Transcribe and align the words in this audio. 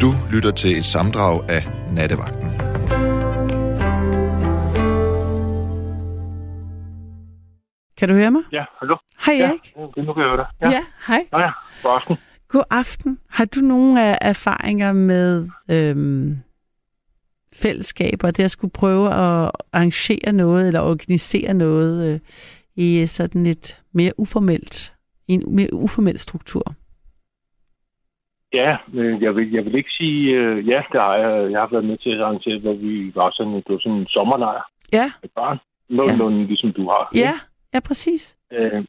Du 0.00 0.12
lytter 0.32 0.50
til 0.50 0.76
et 0.78 0.84
samdrag 0.84 1.50
af 1.50 1.62
Nattevagten. 1.92 2.50
Kan 7.96 8.08
du 8.08 8.14
høre 8.14 8.30
mig? 8.30 8.42
Ja, 8.52 8.64
hallo? 8.78 8.96
Hej 9.26 9.34
Ja, 9.34 9.48
Erik. 9.48 9.72
ja, 9.96 10.02
nu 10.02 10.12
kan 10.12 10.22
jeg 10.22 10.30
høre 10.30 10.36
dig. 10.36 10.46
Ja, 10.72 10.82
hej. 11.06 11.26
Nå 11.32 11.38
ja, 11.38 11.50
god 11.82 11.92
aften. 11.96 12.16
God 12.48 12.62
aften. 12.70 13.18
Har 13.30 13.44
du 13.44 13.60
nogle 13.60 14.04
af 14.06 14.18
erfaringer 14.20 14.92
med 14.92 15.48
øhm, 15.70 16.38
fællesskaber, 17.54 18.30
det 18.30 18.42
at 18.44 18.50
skulle 18.50 18.72
prøve 18.72 19.06
at 19.08 19.50
arrangere 19.72 20.32
noget 20.32 20.66
eller 20.66 20.80
organisere 20.80 21.54
noget 21.54 22.06
øh, 22.14 22.20
i 22.76 23.06
sådan 23.06 23.46
et 23.46 23.80
mere 23.92 24.12
uformelt, 24.20 24.92
i 25.28 25.32
en 25.32 25.54
mere 25.54 25.74
uformel 25.74 26.18
struktur? 26.18 26.74
Ja, 28.52 28.76
jeg 28.94 29.36
vil, 29.36 29.52
jeg 29.52 29.64
vil 29.64 29.74
ikke 29.74 29.90
sige, 29.90 30.34
øh, 30.34 30.68
ja, 30.68 30.82
det 30.92 31.00
har 31.00 31.14
jeg. 31.16 31.50
Jeg 31.52 31.60
har 31.60 31.66
været 31.66 31.84
med 31.84 31.98
til 31.98 32.10
at 32.10 32.20
arrangere, 32.20 32.58
hvor 32.58 32.72
vi 32.74 33.12
var 33.14 33.30
sådan, 33.30 33.54
det 33.54 33.64
var 33.68 33.78
sådan 33.78 33.98
en 33.98 34.06
sommerlejr 34.06 34.62
Ja, 34.92 35.12
med 35.22 35.30
børn. 35.34 35.58
Nogenlunde 35.88 36.40
ja. 36.40 36.46
ligesom 36.46 36.72
du 36.72 36.88
har. 36.90 37.10
ja, 37.14 37.32
ja, 37.74 37.80
præcis. 37.80 38.36
Øh, 38.52 38.84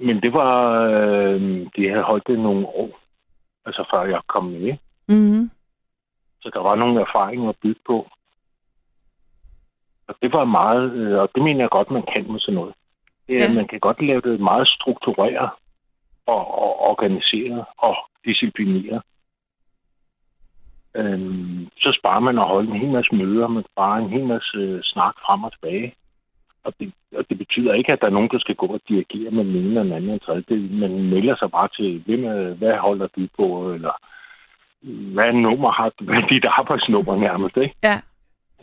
men 0.00 0.22
det 0.22 0.32
var, 0.32 0.82
øh, 0.82 1.40
de 1.76 1.88
havde 1.88 2.02
holdt 2.02 2.26
det 2.26 2.38
nogle 2.38 2.66
år, 2.66 3.00
altså 3.66 3.84
før 3.90 4.02
jeg 4.04 4.20
kom 4.26 4.44
med. 4.44 4.76
Mm-hmm. 5.08 5.50
Så 6.42 6.50
der 6.54 6.60
var 6.60 6.74
nogle 6.74 7.00
erfaringer 7.00 7.48
at 7.48 7.56
bygge 7.62 7.80
på. 7.86 8.08
Og 10.08 10.14
det 10.22 10.32
var 10.32 10.44
meget, 10.44 10.92
øh, 10.92 11.18
og 11.18 11.30
det 11.34 11.42
mener 11.42 11.60
jeg 11.60 11.70
godt, 11.70 11.90
man 11.90 12.04
kan 12.12 12.32
med 12.32 12.40
sådan 12.40 12.54
noget. 12.54 12.74
Det 13.28 13.36
er, 13.36 13.48
ja. 13.48 13.52
Man 13.52 13.68
kan 13.68 13.80
godt 13.80 14.02
lave 14.02 14.20
det 14.20 14.40
meget 14.40 14.68
struktureret 14.68 15.50
og, 16.26 16.58
og 16.62 16.80
organiseret 16.80 17.64
og 17.78 17.96
disciplineret. 18.24 19.02
Øhm, 20.96 21.68
så 21.76 21.96
sparer 21.98 22.20
man 22.20 22.38
at 22.38 22.44
holde 22.48 22.70
en 22.70 22.80
hel 22.80 22.90
masse 22.90 23.14
møder, 23.14 23.48
man 23.48 23.64
sparer 23.72 23.98
en 24.04 24.10
hel 24.10 24.26
masse 24.26 24.56
øh, 24.58 24.80
snak 24.82 25.14
frem 25.26 25.44
og 25.44 25.52
tilbage. 25.52 25.94
Og 26.64 26.74
det, 26.80 26.92
og 27.16 27.24
det 27.28 27.38
betyder 27.38 27.74
ikke, 27.74 27.92
at 27.92 28.00
der 28.00 28.06
er 28.06 28.10
nogen, 28.10 28.28
der 28.32 28.38
skal 28.38 28.54
gå 28.54 28.66
og 28.66 28.80
dirigere 28.88 29.30
med 29.30 29.44
den 29.44 29.56
ene 29.56 29.68
eller 29.68 29.82
den 29.82 29.92
anden 29.92 30.18
tredje. 30.18 30.44
Det- 30.48 30.70
Man 30.70 30.90
melder 31.10 31.36
sig 31.36 31.50
bare 31.50 31.68
til, 31.76 32.02
hvem, 32.06 32.24
er- 32.24 32.54
hvad 32.54 32.76
holder 32.78 33.06
du 33.16 33.28
på, 33.36 33.72
eller 33.74 33.92
hvad 35.14 35.32
nummer 35.32 35.70
har 35.72 35.88
du, 35.98 36.04
hvad 36.04 36.14
er 36.16 36.26
dit 36.26 36.44
arbejdsnummer 36.44 37.16
nærmest, 37.16 37.56
ikke? 37.56 37.74
Ja, 37.82 38.00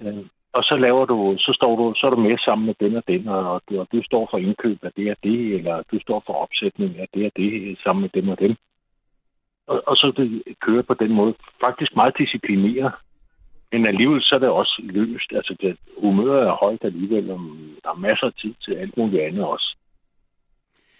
Øh, 0.02 0.26
og 0.54 0.64
så 0.64 0.76
laver 0.78 1.06
du, 1.06 1.36
så 1.40 1.52
står 1.56 1.76
du, 1.76 1.94
så 1.98 2.08
er 2.08 2.12
du 2.12 2.16
med 2.16 2.38
sammen 2.38 2.66
med 2.66 2.76
den 2.80 2.96
og 2.96 3.04
den, 3.08 3.28
og 3.28 3.62
du, 3.70 3.80
og 3.80 3.88
du 3.92 4.02
står 4.04 4.28
for 4.32 4.38
indkøb 4.38 4.80
af 4.84 4.92
det 4.98 5.12
og 5.12 5.18
det, 5.24 5.56
eller 5.56 5.84
du 5.92 6.00
står 6.02 6.24
for 6.26 6.34
opsætning 6.34 7.00
af 7.00 7.08
det 7.14 7.26
og 7.26 7.32
det, 7.36 7.78
sammen 7.84 8.02
med 8.02 8.10
dem 8.22 8.30
og 8.30 8.40
dem. 8.40 8.56
Og, 9.72 9.84
og 9.88 9.96
så 9.96 10.14
det 10.18 10.56
kører 10.66 10.82
på 10.82 10.94
den 10.94 11.12
måde. 11.14 11.34
Faktisk 11.66 11.96
meget 11.96 12.18
disciplineret. 12.18 12.94
Men 13.72 13.86
alligevel 13.86 14.22
så 14.22 14.36
er 14.36 14.40
det 14.40 14.50
også 14.50 14.82
løst. 14.84 15.32
Altså, 15.32 15.56
det, 15.62 15.78
humøret 16.02 16.48
er 16.48 16.60
højt 16.64 16.84
alligevel, 16.84 17.32
og 17.32 17.40
der 17.84 17.90
er 17.90 18.06
masser 18.08 18.28
af 18.28 18.34
tid 18.34 18.54
til 18.64 18.74
alt 18.74 18.98
muligt 18.98 19.24
andet 19.24 19.46
også. 19.46 19.76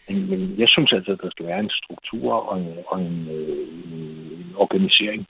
Men, 0.08 0.30
men 0.30 0.60
jeg 0.60 0.70
synes 0.70 0.94
altså, 0.94 1.12
at 1.12 1.22
der 1.22 1.30
skal 1.30 1.46
være 1.46 1.60
en 1.60 1.70
struktur 1.70 2.34
og 2.34 2.60
en, 2.60 2.68
og 2.88 3.02
en, 3.02 3.28
øh, 3.28 3.68
en 4.40 4.54
organisering. 4.56 5.26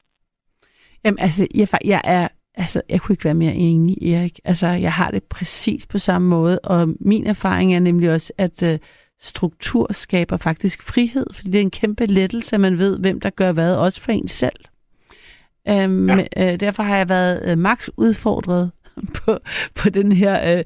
Jamen, 1.06 1.20
altså, 1.20 1.48
jeg, 1.56 1.68
jeg 1.86 2.02
er, 2.04 2.28
altså, 2.56 2.82
jeg 2.90 3.02
kunne 3.02 3.14
ikke 3.14 3.26
være 3.26 3.44
mere 3.44 3.54
enig, 3.54 4.14
Erik. 4.14 4.40
Altså, 4.46 4.68
jeg 4.68 4.94
har 4.94 5.12
det 5.12 5.24
præcis 5.24 5.88
på 5.88 5.98
samme 5.98 6.28
måde, 6.28 6.60
og 6.64 6.88
min 7.00 7.28
erfaring 7.28 7.76
er 7.76 7.80
nemlig 7.80 8.12
også, 8.12 8.34
at 8.38 8.64
øh, 8.64 8.80
struktur 9.22 9.94
skaber 9.94 10.38
faktisk 10.38 10.82
frihed, 10.82 11.26
fordi 11.34 11.50
det 11.50 11.58
er 11.58 11.62
en 11.62 11.72
kæmpe 11.72 12.06
lettelse, 12.06 12.56
at 12.56 12.60
man 12.60 12.78
ved, 12.78 13.00
hvem 13.00 13.20
der 13.20 13.30
gør 13.30 13.52
hvad, 13.52 13.76
også 13.76 14.02
for 14.02 14.12
en 14.12 14.28
selv. 14.28 14.60
Øhm, 15.70 16.10
ja. 16.10 16.26
øh, 16.38 16.60
derfor 16.60 16.84
har 16.84 16.98
jeg 16.98 17.10
været 17.10 17.52
øh, 17.52 17.58
max 17.58 17.90
udfordret 17.98 18.72
på, 19.18 19.40
på 19.76 19.90
den 19.90 20.12
her 20.12 20.58
øh, 20.58 20.64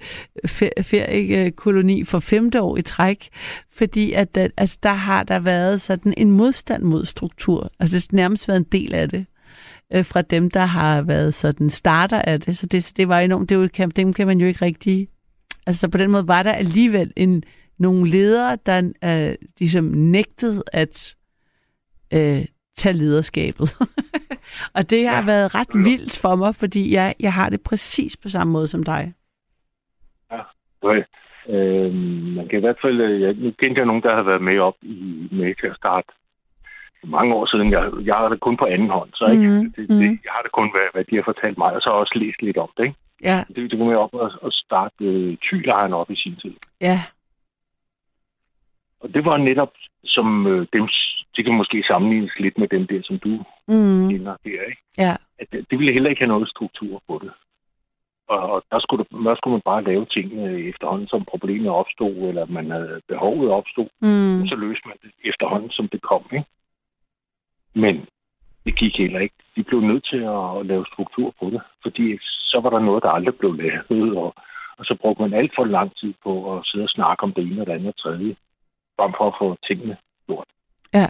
fe- 0.48 0.82
feriekoloni 0.82 2.04
for 2.04 2.20
femte 2.20 2.62
år 2.62 2.78
i 2.78 2.82
træk, 2.82 3.30
fordi 3.72 4.14
at, 4.14 4.38
øh, 4.38 4.50
altså, 4.58 4.80
der 4.84 4.94
har 4.94 5.24
der 5.24 5.40
været 5.40 5.82
sådan 5.82 6.14
en 6.18 6.32
modstand 6.32 6.84
mod 6.84 7.06
struktur. 7.06 7.72
Altså 7.80 7.96
det 7.96 8.08
har 8.12 8.16
nærmest 8.16 8.48
været 8.48 8.60
en 8.60 8.68
del 8.72 8.94
af 8.94 9.10
det 9.10 9.26
øh, 9.94 10.06
fra 10.06 10.22
dem, 10.22 10.50
der 10.50 10.66
har 10.66 11.02
været 11.02 11.34
sådan 11.34 11.70
starter 11.70 12.22
af 12.22 12.42
det. 12.42 12.58
Så 12.58 12.66
det, 12.66 12.92
det 12.98 13.08
var 13.08 13.20
enormt, 13.20 13.50
det 13.50 13.60
var, 13.60 13.88
dem 13.88 14.14
kan 14.14 14.28
man 14.28 14.40
jo 14.40 14.48
ikke 14.48 14.66
rigtig... 14.66 15.08
Altså 15.66 15.88
på 15.88 15.98
den 15.98 16.12
måde 16.12 16.28
var 16.28 16.44
der 16.44 16.52
alligevel 16.52 17.14
en, 17.16 17.44
nogle 17.78 18.10
ledere, 18.10 18.58
der 18.66 18.92
øh, 19.04 19.36
ligesom 19.60 19.84
nægtede 19.86 20.64
at 20.74 21.16
øh, 22.14 22.46
tage 22.76 22.94
lederskabet. 22.94 23.76
og 24.76 24.90
det 24.90 25.08
har 25.08 25.14
ja. 25.16 25.20
Ja. 25.20 25.26
været 25.26 25.56
ret 25.56 25.74
vildt 25.74 26.20
for 26.20 26.36
mig, 26.36 26.56
fordi 26.56 26.94
jeg, 26.94 27.16
jeg 27.20 27.34
har 27.34 27.50
det 27.50 27.62
præcis 27.62 28.18
på 28.18 28.30
samme 28.30 28.54
måde 28.54 28.68
som 28.68 28.84
dig. 28.84 29.14
Okay. 30.82 31.04
Øh, 31.50 31.94
man 32.38 32.48
kan 32.48 32.58
i 32.60 32.66
hvert 32.66 32.80
fald, 32.82 33.02
øh, 33.02 33.22
jeg, 33.22 33.34
nu 33.34 33.52
kendte 33.52 33.80
jeg 33.80 33.86
nogen, 33.86 34.04
der 34.04 34.16
har 34.16 34.22
været 34.24 34.42
med 34.42 34.60
op 34.60 34.76
i 34.82 35.28
med 35.32 35.56
til 35.62 35.68
at 35.68 35.76
starte 35.76 36.08
mange 37.04 37.34
år 37.36 37.46
siden. 37.46 37.72
Jeg, 37.72 37.92
jeg 38.04 38.16
har 38.16 38.30
det 38.30 38.40
kun 38.40 38.58
på 38.58 38.66
anden 38.66 38.90
hånd, 38.90 39.10
så 39.14 39.26
ikke? 39.32 39.48
Mhm, 39.48 39.74
Det, 39.74 39.90
mhm. 39.90 40.00
det, 40.00 40.10
jeg 40.26 40.32
har 40.36 40.42
det 40.42 40.52
kun, 40.52 40.72
hvad, 40.72 40.88
hvad 40.94 41.04
de 41.04 41.16
har 41.16 41.24
fortalt 41.26 41.58
mig, 41.58 41.74
og 41.74 41.82
så 41.82 41.90
har 41.90 41.96
jeg 41.96 42.02
også 42.02 42.20
læst 42.20 42.42
lidt 42.42 42.58
om 42.58 42.70
det. 42.78 42.84
Ikke? 42.84 42.96
Ja, 43.24 43.44
Det, 43.56 43.72
det 43.72 43.80
var 43.80 43.86
med 43.86 43.96
op 43.96 44.14
og, 44.14 44.32
og 44.42 44.52
starte 44.52 45.06
øh, 45.06 45.38
tylejren 45.38 45.94
op 45.94 46.12
i 46.12 46.16
sin 46.16 46.36
tid. 46.36 46.54
ja, 46.82 47.00
Og 49.04 49.14
det 49.14 49.26
var 49.26 49.38
netop, 49.38 49.74
som 50.06 50.48
øh, 50.48 50.68
dem, 50.74 50.88
det 51.36 51.46
kan 51.46 51.54
måske 51.54 51.84
sammenlignes 51.88 52.40
lidt 52.40 52.58
med 52.58 52.68
den 52.68 52.86
der, 52.88 53.02
som 53.04 53.20
du 53.20 53.30
mm, 53.68 54.10
kender 54.10 54.36
der, 54.46 54.62
ikke? 54.70 54.82
ja, 54.98 55.16
At 55.40 55.48
det, 55.52 55.66
det 55.70 55.80
ville 55.80 55.94
heller 55.94 56.10
ikke 56.10 56.22
have 56.22 56.34
noget 56.36 56.50
struktur 56.50 57.02
på 57.08 57.20
det. 57.24 57.32
Og, 58.28 58.40
og 58.52 58.64
der, 58.72 58.80
skulle 58.80 59.06
der 59.26 59.36
skulle 59.36 59.52
man 59.52 59.70
bare 59.72 59.84
lave 59.84 60.06
tingene 60.06 60.60
efterhånden, 60.72 61.08
som 61.08 61.26
problemet 61.26 61.70
opstod, 61.72 62.16
eller 62.30 62.46
man 62.46 62.72
havde 62.72 63.02
behovet 63.08 63.50
opstod. 63.52 63.90
mm, 64.02 64.48
så 64.48 64.56
løste 64.56 64.88
man 64.88 64.98
det 65.04 65.12
efterhånden, 65.30 65.72
som 65.72 65.88
det 65.88 66.02
kom. 66.02 66.24
Ikke? 66.32 66.46
Men 67.74 68.06
det 68.66 68.76
gik 68.80 68.98
heller 68.98 69.20
ikke. 69.20 69.36
De 69.56 69.64
blev 69.64 69.82
nødt 69.82 70.06
til 70.06 70.22
at 70.38 70.66
lave 70.66 70.86
struktur 70.94 71.34
på 71.40 71.50
det, 71.50 71.62
fordi 71.82 72.18
så 72.22 72.60
var 72.64 72.70
der 72.70 72.80
noget, 72.80 73.04
der 73.04 73.10
aldrig 73.10 73.36
blev 73.36 73.54
lavet, 73.54 74.18
og, 74.18 74.36
og 74.78 74.86
så 74.86 74.96
brugte 75.02 75.22
man 75.22 75.34
alt 75.34 75.52
for 75.56 75.66
lang 75.66 75.96
tid 75.96 76.14
på 76.24 76.58
at 76.58 76.66
sidde 76.66 76.84
og 76.84 76.90
snakke 76.90 77.24
om 77.24 77.34
det 77.34 77.44
ene 77.44 77.62
og 77.62 77.68
det 77.68 77.74
andet 77.74 77.88
og 77.88 77.98
tredje, 77.98 78.36
frem 78.98 79.14
for 79.18 79.28
at 79.28 79.36
få 79.40 79.58
tingene 79.68 79.98
gjort. 80.28 80.48
ja. 80.94 81.08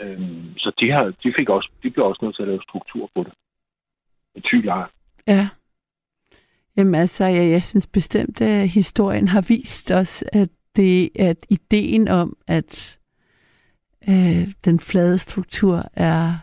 Øhm, 0.00 0.58
så 0.58 0.72
de, 0.80 0.90
har, 0.90 1.04
de, 1.22 1.32
fik 1.36 1.48
også, 1.48 1.70
de 1.82 1.90
blev 1.90 2.06
også 2.06 2.18
nødt 2.22 2.36
til 2.36 2.42
at 2.42 2.48
lave 2.48 2.62
struktur 2.62 3.10
på 3.14 3.22
det. 3.22 3.32
Betydeligt 4.34 4.72
Ja. 5.26 5.48
Jamen 6.76 6.94
altså, 6.94 7.24
jeg, 7.24 7.50
jeg 7.50 7.62
synes 7.62 7.86
bestemt, 7.86 8.40
at 8.40 8.68
historien 8.68 9.28
har 9.28 9.40
vist 9.40 9.92
os, 9.92 10.24
at 10.32 10.48
det 10.76 11.10
at 11.18 11.46
ideen 11.50 12.08
om, 12.08 12.36
at 12.46 12.98
øh, 14.08 14.52
den 14.64 14.80
flade 14.80 15.18
struktur 15.18 15.84
er 15.92 16.38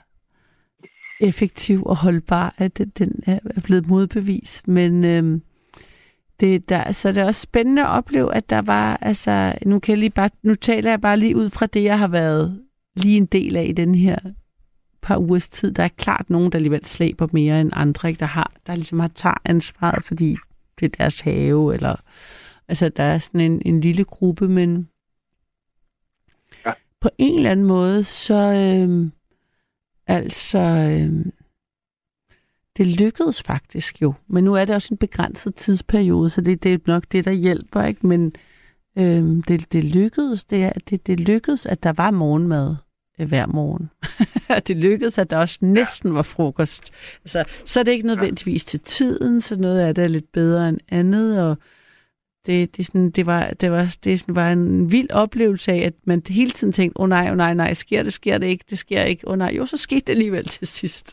effektiv 1.22 1.84
og 1.86 1.98
holdbar, 1.98 2.56
at 2.58 2.78
den, 2.98 3.24
er 3.26 3.40
er 3.56 3.62
blevet 3.62 3.88
modbevist. 3.88 4.68
Men 4.68 5.06
øh, 5.06 5.42
det, 6.40 6.70
der, 6.70 6.92
så 6.92 7.12
det 7.12 7.18
er 7.18 7.26
også 7.26 7.42
spændende 7.42 7.82
at 7.82 7.90
opleve, 7.90 8.36
at 8.36 8.50
der 8.50 8.62
var, 8.62 8.98
altså, 9.02 9.54
nu, 9.66 9.80
kan 9.80 9.92
jeg 9.92 9.98
lige 10.00 10.10
bare, 10.10 10.30
nu 10.44 10.56
taler 10.56 10.90
jeg 10.90 11.02
bare 11.02 11.18
lige 11.18 11.36
ud 11.36 11.50
fra 11.50 11.66
det, 11.66 11.84
jeg 11.84 12.00
har 12.00 12.08
været 12.08 12.62
lige 12.96 13.18
en 13.18 13.26
del 13.26 13.56
af 13.56 13.66
i 13.70 13.72
den 13.72 13.96
her 13.96 14.18
par 15.02 15.18
ugers 15.18 15.50
tid. 15.50 15.72
Der 15.72 15.84
er 15.84 15.88
klart 15.88 16.30
nogen, 16.30 16.52
der 16.52 16.58
alligevel 16.58 16.86
slæber 16.86 17.28
mere 17.32 17.62
end 17.62 17.72
andre, 17.74 18.10
ikke? 18.10 18.20
Der, 18.20 18.26
har, 18.26 18.54
der 18.68 18.76
ligesom 18.76 19.00
har 19.00 19.08
tager 19.08 19.42
ansvaret, 19.46 20.06
fordi 20.06 20.38
det 20.80 20.86
er 20.86 20.98
deres 20.98 21.22
have, 21.22 21.74
eller 21.74 21.96
altså 22.68 22.90
der 22.90 23.04
er 23.04 23.20
sådan 23.20 23.42
en, 23.42 23.62
en 23.66 23.82
lille 23.82 24.04
gruppe, 24.04 24.48
men 24.48 24.90
Ja. 26.66 26.72
på 27.02 27.10
en 27.18 27.36
eller 27.36 27.52
anden 27.52 27.66
måde, 27.66 28.04
så 28.04 28.34
øhm, 28.36 29.12
altså 30.08 30.60
øhm, 30.60 31.32
det 32.78 32.88
lykkedes 32.88 33.44
faktisk 33.44 34.02
jo, 34.02 34.14
men 34.28 34.44
nu 34.44 34.54
er 34.54 34.66
det 34.66 34.76
også 34.76 34.88
en 34.94 34.98
begrænset 34.98 35.56
tidsperiode, 35.56 36.30
så 36.30 36.42
det, 36.42 36.64
det 36.64 36.74
er 36.74 36.78
nok 36.88 37.04
det, 37.12 37.26
der 37.26 37.32
hjælper, 37.32 37.84
ikke? 37.84 38.08
Men 38.08 38.34
øhm, 38.98 39.44
det, 39.44 39.72
det 39.74 39.84
lykkedes, 39.84 40.44
det, 40.46 40.64
er- 40.64 40.72
det, 40.90 41.08
det 41.08 41.20
lykkedes, 41.20 41.66
at 41.66 41.84
der 41.84 41.94
var 41.94 42.12
morgenmad 42.12 42.76
øh, 43.20 43.28
hver 43.28 43.46
morgen. 43.48 43.90
det 44.68 44.78
lykkedes, 44.78 45.18
at 45.18 45.30
der 45.30 45.38
også 45.38 45.58
næsten 45.62 46.14
var 46.14 46.22
frokost. 46.22 46.92
Altså, 47.24 47.44
så 47.66 47.80
er 47.80 47.84
det 47.84 47.92
ikke 47.92 48.08
nødvendigvis 48.08 48.66
til 48.66 48.80
tiden, 48.80 49.42
så 49.42 49.56
noget 49.56 49.80
af 49.80 49.96
det 49.96 50.04
er 50.04 50.08
lidt 50.08 50.32
bedre 50.32 50.70
end 50.70 50.78
andet, 50.90 51.42
og 51.44 51.58
det, 52.50 52.78
det, 52.78 52.86
sådan, 52.86 53.10
det, 53.12 53.26
var, 53.26 53.50
det, 53.62 53.72
var, 53.72 53.98
det 54.04 54.20
sådan, 54.20 54.36
var 54.36 54.52
en 54.52 54.92
vild 54.92 55.12
oplevelse 55.12 55.72
af, 55.72 55.78
at 55.78 55.94
man 56.04 56.22
hele 56.30 56.52
tiden 56.52 56.74
tænkte, 56.74 57.00
åh 57.00 57.04
oh, 57.04 57.10
nej, 57.10 57.26
åh 57.26 57.32
oh, 57.32 57.38
nej, 57.38 57.54
nej, 57.54 57.74
sker 57.74 58.04
det, 58.04 58.14
sker 58.14 58.38
det 58.38 58.48
ikke, 58.48 58.66
det 58.70 58.78
sker 58.78 59.02
ikke, 59.04 59.28
åh 59.28 59.32
oh, 59.32 59.38
nej, 59.38 59.52
jo, 59.58 59.66
så 59.66 59.78
skete 59.78 60.02
det 60.08 60.10
alligevel 60.10 60.44
til 60.46 60.68
sidst. 60.68 61.08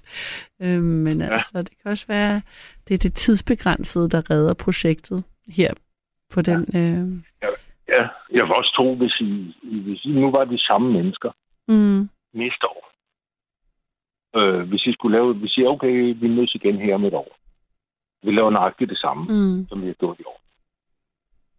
Øhm, 0.62 0.82
men 0.84 1.20
ja. 1.20 1.32
altså, 1.32 1.62
det 1.62 1.72
kan 1.82 1.90
også 1.90 2.06
være, 2.08 2.42
det 2.88 2.94
er 2.94 2.98
det 2.98 3.14
tidsbegrænsede, 3.14 4.08
der 4.10 4.30
redder 4.30 4.54
projektet 4.54 5.24
her 5.48 5.72
på 6.30 6.42
den... 6.42 6.60
Øh, 6.76 7.22
Ja, 7.88 8.02
jeg 8.32 8.44
vil 8.44 8.52
også 8.52 8.72
tro, 8.76 8.94
hvis 8.94 9.16
I, 9.20 9.54
hvis 9.84 10.04
I 10.04 10.08
nu 10.08 10.30
var 10.30 10.44
de 10.44 10.58
samme 10.58 10.92
mennesker 10.92 11.30
mm, 11.68 12.08
næste 12.34 12.66
år, 12.66 12.82
Øh, 14.36 14.68
hvis 14.68 14.86
I 14.86 14.92
skulle 14.92 15.16
lave, 15.16 15.34
hvis 15.34 15.50
I 15.50 15.54
siger, 15.54 15.68
okay, 15.68 16.14
vi 16.20 16.28
mødes 16.28 16.54
igen 16.54 16.76
her 16.78 16.94
om 16.94 17.04
et 17.04 17.14
år. 17.14 17.36
Vi 18.22 18.30
laver 18.32 18.50
nøjagtigt 18.50 18.90
det 18.90 18.98
samme, 18.98 19.22
Mm. 19.28 19.66
som 19.68 19.82
vi 19.82 19.86
har 19.86 19.94
gjort 19.94 20.20
i 20.20 20.22
år. 20.26 20.40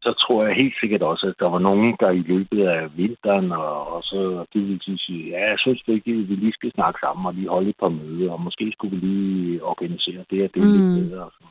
Så 0.07 0.13
tror 0.13 0.45
jeg 0.45 0.55
helt 0.55 0.75
sikkert 0.79 1.01
også, 1.01 1.27
at 1.27 1.39
der 1.39 1.49
var 1.49 1.59
nogen, 1.59 1.97
der 1.99 2.09
i 2.11 2.23
løbet 2.31 2.67
af 2.67 2.97
vinteren, 2.97 3.51
og, 3.51 3.87
og 3.93 4.03
så 4.03 4.45
det 4.53 4.61
vil 4.67 4.99
sige, 5.05 5.29
ja, 5.29 5.49
jeg 5.49 5.59
synes 5.59 5.83
ikke, 5.87 6.11
vi 6.11 6.35
lige 6.35 6.53
skal 6.53 6.71
snakke 6.71 6.99
sammen 7.03 7.25
og 7.25 7.33
lige 7.33 7.49
holde 7.49 7.69
et 7.69 7.79
par 7.79 7.89
møder, 7.89 8.31
og 8.31 8.41
måske 8.41 8.71
skulle 8.71 8.95
vi 8.95 9.05
lige 9.05 9.63
organisere 9.63 10.25
det 10.29 10.43
og 10.43 10.49
det 10.53 10.61
Mm. 10.63 10.73
lidt 10.73 11.09
bedre. 11.09 11.23
Og, 11.23 11.31
sådan. 11.33 11.47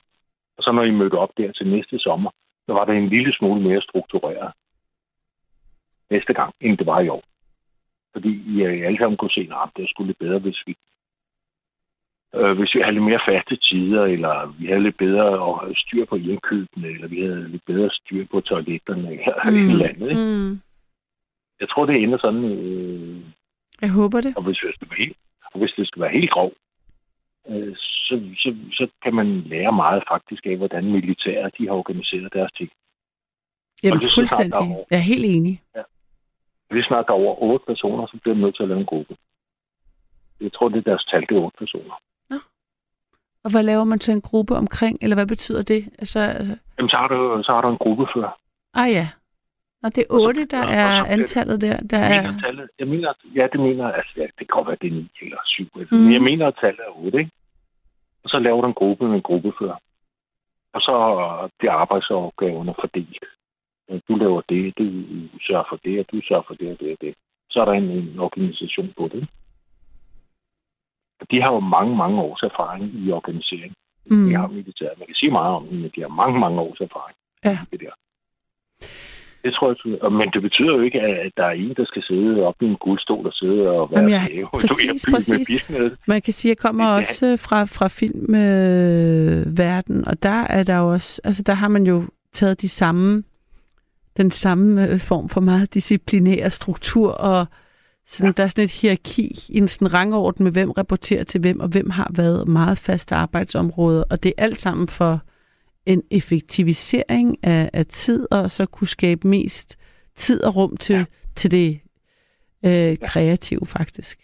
og 0.57 0.63
så 0.65 0.73
når 0.73 0.83
I 0.83 0.91
mødte 0.91 1.19
op 1.25 1.33
der 1.37 1.53
til 1.53 1.67
næste 1.71 1.99
sommer, 1.99 2.31
så 2.67 2.73
var 2.73 2.85
det 2.85 2.97
en 2.97 3.09
lille 3.09 3.33
smule 3.33 3.61
mere 3.61 3.83
struktureret 3.83 4.53
næste 6.11 6.33
gang, 6.35 6.55
end 6.61 6.79
det 6.79 6.87
var 6.87 7.01
i 7.01 7.09
år. 7.09 7.25
Fordi 8.13 8.33
I 8.47 8.63
alle 8.63 8.99
sammen 8.99 9.17
kunne 9.17 9.37
se, 9.39 9.49
at 9.65 9.71
det 9.77 9.91
skulle 9.91 10.07
lidt 10.07 10.19
bedre, 10.19 10.39
hvis 10.39 10.63
vi 10.67 10.77
øh, 12.35 12.59
hvis 12.59 12.75
vi 12.75 12.81
havde 12.81 12.95
lidt 12.95 13.05
mere 13.05 13.27
faste 13.29 13.57
tider, 13.57 14.05
eller 14.05 14.55
vi 14.59 14.67
havde 14.67 14.83
lidt 14.83 14.97
bedre 14.97 15.75
styr 15.77 16.05
på 16.05 16.17
indkøbene, 16.17 16.89
eller 16.89 17.09
vi 17.09 17.21
havde 17.21 17.49
lidt 17.49 17.65
bedre 17.67 17.91
styr 17.91 18.27
på 18.31 18.41
toiletterne, 18.41 19.11
eller 19.13 19.51
mm. 19.51 19.57
et 19.57 19.73
eller 19.73 19.89
andet. 19.89 20.11
Ikke? 20.11 20.25
Mm. 20.25 20.61
Jeg 21.61 21.69
tror, 21.69 21.87
det 21.87 22.03
ender 22.03 22.19
sådan, 22.19 22.45
øh, 22.45 23.21
Jeg 23.81 23.91
håber 23.91 24.21
det. 24.21 24.37
og 24.37 24.43
hvis 24.43 24.59
det 24.63 24.75
skal 24.75 24.89
være 24.91 24.99
helt, 24.99 25.17
og 25.53 25.59
hvis 25.61 25.73
det 25.77 25.87
skal 25.87 26.03
være 26.03 26.19
helt 26.19 26.31
grov, 26.31 26.53
øh, 27.49 27.77
så, 27.77 28.15
så, 28.43 28.57
så 28.73 28.89
kan 29.03 29.15
man 29.15 29.41
lære 29.41 29.73
meget 29.73 30.03
faktisk 30.13 30.47
af, 30.47 30.57
hvordan 30.57 30.85
militære 30.93 31.51
de 31.59 31.67
har 31.67 31.75
organiseret 31.75 32.33
deres 32.33 32.53
ting. 32.53 32.71
Jamen, 33.83 34.01
det 34.01 34.07
er 34.07 34.15
fuldstændig. 34.15 34.53
derovre. 34.53 34.85
Jeg 34.91 34.97
er 34.97 35.09
helt 35.13 35.25
enig. 35.25 35.63
Hvis 36.71 36.85
snart 36.85 37.07
der 37.07 37.13
er 37.13 37.17
over 37.17 37.43
otte 37.43 37.67
personer, 37.67 38.07
så 38.07 38.19
bliver 38.23 38.35
man 38.35 38.45
nødt 38.45 38.57
til 38.57 38.63
at 38.63 38.69
lave 38.69 38.81
en 38.81 38.87
gruppe. 38.87 39.17
Jeg 40.41 40.53
tror, 40.53 40.69
det 40.69 40.79
er 40.79 40.91
deres 40.91 41.05
tal, 41.05 41.21
det 41.21 41.37
er 41.37 41.41
otte 41.41 41.59
personer. 41.59 41.95
Og 43.47 43.51
hvad 43.53 43.63
laver 43.63 43.85
man 43.85 43.99
til 43.99 44.13
en 44.15 44.21
gruppe 44.29 44.55
omkring, 44.63 44.99
eller 45.03 45.17
hvad 45.17 45.27
betyder 45.27 45.63
det? 45.63 45.83
Altså, 45.99 46.19
altså 46.41 46.55
Jamen, 46.79 46.91
så 46.91 46.97
har 46.97 47.09
du, 47.09 47.43
så 47.47 47.53
har 47.53 47.61
du 47.61 47.69
en 47.71 47.79
gruppe 47.85 48.07
før. 48.15 48.39
ah 48.75 48.89
ja. 48.99 49.07
Og 49.85 49.89
det 49.95 50.01
er 50.05 50.11
Og 50.15 50.21
så- 50.21 50.27
otte, 50.27 50.45
der 50.55 50.63
og 50.63 50.69
så 50.69 50.81
er 50.81 51.03
det- 51.03 51.11
antallet 51.17 51.61
der. 51.67 51.77
der 51.91 51.99
Jeg 51.99 52.17
er... 52.17 52.23
mener, 52.23 52.41
tallet, 52.41 52.69
jeg 52.79 52.89
mener, 52.89 53.13
ja, 53.39 53.47
det 53.53 53.61
mener, 53.61 53.85
altså, 53.99 54.13
ja, 54.17 54.23
det 54.23 54.39
kan 54.39 54.55
godt 54.57 54.67
være, 54.69 54.77
det 54.83 54.89
er 54.89 54.95
9 54.95 55.11
eller 55.23 55.39
7, 55.45 55.69
mm. 55.75 55.97
Men 55.99 56.13
jeg 56.13 56.23
mener, 56.23 56.47
at 56.47 56.55
tallet 56.61 56.81
er 56.89 56.93
8, 57.05 57.19
ikke? 57.19 57.31
Og 58.25 58.29
så 58.31 58.39
laver 58.39 58.61
du 58.61 58.67
en 58.69 58.75
gruppe 58.83 59.05
med 59.09 59.17
en 59.17 59.23
gruppefører. 59.31 59.79
Og 60.75 60.81
så 60.81 60.95
bliver 61.59 61.73
arbejdsopgaverne 61.73 62.75
fordelt. 62.81 63.25
Du 64.09 64.15
laver 64.17 64.41
det, 64.49 64.79
du 64.79 64.85
sørger 65.47 65.65
for 65.71 65.79
det, 65.85 65.99
og 66.01 66.07
du 66.13 66.21
sørger 66.29 66.43
for 66.47 66.55
det 66.55 66.69
og 66.73 66.79
det 66.81 66.93
og 66.93 66.99
det. 67.01 67.15
Så 67.51 67.61
er 67.61 67.65
der 67.65 67.73
en, 67.73 67.91
en 67.91 68.19
organisation 68.19 68.93
på 68.99 69.09
det. 69.13 69.29
De 71.31 71.43
har 71.43 71.53
jo 71.53 71.61
mange, 71.61 71.97
mange 71.97 72.21
års 72.21 72.43
erfaring 72.43 72.85
i 72.95 73.13
organisering. 73.13 73.73
Mm. 74.11 74.29
De 74.29 74.35
har 74.35 74.47
militæret. 74.47 74.99
Man 74.99 75.07
kan 75.07 75.15
sige 75.15 75.31
meget 75.31 75.55
om 75.57 75.65
det, 75.67 75.79
men 75.83 75.91
de 75.97 76.01
har 76.01 76.09
mange, 76.09 76.41
mange 76.41 76.61
års 76.61 76.81
erfaring. 76.81 77.17
Ja. 77.45 77.59
i 77.63 77.67
Det 77.77 77.81
der. 77.81 77.95
Det 79.45 79.55
tror 79.55 79.69
jeg, 80.05 80.13
men 80.13 80.29
det 80.35 80.43
betyder 80.43 80.73
jo 80.77 80.81
ikke, 80.81 81.01
at 81.01 81.33
der 81.37 81.45
er 81.45 81.51
en, 81.51 81.75
der 81.77 81.85
skal 81.85 82.03
sidde 82.03 82.43
op 82.47 82.55
i 82.61 82.65
en 82.65 82.77
guldstol 82.77 83.27
og 83.27 83.33
sidde 83.33 83.71
og 83.79 83.91
være 83.91 84.01
Jamen, 84.01 84.11
jeg- 84.11 84.27
slave. 84.31 84.49
præcis, 84.53 85.07
med 85.07 85.15
præcis. 85.15 85.69
med. 85.71 85.91
Man 86.07 86.23
kan 86.23 86.33
sige, 86.33 86.51
at 86.53 86.57
jeg 86.57 86.63
kommer 86.63 86.85
er- 86.85 86.97
også 86.97 87.27
øh, 87.27 87.39
fra, 87.39 87.65
fra 87.65 87.89
filmverden, 87.89 89.47
øh, 89.49 89.59
verden, 89.59 90.09
og 90.09 90.23
der 90.23 90.41
er 90.43 90.63
der 90.63 90.77
jo 90.79 90.89
også, 90.89 91.21
altså 91.25 91.43
der 91.43 91.53
har 91.55 91.69
man 91.69 91.87
jo 91.87 92.03
taget 92.33 92.61
de 92.61 92.69
samme, 92.69 93.23
den 94.17 94.31
samme 94.31 94.89
øh, 94.91 94.99
form 95.01 95.29
for 95.29 95.41
meget 95.41 95.75
disciplinære 95.75 96.51
struktur, 96.51 97.11
og 97.13 97.47
sådan, 98.09 98.27
ja. 98.29 98.33
der 98.37 98.45
er 98.45 98.49
sådan 98.49 98.65
et 98.65 98.71
hierarki, 98.71 99.39
en 99.53 99.69
sådan 99.69 99.95
rangorden 99.95 100.45
med, 100.45 100.53
hvem 100.53 100.71
rapporterer 100.71 101.25
til 101.25 101.41
hvem, 101.41 101.61
og 101.61 101.69
hvem 101.69 101.91
har 101.91 102.11
været 102.15 102.49
meget 102.49 102.79
faste 102.79 103.15
arbejdsområder, 103.15 104.05
og 104.11 104.23
det 104.23 104.33
er 104.39 104.43
alt 104.45 104.61
sammen 104.61 104.89
for 104.89 105.23
en 105.87 106.03
effektivisering 106.11 107.37
af, 107.43 107.71
af 107.73 107.87
tid, 107.87 108.27
og 108.31 108.51
så 108.51 108.67
kunne 108.67 108.89
skabe 108.89 109.29
mest 109.29 109.77
tid 110.17 110.43
og 110.43 110.57
rum 110.57 110.77
til, 110.77 110.95
ja. 110.95 111.05
Til 111.37 111.51
det 111.51 111.81
øh, 112.65 112.97
kreative, 113.05 113.67
faktisk. 113.67 114.19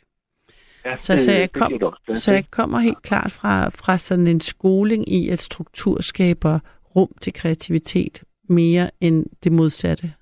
Ja, 0.84 0.96
Så- 0.96 1.16
så 1.16 1.30
jeg 1.32 1.52
kom- 1.52 1.72
Så 2.16 2.32
jeg 2.32 2.44
kommer 2.50 2.78
helt 2.78 3.02
klart 3.02 3.32
fra, 3.32 3.68
fra 3.68 3.98
sådan 3.98 4.26
en 4.26 4.40
skoling 4.40 5.12
i, 5.12 5.28
at 5.28 5.38
struktur 5.38 6.02
skaber 6.02 6.58
rum 6.96 7.08
til 7.20 7.32
kreativitet 7.32 8.22
mere 8.48 8.90
end 9.00 9.26
det 9.44 9.52
modsatte. 9.52 10.12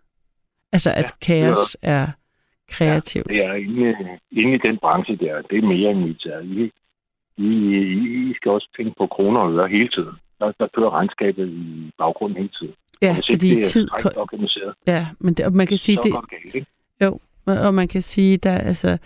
Altså, 0.73 0.91
at 0.93 1.05
Ja, 1.05 1.11
kaos 1.21 1.77
er 1.83 2.07
kreativt. 2.71 3.29
Det 3.29 3.45
er 3.45 3.55
inde, 3.55 3.97
inde 4.33 4.55
i 4.55 4.59
den 4.59 4.79
branche 4.79 5.17
der. 5.17 5.43
Det 5.51 5.59
er 5.59 5.63
mere 5.63 5.91
end 5.91 6.01
militæret. 6.01 6.45
I, 6.45 6.71
I, 7.37 7.51
I, 8.31 8.35
skal 8.37 8.51
også 8.51 8.69
tænke 8.77 8.95
på 8.99 9.07
kroner 9.07 9.41
og 9.41 9.53
øre 9.53 9.69
hele 9.69 9.89
tiden. 9.89 10.15
Der, 10.41 10.53
der 10.61 10.69
kører 10.77 10.91
regnskabet 10.91 11.49
i 11.49 11.91
baggrunden 11.99 12.37
hele 12.37 12.53
tiden. 12.59 12.75
Ja, 13.03 13.15
hvis 13.15 13.27
fordi 13.31 13.51
det 13.51 13.61
er 13.61 13.65
tid... 13.65 13.89
organiseret, 14.17 14.75
Ja, 14.87 15.07
men 15.19 15.35
det, 15.35 15.45
og 15.47 15.53
man 15.53 15.67
kan 15.67 15.79
sige, 15.79 15.97
så 15.97 16.03
det, 16.03 16.31
galt, 16.31 16.55
ikke? 16.55 16.67
og 17.47 17.75
man 17.75 17.89
kan 17.89 18.03
sige, 18.03 18.37
der 18.37 18.59
altså, 18.59 18.99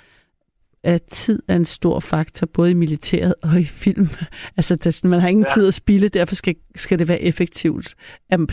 at 0.85 1.03
tid 1.03 1.43
er 1.49 1.57
en 1.57 1.65
stor 1.65 2.01
faktor, 2.01 2.47
både 2.55 2.71
i 2.71 2.75
militæret 2.75 3.35
og 3.43 3.61
i 3.61 3.65
film. 3.65 4.07
Altså, 4.57 4.77
det, 4.77 5.05
man 5.05 5.21
har 5.21 5.29
ingen 5.29 5.47
ja. 5.49 5.55
Tid 5.55 5.69
at 5.69 5.75
spille, 5.75 6.09
derfor 6.09 6.35
skal, 6.35 6.55
skal 6.77 6.99
det 6.99 7.09
være 7.09 7.23
effektivt 7.23 7.95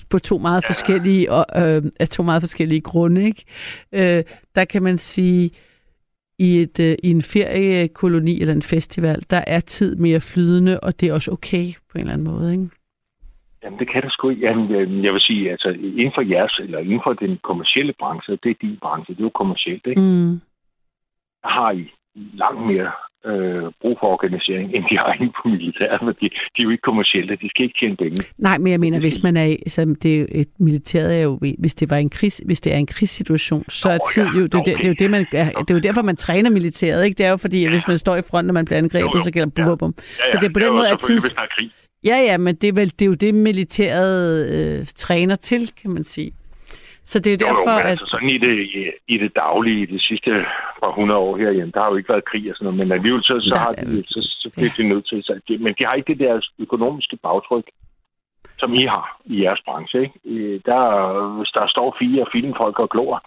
på 0.09 0.19
to 0.19 0.37
meget 0.37 0.63
Ja. 0.63 0.69
forskellige 0.69 1.31
og, 1.31 1.45
øh, 1.61 1.83
af 1.99 2.09
to 2.09 2.23
meget 2.23 2.41
forskellige 2.41 2.81
grunde. 2.81 3.23
Ikke? 3.25 3.43
Øh, 3.91 4.23
der 4.55 4.65
kan 4.65 4.83
man 4.83 4.97
sige, 4.97 5.51
i, 6.39 6.57
et, 6.61 6.79
øh, 6.79 6.95
i 7.03 7.11
en 7.11 7.21
feriekoloni 7.21 8.41
eller 8.41 8.53
en 8.53 8.61
festival, 8.61 9.21
der 9.29 9.43
er 9.47 9.59
tid 9.59 9.95
mere 9.95 10.21
flydende, 10.21 10.79
og 10.79 10.99
det 10.99 11.09
er 11.09 11.13
også 11.13 11.31
okay 11.31 11.65
på 11.89 11.93
en 11.95 11.99
eller 12.01 12.13
anden 12.13 12.27
måde. 12.33 12.51
Ikke? 12.51 12.69
Jamen, 13.63 13.79
det 13.79 13.91
kan 13.91 14.01
det 14.01 14.11
sgu 14.11 14.29
ikke. 14.29 14.45
Jamen, 14.47 14.71
øh, 14.71 15.03
jeg 15.03 15.13
vil 15.13 15.21
sige, 15.21 15.51
altså 15.51 15.69
inden 15.69 16.11
for 16.15 16.21
jeres, 16.21 16.59
eller 16.63 16.79
inden 16.79 17.01
for 17.03 17.13
den 17.13 17.39
kommercielle 17.43 17.93
branche, 17.99 18.37
det 18.43 18.49
er 18.49 18.55
din 18.61 18.77
branche, 18.81 19.13
det 19.13 19.19
er 19.19 19.23
jo 19.23 19.29
kommercielt, 19.41 19.87
ikke? 19.87 20.01
Mm. 20.01 20.41
Der 21.43 21.49
har 21.49 21.71
I 21.71 21.91
langt 22.15 22.61
mere 22.67 22.91
øh, 23.25 23.63
brug 23.81 23.97
for 23.99 24.07
organisering, 24.07 24.75
end 24.75 24.83
de 24.89 24.97
har 24.97 25.13
inde 25.19 25.31
på 25.43 25.49
militæret, 25.49 25.99
fordi 26.03 26.25
de 26.27 26.59
er 26.59 26.63
jo 26.63 26.69
ikke 26.69 26.81
kommercielle, 26.81 27.35
de 27.35 27.49
skal 27.49 27.63
ikke 27.65 27.77
tjene 27.79 27.95
penge. 27.97 28.23
Nej, 28.37 28.57
men 28.57 28.71
jeg 28.71 28.79
mener, 28.79 28.99
hvis 28.99 29.23
man 29.23 29.37
er, 29.37 29.55
så 29.67 29.95
det 30.03 30.21
er 30.21 30.25
et 30.31 30.47
militæret 30.59 31.17
er 31.17 31.21
jo, 31.21 31.39
hvis 31.59 31.75
det 31.75 31.89
var 31.89 31.97
en 31.97 32.09
kris, 32.09 32.41
hvis 32.45 32.61
det 32.61 32.73
er 32.73 32.77
en 32.77 32.87
krigssituation, 32.87 33.63
så 33.69 33.89
er 33.89 33.97
tid 34.13 34.23
ja. 34.23 34.29
jo, 34.39 34.43
det, 34.45 34.53
jo 34.53 34.59
det, 34.59 34.65
det 34.77 34.85
er 34.85 34.87
jo 34.89 34.95
det, 34.99 35.11
man, 35.11 35.25
det 35.31 35.39
er 35.39 35.73
jo 35.73 35.79
derfor, 35.79 36.01
man 36.01 36.15
træner 36.15 36.49
militæret, 36.49 37.05
ikke? 37.05 37.17
Det 37.17 37.25
er 37.25 37.29
jo 37.29 37.37
fordi, 37.37 37.63
at 37.65 37.71
hvis 37.71 37.87
man 37.87 37.97
står 37.97 38.15
i 38.15 38.21
front, 38.31 38.47
og 38.47 38.53
man 38.53 38.65
bliver 38.65 38.77
angrebet, 38.77 39.05
Jo, 39.07 39.11
jo. 39.15 39.23
så 39.23 39.31
gælder 39.31 39.49
Ja. 39.57 39.65
bum, 39.65 39.77
bum. 39.77 39.93
Ja, 39.97 40.31
Så 40.31 40.37
det 40.41 40.47
er 40.49 40.53
på 40.53 40.59
den 40.59 40.73
måde, 40.73 40.89
at 40.89 40.97
tids- 41.03 41.23
hvis 41.25 41.33
der 41.33 41.41
er 41.41 41.47
krig. 41.57 41.71
Ja, 42.05 42.17
ja, 42.17 42.37
men 42.37 42.55
det 42.55 42.67
er, 42.67 42.73
vel, 42.73 42.89
det 42.89 43.01
er 43.01 43.05
jo 43.05 43.13
det, 43.13 43.33
militæret 43.35 44.79
øh, 44.79 44.85
træner 44.95 45.35
til, 45.35 45.71
kan 45.81 45.91
man 45.91 46.03
sige. 46.03 46.31
Så 47.11 47.19
det 47.19 47.27
er 47.29 47.35
jo 47.35 47.39
Jo, 47.41 47.47
jo, 47.47 47.51
derfor, 47.51 47.75
men 47.77 47.85
at... 47.85 47.91
altså 47.93 48.05
sådan 48.05 48.29
i 48.29 48.37
det, 48.37 48.53
i, 48.79 48.79
i 49.13 49.17
det 49.23 49.31
daglige, 49.35 49.81
i 49.83 49.85
de 49.85 49.99
sidste 49.99 50.31
par 50.81 50.91
hundrede 50.97 51.19
år 51.19 51.37
herhjemme, 51.37 51.71
der 51.73 51.81
har 51.81 51.89
jo 51.91 51.97
ikke 51.97 52.13
været 52.13 52.29
krig 52.31 52.49
og 52.49 52.55
sådan 52.55 52.65
noget, 52.65 52.79
men 52.79 52.91
alligevel 52.91 53.23
så, 53.23 53.35
så, 53.51 53.57
har 53.63 53.71
de, 53.71 54.03
så, 54.07 54.19
så 54.41 54.49
bliver 54.55 54.73
de 54.77 54.83
nødt 54.91 55.05
til, 55.09 55.17
de, 55.47 55.57
men 55.57 55.73
de 55.77 55.85
har 55.85 55.93
ikke 55.93 56.13
det 56.13 56.19
der 56.19 56.47
økonomiske 56.59 57.17
bagtryk, 57.27 57.67
som 58.59 58.73
I 58.73 58.85
har 58.85 59.21
i 59.25 59.43
jeres 59.43 59.61
branche, 59.65 60.01
ikke? 60.01 60.17
Der, 60.69 60.83
hvis 61.37 61.51
der 61.57 61.67
står 61.67 61.97
fire 62.01 62.25
filmfolk 62.33 62.79
og 62.79 62.89
glor, 62.89 63.23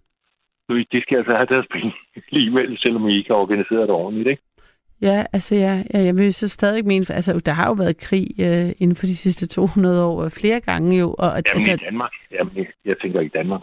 de 0.93 1.01
skal 1.03 1.17
altså 1.17 1.35
have 1.35 1.47
deres 1.55 1.67
penge 1.73 1.93
alligevel, 2.29 2.79
selvom 2.79 3.09
I 3.09 3.17
ikke 3.19 3.31
har 3.31 3.41
organiseret 3.45 3.89
det 3.89 3.97
ordentligt, 4.03 4.29
ikke? 4.29 4.43
Ja, 5.03 5.27
altså 5.33 5.55
ja, 5.55 5.83
ja, 5.95 5.99
jeg 6.09 6.17
vil 6.17 6.35
så 6.35 6.49
stadig 6.49 6.87
mene, 6.87 7.07
altså 7.11 7.41
der 7.47 7.53
har 7.53 7.67
jo 7.67 7.73
været 7.73 7.97
krig 7.99 8.27
øh, 8.41 8.71
inden 8.79 8.97
for 8.97 9.07
de 9.07 9.17
sidste 9.17 9.47
200 9.47 10.05
år, 10.05 10.25
øh, 10.25 10.31
flere 10.31 10.61
gange 10.61 10.99
jo, 10.99 11.15
og 11.19 11.39
at, 11.39 11.45
Jamen 11.47 11.59
altså, 11.61 11.73
i 11.73 11.87
Danmark, 11.87 12.13
jamen, 12.33 12.67
jeg 12.85 12.97
tænker 13.03 13.21
i 13.21 13.29
Danmark, 13.29 13.61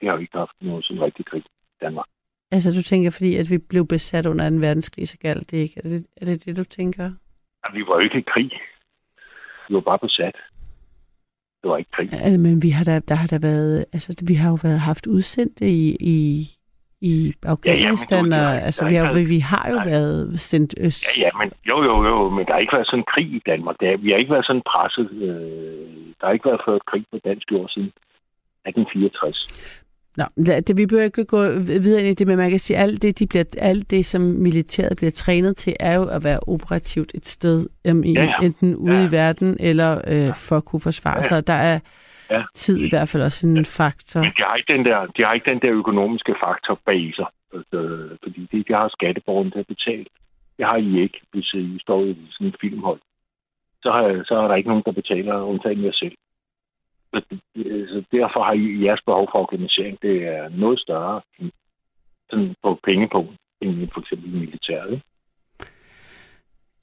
det 0.00 0.08
har 0.08 0.14
jo 0.14 0.20
ikke 0.20 0.38
haft 0.38 0.52
noget 0.60 0.84
sådan 0.84 1.02
rigtig 1.02 1.26
krig 1.26 1.42
i 1.42 1.78
Danmark. 1.84 2.06
altså 2.52 2.70
du 2.72 2.82
tænker, 2.82 3.10
fordi 3.10 3.36
at 3.36 3.50
vi 3.50 3.58
blev 3.58 3.86
besat 3.86 4.26
under 4.26 4.50
2. 4.50 4.56
verdenskrig, 4.56 5.08
så 5.08 5.18
galt 5.18 5.50
det 5.50 5.56
ikke. 5.56 5.80
Er 5.84 5.88
det 5.88 6.06
er 6.16 6.24
det, 6.24 6.44
det 6.44 6.56
du 6.56 6.64
tænker? 6.64 7.04
Jamen, 7.04 7.74
vi 7.78 7.84
var 7.88 7.94
jo 7.94 8.00
ikke 8.00 8.18
i 8.18 8.24
krig. 8.32 8.50
Vi 9.68 9.74
var 9.74 9.80
bare 9.80 9.98
besat. 9.98 10.36
Det 11.62 11.70
var 11.70 11.76
ikke 11.76 11.90
krig. 11.90 12.08
Ja, 12.12 12.38
men 12.38 12.62
vi 12.62 12.70
har 12.70 12.84
da, 12.84 12.98
der 12.98 13.14
har 13.14 13.26
der 13.26 13.38
været, 13.38 13.84
altså 13.92 14.24
vi 14.28 14.34
har 14.34 14.50
jo 14.50 14.58
været 14.62 14.80
haft 14.80 15.06
udsendte 15.06 15.68
i, 15.68 15.96
i, 16.00 16.46
i 17.00 17.32
Afghanistan, 17.42 18.24
du- 18.24 18.30
der- 18.30 18.46
og 18.48 18.62
altså 18.62 18.88
vi 18.88 18.94
har, 18.94 19.12
vi, 19.12 19.24
vi 19.24 19.38
har 19.38 19.68
jo 19.70 19.76
Nej. 19.76 19.84
været 19.88 20.40
sendt 20.40 20.74
øst. 20.78 21.04
Ja, 21.18 21.24
ja, 21.26 21.30
men 21.38 21.52
jo, 21.68 21.82
jo, 21.84 22.04
jo, 22.08 22.28
men 22.30 22.46
der 22.46 22.52
har 22.52 22.60
ikke 22.60 22.72
været 22.72 22.86
sådan 22.86 22.98
en 22.98 23.04
krig 23.14 23.26
i 23.26 23.42
Danmark. 23.46 23.76
Der, 23.80 23.96
vi 23.96 24.10
har 24.10 24.16
ikke 24.18 24.32
været 24.32 24.46
sådan 24.46 24.62
presset. 24.62 25.10
Øh, 25.12 25.88
der 26.20 26.26
har 26.26 26.32
ikke 26.32 26.48
været 26.48 26.60
ført 26.66 26.86
krig 26.86 27.04
på 27.12 27.18
dansk 27.24 27.52
jord 27.52 27.68
siden 27.68 27.92
1864. 28.64 29.46
Nå, 30.36 30.44
det, 30.66 30.76
vi 30.76 30.86
behøver 30.86 31.04
ikke 31.04 31.24
gå 31.24 31.48
videre 31.58 32.00
ind 32.00 32.08
i 32.08 32.14
det, 32.14 32.26
men 32.26 32.36
man 32.36 32.50
kan 32.50 32.58
sige, 32.58 32.76
at 32.76 32.82
alt 32.82 33.02
det, 33.02 33.18
de 33.18 33.26
bliver, 33.26 33.44
alt 33.58 33.90
det, 33.90 34.06
som 34.06 34.20
militæret 34.22 34.96
bliver 34.96 35.10
trænet 35.10 35.56
til, 35.56 35.76
er 35.80 35.94
jo 35.94 36.04
at 36.08 36.24
være 36.24 36.40
operativt 36.46 37.10
et 37.14 37.26
sted, 37.26 37.66
um, 37.90 38.04
i, 38.04 38.12
Ja, 38.12 38.24
ja. 38.24 38.32
enten 38.46 38.76
ude 38.76 38.96
Ja. 39.00 39.08
i 39.08 39.10
verden, 39.10 39.56
eller 39.60 39.90
øh, 40.12 40.34
for 40.34 40.56
at 40.56 40.64
kunne 40.64 40.80
forsvare 40.80 41.16
Ja, 41.18 41.22
ja. 41.22 41.28
sig. 41.28 41.46
Der 41.46 41.52
er 41.72 41.78
Ja. 42.30 42.42
tid 42.54 42.78
i 42.78 42.88
hvert 42.88 43.08
fald 43.08 43.22
også 43.22 43.46
en 43.46 43.64
faktor. 43.64 44.20
Men 44.20 44.30
de 44.38 44.42
har 44.46 44.54
ikke 44.56 44.72
den 44.72 44.84
der, 44.84 45.06
de 45.06 45.22
har 45.24 45.32
ikke 45.32 45.50
den 45.50 45.60
der 45.62 45.72
økonomiske 45.72 46.34
faktor 46.46 46.80
bag 46.86 47.12
sig. 47.16 47.26
Øh, 47.54 48.10
fordi 48.22 48.48
de, 48.52 48.64
de 48.68 48.72
har 48.74 48.88
skatteborgerne 48.88 49.50
til 49.50 49.58
at 49.58 49.66
betale. 49.66 50.04
Det 50.58 50.66
har 50.66 50.76
I 50.76 51.00
ikke, 51.02 51.20
hvis 51.32 51.54
I 51.54 51.78
står 51.82 52.04
i 52.04 52.16
sådan 52.30 52.46
et 52.46 52.56
filmhold. 52.60 53.00
Så, 53.82 53.90
har, 53.90 54.22
så 54.28 54.34
er 54.42 54.48
der 54.48 54.54
ikke 54.54 54.68
nogen, 54.68 54.82
der 54.86 54.92
betaler 54.92 55.34
undtagen 55.50 55.84
jer 55.84 55.92
selv. 55.92 56.16
Så, 57.12 57.20
så 57.92 58.04
derfor 58.12 58.42
har 58.42 58.52
I 58.52 58.84
jeres 58.84 59.02
behov 59.06 59.28
for 59.32 59.38
organisering, 59.38 59.98
det 60.02 60.16
er 60.26 60.48
noget 60.48 60.80
større 60.80 61.20
end, 61.38 61.50
sådan 62.30 62.54
på 62.62 62.78
pengepunkt, 62.84 63.32
end 63.60 63.88
for 63.92 64.00
eksempel 64.00 64.30
militæret. 64.30 64.92
Ikke? 64.92 65.04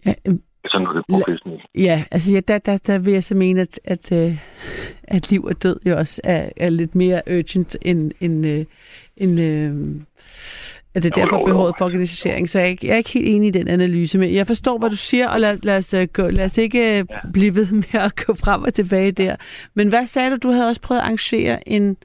Ja, 0.06 0.14
øh, 0.26 0.34
det 0.64 0.74
er 0.74 1.04
professionelt. 1.10 1.66
ja 1.76 2.04
altså 2.12 2.34
ja, 2.34 2.40
der, 2.40 2.58
der, 2.58 2.78
der 2.78 2.98
vil 2.98 3.14
jeg 3.14 3.24
så 3.24 3.36
mene, 3.36 3.62
at, 3.62 3.80
at, 3.84 4.12
øh, 4.12 4.38
at 5.04 5.32
liv 5.32 5.44
og 5.44 5.64
død 5.64 5.80
jo 5.86 5.98
også 5.98 6.22
er, 6.24 6.50
er 6.58 6.70
lidt 6.70 6.96
mere 6.96 7.22
urgent 7.28 7.78
end, 7.82 8.12
end, 8.20 8.48
øh, 8.48 8.66
end 9.18 9.40
øh, 9.40 10.02
at 10.96 11.04
det 11.04 11.12
er 11.12 11.16
derfor 11.22 11.46
behovet 11.46 11.74
for 11.78 11.86
organisering. 11.86 12.50
Så 12.50 12.60
jeg, 12.60 12.66
er 12.66 12.70
ikke- 12.70 12.88
jeg 12.88 12.94
er 12.94 12.98
ikke 12.98 13.14
helt 13.14 13.28
enig 13.28 13.48
i 13.48 13.52
den 13.52 13.68
analyse, 13.68 14.20
men 14.20 14.34
jeg 14.34 14.48
forstår, 14.48 14.78
hvad 14.80 14.90
du 14.90 14.96
siger, 14.96 15.30
og 15.30 15.40
lad, 15.40 15.58
lad, 15.64 15.78
os, 15.78 15.94
øh, 15.94 16.08
gå, 16.14 16.28
lad 16.30 16.46
os 16.46 16.58
ikke 16.58 16.80
ja. 16.80 16.98
Ja. 16.98 17.04
blive 17.34 17.56
ved 17.56 17.72
med 17.72 18.02
at 18.02 18.26
gå 18.26 18.34
frem 18.34 18.64
og 18.64 18.74
tilbage 18.74 19.12
der. 19.12 19.36
Men 19.74 19.90
hvad 19.90 20.06
sagde 20.06 20.32
du? 20.32 20.38
Du 20.44 20.50
havde 20.52 20.68
også 20.68 20.82
prøvet 20.82 21.00
at 21.00 21.04
arrangere 21.06 21.70
en, 21.70 21.98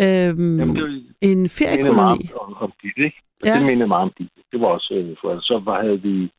øhm, 0.00 0.58
Jamen, 0.60 0.76
det, 0.76 0.84
en 1.20 1.28
minder 1.28 1.36
meget 1.38 1.50
feriekoloni. 1.50 2.30
om, 2.40 2.54
om 2.60 2.72
dit, 2.82 3.04
ikke? 3.04 3.16
Ja. 3.44 3.54
Det 3.58 3.66
minder 3.66 3.86
meget 3.86 4.02
om 4.02 4.12
dit. 4.18 4.28
Det 4.52 4.60
var 4.60 4.66
også, 4.66 4.94
øh, 4.94 5.16
for 5.20 5.40
så 5.40 5.60
var, 5.64 5.82
havde 5.82 6.00
vi, 6.02 6.30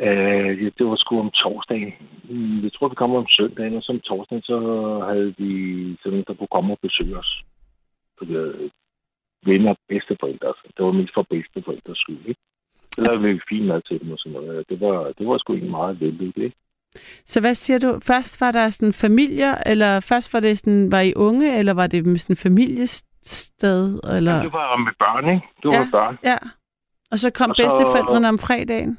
øh, 0.00 0.64
ja, 0.64 0.68
det 0.78 0.86
var 0.86 0.96
sgu 0.96 1.20
om 1.20 1.30
torsdagen. 1.30 1.92
Mm, 2.30 2.62
Jeg 2.64 2.72
tror, 2.72 2.88
vi 2.88 2.94
kom 2.94 3.14
om 3.14 3.26
søndagen, 3.28 3.74
og 3.76 3.82
så 3.82 3.92
om 3.92 4.00
torsdagen, 4.00 4.42
så 4.42 4.56
havde 5.08 5.34
vi 5.38 5.50
sådan, 6.02 6.24
der 6.26 6.34
kunne 6.34 6.54
komme 6.56 6.72
og 6.72 6.78
besøge 6.82 7.18
os. 7.18 7.42
Vi 8.22 8.32
havde 8.34 8.70
venner 9.46 9.70
og 9.70 9.76
bedsteforældre. 9.88 10.52
Så 10.60 10.68
det 10.76 10.84
var 10.84 10.92
mest 10.92 11.14
for 11.14 11.26
bedsteforældres 11.30 11.98
skyld, 11.98 12.26
ikke? 12.26 12.40
Så 12.94 13.00
lavede 13.02 13.22
vi 13.22 13.40
fin 13.48 13.66
mad 13.66 13.82
til 13.82 14.00
dem 14.00 14.12
og 14.12 14.18
sådan 14.18 14.32
noget. 14.32 14.68
Det 14.68 14.80
var, 14.80 15.12
det 15.18 15.26
var 15.28 15.38
sgu 15.38 15.52
egentlig 15.52 15.70
meget 15.70 16.00
vellykket, 16.00 16.42
ikke? 16.42 16.56
Så 17.24 17.40
hvad 17.40 17.54
siger 17.54 17.78
du? 17.78 18.00
Først 18.02 18.40
var 18.40 18.52
der 18.52 18.70
sådan 18.70 18.92
familier, 18.92 19.54
eller 19.66 20.00
først 20.00 20.32
var 20.34 20.40
det 20.40 20.58
sådan, 20.58 20.92
var 20.92 21.00
I 21.00 21.12
unge, 21.16 21.58
eller 21.58 21.72
var 21.74 21.86
det 21.86 22.06
med 22.06 22.16
sådan 22.16 22.36
familiested? 22.36 24.00
Eller? 24.16 24.34
Ja. 24.36 24.42
Det 24.42 24.52
var 24.52 24.76
med 24.76 24.92
børn, 24.98 25.28
ikke? 25.34 25.46
Var 25.64 25.72
Ja. 25.72 25.78
ja. 25.80 25.88
børn. 25.92 26.18
Ja. 26.24 26.36
Og 27.10 27.18
så 27.18 27.30
kom 27.30 27.50
Og 27.50 27.56
så- 27.56 27.62
bedsteforældrene 27.62 28.28
om 28.28 28.38
fredagen? 28.38 28.98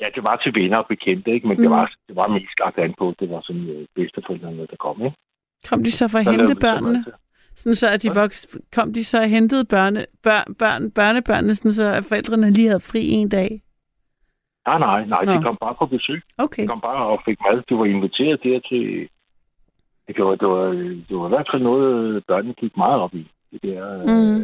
Ja, 0.00 0.06
det 0.14 0.22
var 0.24 0.36
til 0.36 0.54
venner 0.54 0.76
og 0.78 0.86
bekendte, 0.88 1.30
ikke? 1.30 1.48
Men 1.48 1.56
Mm. 1.56 1.62
det, 1.62 1.70
var, 1.70 1.92
det 2.08 2.16
var 2.16 2.26
mest 2.28 2.58
lagt 2.60 2.78
an 2.78 2.94
på, 2.98 3.14
det 3.20 3.30
var 3.30 3.40
sådan 3.40 3.68
øh, 3.68 3.86
bedsteforældrene, 3.94 4.66
der 4.66 4.76
kom, 4.76 5.04
ikke? 5.04 5.16
Kom 5.68 5.84
de 5.84 5.90
så 5.92 6.08
for 6.08 6.18
at 6.18 6.24
Så 6.24 6.30
hente 6.30 6.54
så 6.54 6.60
børnene? 6.60 7.04
til. 7.04 7.12
Sådan 7.56 7.74
så, 7.76 7.88
at 7.88 8.02
de 8.02 8.10
voks, 8.14 8.58
kom 8.74 8.92
de 8.92 9.04
så 9.04 9.18
og 9.20 9.28
hentede 9.28 9.64
børne, 9.64 10.06
børn, 10.22 10.54
børn, 10.54 10.90
børnebørnene, 10.90 11.54
sådan 11.54 11.72
så 11.72 11.84
at 11.92 12.04
forældrene 12.04 12.50
lige 12.50 12.68
havde 12.68 12.80
fri 12.92 13.08
en 13.08 13.28
dag? 13.28 13.62
Nej, 14.66 14.78
nej, 14.78 15.04
nej, 15.06 15.24
Nå. 15.24 15.32
de 15.32 15.42
kom 15.42 15.56
bare 15.60 15.74
på 15.78 15.86
besøg. 15.86 16.22
Okay. 16.38 16.62
De 16.62 16.68
kom 16.68 16.80
bare 16.80 17.06
og 17.06 17.22
fik 17.24 17.38
mad. 17.40 17.62
De 17.68 17.74
var 17.78 17.84
inviteret 17.84 18.40
der 18.42 18.60
til... 18.60 19.08
Det 20.16 20.24
var, 20.24 20.34
det 20.34 20.48
var, 20.48 20.66
det 21.08 21.16
var 21.18 21.26
i 21.26 21.28
hvert 21.28 21.48
fald 21.52 21.62
noget, 21.62 22.24
børnene 22.26 22.54
gik 22.54 22.76
meget 22.76 23.00
op 23.00 23.14
i. 23.14 23.30
Det 23.52 23.62
der, 23.62 24.02
Mm. 24.02 24.40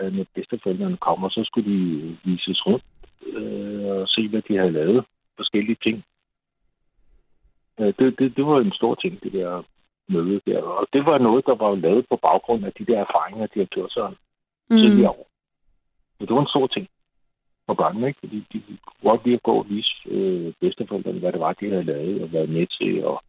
øh, 0.00 0.12
når 0.16 0.24
bedsteforældrene 0.34 0.96
kom, 0.96 1.24
og 1.24 1.30
så 1.30 1.40
skulle 1.44 1.70
de 1.70 2.16
vises 2.24 2.66
rundt 2.66 2.84
øh, 3.26 3.84
og 3.84 4.08
se, 4.08 4.28
hvad 4.28 4.42
de 4.48 4.56
havde 4.56 4.70
lavet. 4.72 5.04
Forskellige 5.36 5.76
ting. 5.82 6.04
Øh, 7.80 7.92
det, 7.98 8.18
det, 8.18 8.36
det 8.36 8.46
var 8.46 8.60
en 8.60 8.72
stor 8.72 8.94
ting, 8.94 9.22
det 9.22 9.32
der 9.32 9.62
møde 10.10 10.40
der. 10.46 10.62
Og 10.62 10.86
det 10.92 11.06
var 11.06 11.18
noget, 11.18 11.46
der 11.46 11.54
var 11.54 11.74
lavet 11.74 12.06
på 12.10 12.16
baggrund 12.16 12.64
af 12.64 12.72
de 12.78 12.84
der 12.86 12.98
erfaringer, 13.06 13.46
de 13.46 13.58
har 13.58 13.66
gjort 13.66 13.92
sig 13.92 14.12
Mm. 14.70 14.76
tidligere 14.76 15.10
år. 15.10 15.26
Så 16.18 16.26
det 16.26 16.34
var 16.34 16.40
en 16.40 16.54
stor 16.54 16.66
ting 16.66 16.88
for 17.66 17.74
børnene, 17.74 18.08
ikke? 18.08 18.20
Fordi 18.20 18.46
de 18.52 18.62
kunne 18.86 19.10
godt 19.10 19.24
lide 19.24 19.34
at 19.34 19.42
gå 19.42 19.52
og 19.52 19.66
vise 19.68 19.94
øh, 20.06 20.52
bedsteforældrene, 20.60 21.18
hvad 21.18 21.32
det 21.32 21.40
var, 21.40 21.52
de 21.52 21.70
havde 21.70 21.84
lavet 21.84 22.22
og 22.22 22.32
været 22.32 22.48
med 22.48 22.66
til. 22.66 23.04
Og 23.04 23.22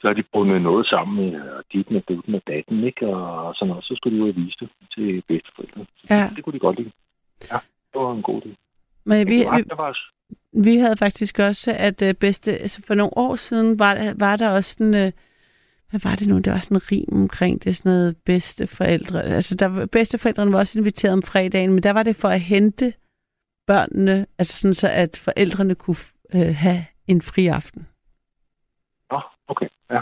så 0.00 0.06
har 0.08 0.14
de 0.14 0.24
bundet 0.32 0.62
noget 0.62 0.86
sammen 0.86 1.16
med 1.16 1.40
og 1.40 1.64
ditten 1.72 1.96
og 1.96 2.02
dutten 2.08 2.34
og 2.34 2.42
datten, 2.46 2.84
ikke? 2.84 3.06
Og 3.06 3.54
sådan 3.54 3.68
noget. 3.68 3.84
Så 3.84 3.94
skulle 3.96 4.18
de 4.18 4.26
jo 4.26 4.32
vise 4.36 4.56
det 4.60 4.68
til 4.94 5.22
bedsteforældrene. 5.28 5.86
Ja. 6.10 6.30
Det 6.36 6.44
kunne 6.44 6.52
de 6.52 6.58
godt 6.58 6.78
lide. 6.78 6.92
Ja, 7.52 7.58
det 7.92 8.00
var 8.00 8.12
en 8.12 8.22
god 8.22 8.42
idé. 8.42 8.50
Men 9.04 9.28
vi, 9.28 9.44
var, 9.44 9.56
vi, 9.56 9.62
det 9.62 9.78
var, 9.78 9.98
vi 10.52 10.76
havde 10.76 10.96
faktisk 10.96 11.38
også, 11.38 11.74
at 11.78 12.02
øh, 12.02 12.14
bedste, 12.14 12.52
altså 12.52 12.82
for 12.86 12.94
nogle 12.94 13.12
år 13.16 13.34
siden 13.34 13.78
var, 13.78 14.14
var 14.18 14.36
der 14.36 14.50
også 14.50 14.74
sådan, 14.74 14.94
øh, 14.94 15.12
hvad 15.90 16.00
var 16.04 16.14
det 16.16 16.28
nu, 16.28 16.38
der 16.38 16.52
var 16.52 16.58
sådan 16.58 16.76
en 16.76 16.82
rim 16.92 17.22
omkring 17.22 17.64
det, 17.64 17.76
sådan 17.76 17.92
noget 17.92 18.16
bedsteforældre. 18.26 19.22
Altså 19.22 19.54
der, 19.54 19.86
bedsteforældrene 19.86 20.52
var 20.52 20.58
også 20.58 20.78
inviteret 20.78 21.12
om 21.12 21.22
fredagen, 21.22 21.72
men 21.72 21.82
der 21.82 21.92
var 21.92 22.02
det 22.02 22.16
for 22.16 22.28
at 22.28 22.40
hente 22.40 22.92
børnene, 23.66 24.26
altså 24.38 24.60
sådan 24.60 24.74
så, 24.74 24.88
at 25.04 25.22
forældrene 25.24 25.74
kunne 25.74 26.02
øh, 26.34 26.54
have 26.64 26.82
en 27.06 27.22
fri 27.22 27.46
aften. 27.46 27.86
Nå, 29.10 29.20
okay. 29.48 29.68
Ja. 29.90 30.00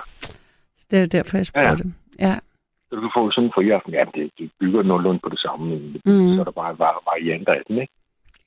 Så 0.76 0.86
det 0.90 0.96
er 0.96 1.00
jo 1.00 1.06
derfor, 1.06 1.36
jeg 1.36 1.46
spurgte. 1.46 1.84
Ja. 2.18 2.26
ja. 2.28 2.34
Så 2.88 2.92
du 2.96 3.00
kan 3.00 3.10
få 3.16 3.30
sådan 3.30 3.44
en 3.44 3.52
fri 3.54 3.70
aften. 3.70 3.92
Ja, 3.92 4.04
det, 4.14 4.30
det 4.38 4.50
bygger 4.60 4.82
nogenlunde 4.82 5.20
på 5.22 5.28
det 5.28 5.38
samme. 5.38 5.64
Mhm. 6.04 6.34
Så 6.34 6.40
er 6.40 6.44
der 6.44 6.60
bare 6.62 6.78
var, 6.78 7.02
varianter 7.12 7.52
af 7.52 7.62
den, 7.68 7.78
ikke? 7.78 7.92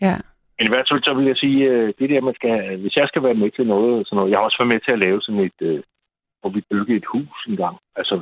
ja. 0.02 0.16
Men 0.58 0.68
i 0.68 0.72
hvert 0.74 0.88
fald 0.90 1.04
så 1.04 1.14
vil 1.14 1.26
jeg 1.26 1.38
sige, 1.38 1.60
øh, 1.72 1.94
det 2.00 2.10
der, 2.10 2.22
man 2.22 2.36
skal, 2.36 2.78
hvis 2.78 2.96
jeg 2.96 3.08
skal 3.08 3.24
være 3.24 3.34
med 3.34 3.52
til 3.52 3.68
noget, 3.68 4.08
sådan 4.08 4.16
noget 4.18 4.32
jeg 4.32 4.38
har 4.38 4.44
også 4.44 4.60
været 4.60 4.74
med 4.74 4.80
til 4.80 4.92
at 4.92 5.00
lave 5.00 5.22
sådan 5.22 5.42
et, 5.50 5.60
øh, 5.62 5.84
hvor 6.42 6.50
vi 6.50 6.62
byggede 6.70 6.98
et 6.98 7.06
hus 7.14 7.46
en 7.48 7.56
gang. 7.56 7.78
Altså, 7.96 8.16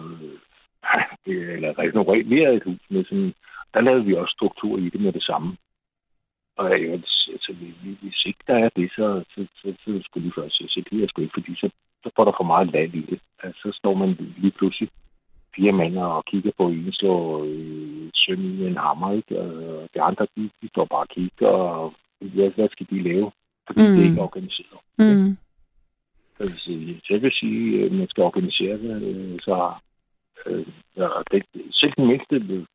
eller 1.26 1.80
renoverede 1.80 2.56
et 2.56 2.64
hus. 2.64 2.80
Med 2.90 3.04
sådan, 3.06 3.34
der 3.74 3.82
lavede 3.82 4.06
vi 4.06 4.14
også 4.16 4.32
struktur 4.38 4.78
i 4.78 4.90
det 4.90 5.02
med 5.02 5.14
det 5.14 5.24
samme. 5.24 5.58
Og 6.58 6.80
øh, 6.80 6.94
altså, 6.94 7.54
hvis- 7.54 7.98
hvis 8.02 8.26
ikke 8.26 8.40
der 8.48 8.56
er 8.66 8.70
det, 8.76 8.92
så, 8.92 9.24
så, 9.36 9.46
så, 9.56 9.74
så 9.86 10.02
skulle 10.04 10.26
vi 10.26 10.32
først 10.36 10.58
sige, 10.58 10.86
det 10.92 11.04
er 11.04 11.08
sgu 11.08 11.22
ikke, 11.22 11.34
fordi 11.34 11.56
så, 11.56 11.70
så 12.04 12.10
får 12.16 12.26
der 12.26 12.32
for 12.38 12.44
meget 12.44 12.72
land 12.72 12.94
i 12.96 13.02
det. 13.02 13.20
Altså, 13.44 13.62
så 13.62 13.72
står 13.78 13.94
man 13.94 14.10
lige 14.38 14.52
pludselig 14.52 14.90
fire 15.56 15.72
mænd 15.72 15.98
og 15.98 16.26
kigger 16.26 16.52
på 16.58 16.68
en 16.68 16.94
slår 16.94 17.44
øh, 17.48 18.10
søm 18.16 18.40
med 18.40 18.68
en 18.68 18.78
hammer, 18.78 19.12
ikke? 19.14 19.40
Og 19.42 19.90
de 19.94 20.02
andre, 20.02 20.28
de, 20.38 20.50
de 20.62 20.68
står 20.70 20.86
bare 20.86 21.00
og 21.00 21.10
kigger, 21.10 21.48
og 21.48 21.94
hvad, 22.20 22.50
hvad 22.50 22.70
skal 22.70 22.88
de 22.90 23.04
lave? 23.04 23.32
Fordi 23.68 23.80
mm. 23.82 23.86
det 23.88 23.94
er 24.00 24.04
Mm. 24.06 24.10
ikke 24.10 24.22
organiseret. 24.22 24.80
Mm. 24.98 25.38
Jeg 26.40 26.48
vil 26.48 26.60
sige, 26.60 27.02
jeg 27.10 27.22
vil 27.22 27.32
sige, 27.32 27.86
at 27.86 27.92
man 27.92 28.08
skal 28.08 28.24
organisere 28.24 28.78
det, 28.78 29.04
øh, 29.04 29.40
så 29.42 29.74
øh, 30.46 30.66
det, 31.32 31.44
selv 31.72 31.94
den 31.98 32.08
mindste 32.08 32.66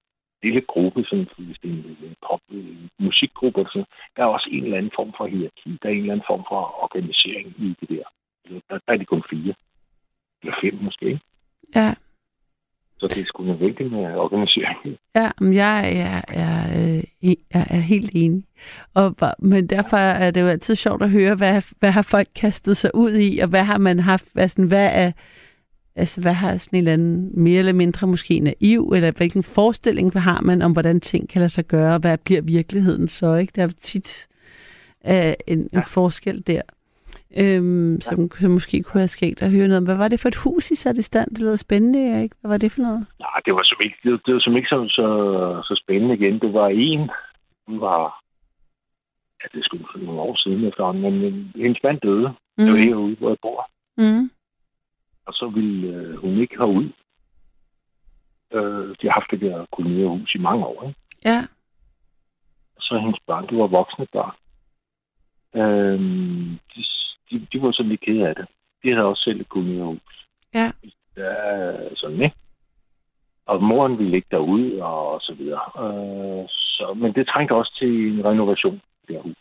lille 0.42 0.60
gruppe, 0.60 1.04
som 1.04 1.18
hvis 1.18 1.58
det 1.62 1.70
er 1.70 1.74
en, 1.74 1.96
øh, 2.02 2.14
pop, 2.28 2.40
en 2.50 2.90
musikgruppe, 2.98 3.60
eller 3.60 3.70
sådan, 3.70 3.92
der 4.16 4.22
er 4.22 4.26
også 4.26 4.48
en 4.52 4.64
eller 4.64 4.76
anden 4.78 4.92
form 4.94 5.12
for 5.16 5.26
hierarki, 5.26 5.78
der 5.82 5.88
er 5.88 5.92
en 5.92 5.98
eller 5.98 6.12
anden 6.12 6.30
form 6.30 6.44
for 6.48 6.60
organisering 6.84 7.48
i 7.58 7.76
det 7.80 7.88
der. 7.88 8.06
Altså, 8.44 8.60
der, 8.70 8.78
der 8.86 8.92
er 8.92 8.96
de 8.96 9.04
kun 9.04 9.24
fire, 9.30 9.54
eller 10.42 10.54
fem 10.60 10.74
måske, 10.74 11.06
ikke? 11.06 11.20
Ja. 11.74 11.94
Så 13.02 13.08
det 13.08 13.18
er 13.20 13.24
sgu 13.26 13.42
nødvendigt 13.44 13.92
med 13.92 14.14
organisering. 14.16 14.96
Ja, 15.16 15.30
men 15.40 15.54
jeg, 15.54 15.92
jeg, 15.94 16.22
jeg, 16.34 16.72
øh, 17.24 17.30
jeg 17.54 17.66
er 17.70 17.80
helt 17.80 18.10
enig. 18.14 18.44
Og, 18.94 19.14
men 19.38 19.66
derfor 19.66 19.96
er 19.96 20.30
det 20.30 20.40
jo 20.40 20.46
altid 20.46 20.74
sjovt 20.74 21.02
at 21.02 21.10
høre, 21.10 21.34
hvad, 21.34 21.62
hvad 21.78 21.90
har 21.90 22.02
folk 22.02 22.28
kastet 22.34 22.76
sig 22.76 22.90
ud 22.94 23.12
i, 23.12 23.38
og 23.38 23.48
hvad 23.48 23.64
har 23.64 23.78
man 23.78 23.98
haft, 23.98 24.24
hvad, 24.32 24.48
sådan, 24.48 24.64
hvad 24.64 24.90
er, 24.92 25.12
altså, 25.96 26.20
hvad 26.20 26.32
har 26.32 26.56
sådan 26.56 26.76
en 26.76 26.78
eller 26.78 26.92
anden 26.92 27.30
mere 27.34 27.58
eller 27.58 27.72
mindre 27.72 28.06
måske 28.06 28.40
naiv, 28.40 28.92
eller 28.96 29.10
hvilken 29.10 29.42
forestilling 29.42 30.20
har 30.20 30.40
man 30.40 30.62
om, 30.62 30.72
hvordan 30.72 31.00
ting 31.00 31.28
kan 31.28 31.40
lade 31.40 31.50
sig 31.52 31.64
gøre, 31.64 31.94
og 31.94 32.00
hvad 32.00 32.18
bliver 32.18 32.40
virkeligheden 32.42 33.08
så, 33.08 33.34
ikke? 33.34 33.52
Der 33.56 33.62
er 33.62 33.68
tit 33.78 34.26
øh, 35.08 35.32
en, 35.46 35.58
en 35.58 35.68
Ja. 35.72 35.80
forskel 35.80 36.42
der, 36.46 36.62
øhm, 37.36 38.00
som, 38.00 38.30
som 38.30 38.50
måske 38.50 38.82
kunne 38.82 39.00
have 39.00 39.08
sket 39.08 39.42
at 39.42 39.50
høre 39.50 39.68
noget 39.68 39.78
om. 39.78 39.84
Hvad 39.84 39.96
var 39.96 40.08
det 40.08 40.20
for 40.20 40.28
et 40.28 40.42
hus, 40.44 40.70
I 40.70 40.74
satte 40.74 40.98
i 40.98 41.02
stand? 41.02 41.30
Det 41.30 41.38
lød 41.38 41.56
spændende, 41.56 42.22
ikke? 42.22 42.36
Hvad 42.40 42.48
var 42.48 42.58
det 42.58 42.72
for 42.72 42.80
noget? 42.80 43.06
Nej, 43.20 43.40
det 43.44 43.54
var 43.54 43.62
som 43.62 43.78
ikke, 43.84 43.96
det, 44.04 44.26
det 44.26 44.34
var 44.34 44.40
som 44.40 44.56
ikke 44.56 44.68
så, 44.68 44.88
så, 44.88 45.06
så 45.64 45.82
spændende 45.84 46.14
igen. 46.14 46.40
Det 46.40 46.52
var 46.52 46.68
en, 46.68 47.10
hun 47.66 47.80
var, 47.80 48.22
ja, 49.42 49.58
det 49.58 49.64
skulle 49.64 49.84
nogle 49.96 50.20
år 50.20 50.36
siden 50.36 50.64
efterhånden, 50.64 51.02
men 51.02 51.20
men 51.20 51.52
hendes 51.56 51.82
mand 51.84 52.00
døde. 52.00 52.28
Mm. 52.58 52.64
Det 52.64 52.72
var 52.72 52.78
herude, 52.78 53.16
hvor 53.16 53.28
jeg 53.28 53.38
bor. 53.42 53.70
Mm. 53.96 54.30
Og 55.26 55.32
så 55.32 55.46
ville 55.54 55.88
øh, 55.88 56.16
hun 56.16 56.38
ikke 56.38 56.56
herud. 56.58 56.88
Øh, 58.52 58.88
de 59.00 59.06
har 59.06 59.12
haft 59.20 59.30
det 59.30 59.40
der 59.40 59.66
kolonierhus 59.72 60.34
i 60.34 60.38
mange 60.38 60.66
år, 60.66 60.82
ikke? 60.88 61.00
Ja. 61.24 61.46
Og 62.76 62.82
så 62.82 62.98
hendes 62.98 63.20
børn, 63.26 63.46
de 63.50 63.56
var 63.56 63.66
voksne 63.66 64.06
børn. 64.12 64.34
Øh, 65.54 66.00
de, 66.74 66.84
de, 67.32 67.46
de 67.52 67.62
var 67.62 67.72
sådan 67.72 67.90
lidt 67.90 68.00
kede 68.00 68.28
af 68.28 68.34
det. 68.34 68.46
De 68.82 68.92
havde 68.92 69.06
også 69.06 69.22
selv 69.22 69.40
et 69.40 69.48
kolonierhus. 69.48 70.26
Ja. 70.54 70.72
Ja, 71.16 71.94
sådan, 71.94 72.22
ikke? 72.22 72.36
Og 73.46 73.62
moren 73.62 73.98
ville 73.98 74.16
ikke 74.16 74.28
derude, 74.30 74.82
og 74.82 75.20
så 75.20 75.34
videre. 75.34 75.66
Øh, 75.84 76.48
så, 76.48 76.94
men 76.96 77.14
det 77.14 77.26
trængte 77.26 77.52
også 77.52 77.76
til 77.78 78.12
en 78.12 78.24
renovation, 78.24 78.80
det 79.06 79.16
her 79.16 79.22
hus. 79.22 79.36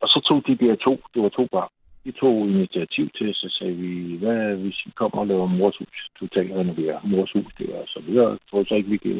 Og 0.00 0.08
så 0.08 0.20
tog 0.28 0.42
de 0.46 0.66
der 0.66 0.76
to, 0.76 1.00
det 1.14 1.22
var 1.22 1.28
to 1.28 1.46
børn, 1.52 1.68
de 2.04 2.12
tog 2.12 2.48
initiativ 2.48 3.10
til, 3.18 3.34
så 3.34 3.56
sagde 3.58 3.74
vi, 3.74 4.16
hvad 4.16 4.56
hvis 4.56 4.86
vi 4.86 4.90
kommer 4.90 5.18
og 5.18 5.26
laver 5.26 5.46
mors 5.46 5.76
hus, 5.76 6.10
totalt 6.20 6.52
renoverer 6.52 7.00
mors 7.04 7.32
hus 7.32 7.52
der, 7.58 7.76
og 7.76 7.88
så 7.88 8.00
videre. 8.06 8.30
Jeg 8.30 8.38
tror 8.50 8.64
så 8.64 8.74
ikke, 8.74 8.90
vi 8.90 8.96
kan, 8.96 9.16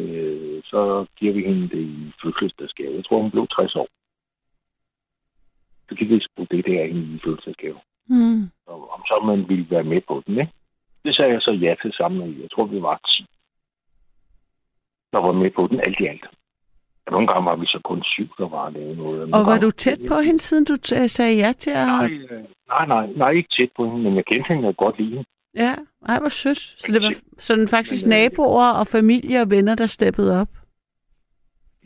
så 0.64 1.06
giver 1.18 1.32
vi 1.32 1.42
hende 1.44 1.68
det 1.68 1.82
i 1.82 2.12
fødselsdagsgave. 2.22 2.96
Jeg 2.96 3.04
tror, 3.04 3.22
hun 3.22 3.30
blev 3.30 3.46
60 3.46 3.76
år. 3.76 3.88
Så 5.90 5.96
kan 5.98 6.08
vi 6.08 6.20
sgu 6.20 6.46
det 6.50 6.66
der 6.66 6.84
i 6.84 7.20
fødselsdagsgave. 7.24 7.78
Mm. 8.06 8.50
Og 8.66 8.90
om 8.94 9.00
så 9.06 9.22
man 9.26 9.48
ville 9.48 9.66
være 9.70 9.84
med 9.84 10.00
på 10.08 10.22
den, 10.26 10.38
ikke? 10.40 10.52
Det 11.04 11.16
sagde 11.16 11.32
jeg 11.32 11.40
så 11.42 11.50
ja 11.50 11.74
til 11.82 11.92
sammen. 11.92 12.40
Jeg 12.42 12.50
tror, 12.50 12.64
vi 12.64 12.82
var 12.82 12.96
10, 12.96 13.26
der 15.12 15.18
var 15.18 15.32
med 15.32 15.50
på 15.50 15.66
den 15.66 15.80
alt 15.80 16.00
i 16.00 16.06
alt. 16.06 16.26
Og 17.06 17.12
nogle 17.12 17.26
gange 17.26 17.44
var 17.46 17.56
vi 17.56 17.66
så 17.66 17.80
kun 17.84 18.02
syv, 18.04 18.28
der 18.38 18.48
var 18.48 18.70
lavet 18.70 18.96
noget. 18.96 19.34
Og 19.34 19.46
var 19.46 19.58
du 19.58 19.70
tæt 19.70 19.98
på 20.08 20.20
hende, 20.20 20.38
siden 20.38 20.64
du 20.64 20.74
t- 20.86 21.06
sagde 21.06 21.36
ja 21.36 21.52
til 21.52 21.70
at... 21.70 21.86
Nej, 21.86 22.10
øh, 22.10 22.44
nej, 22.68 22.86
nej, 22.86 23.06
nej, 23.16 23.30
ikke 23.30 23.48
tæt 23.58 23.70
på 23.76 23.84
hende, 23.84 24.02
men 24.02 24.16
jeg 24.16 24.24
kendte 24.24 24.54
hende 24.54 24.72
godt 24.74 24.96
hende. 24.96 25.24
Ja, 25.54 25.74
ej, 26.08 26.18
hvor 26.18 26.28
sødt. 26.28 26.58
Så 26.58 26.92
det 26.92 27.02
var 27.02 27.14
sådan 27.38 27.68
faktisk 27.68 28.06
naboer 28.06 28.70
og 28.80 28.86
familie 28.86 29.42
og 29.42 29.50
venner, 29.50 29.74
der 29.74 29.86
steppede 29.86 30.40
op? 30.40 30.48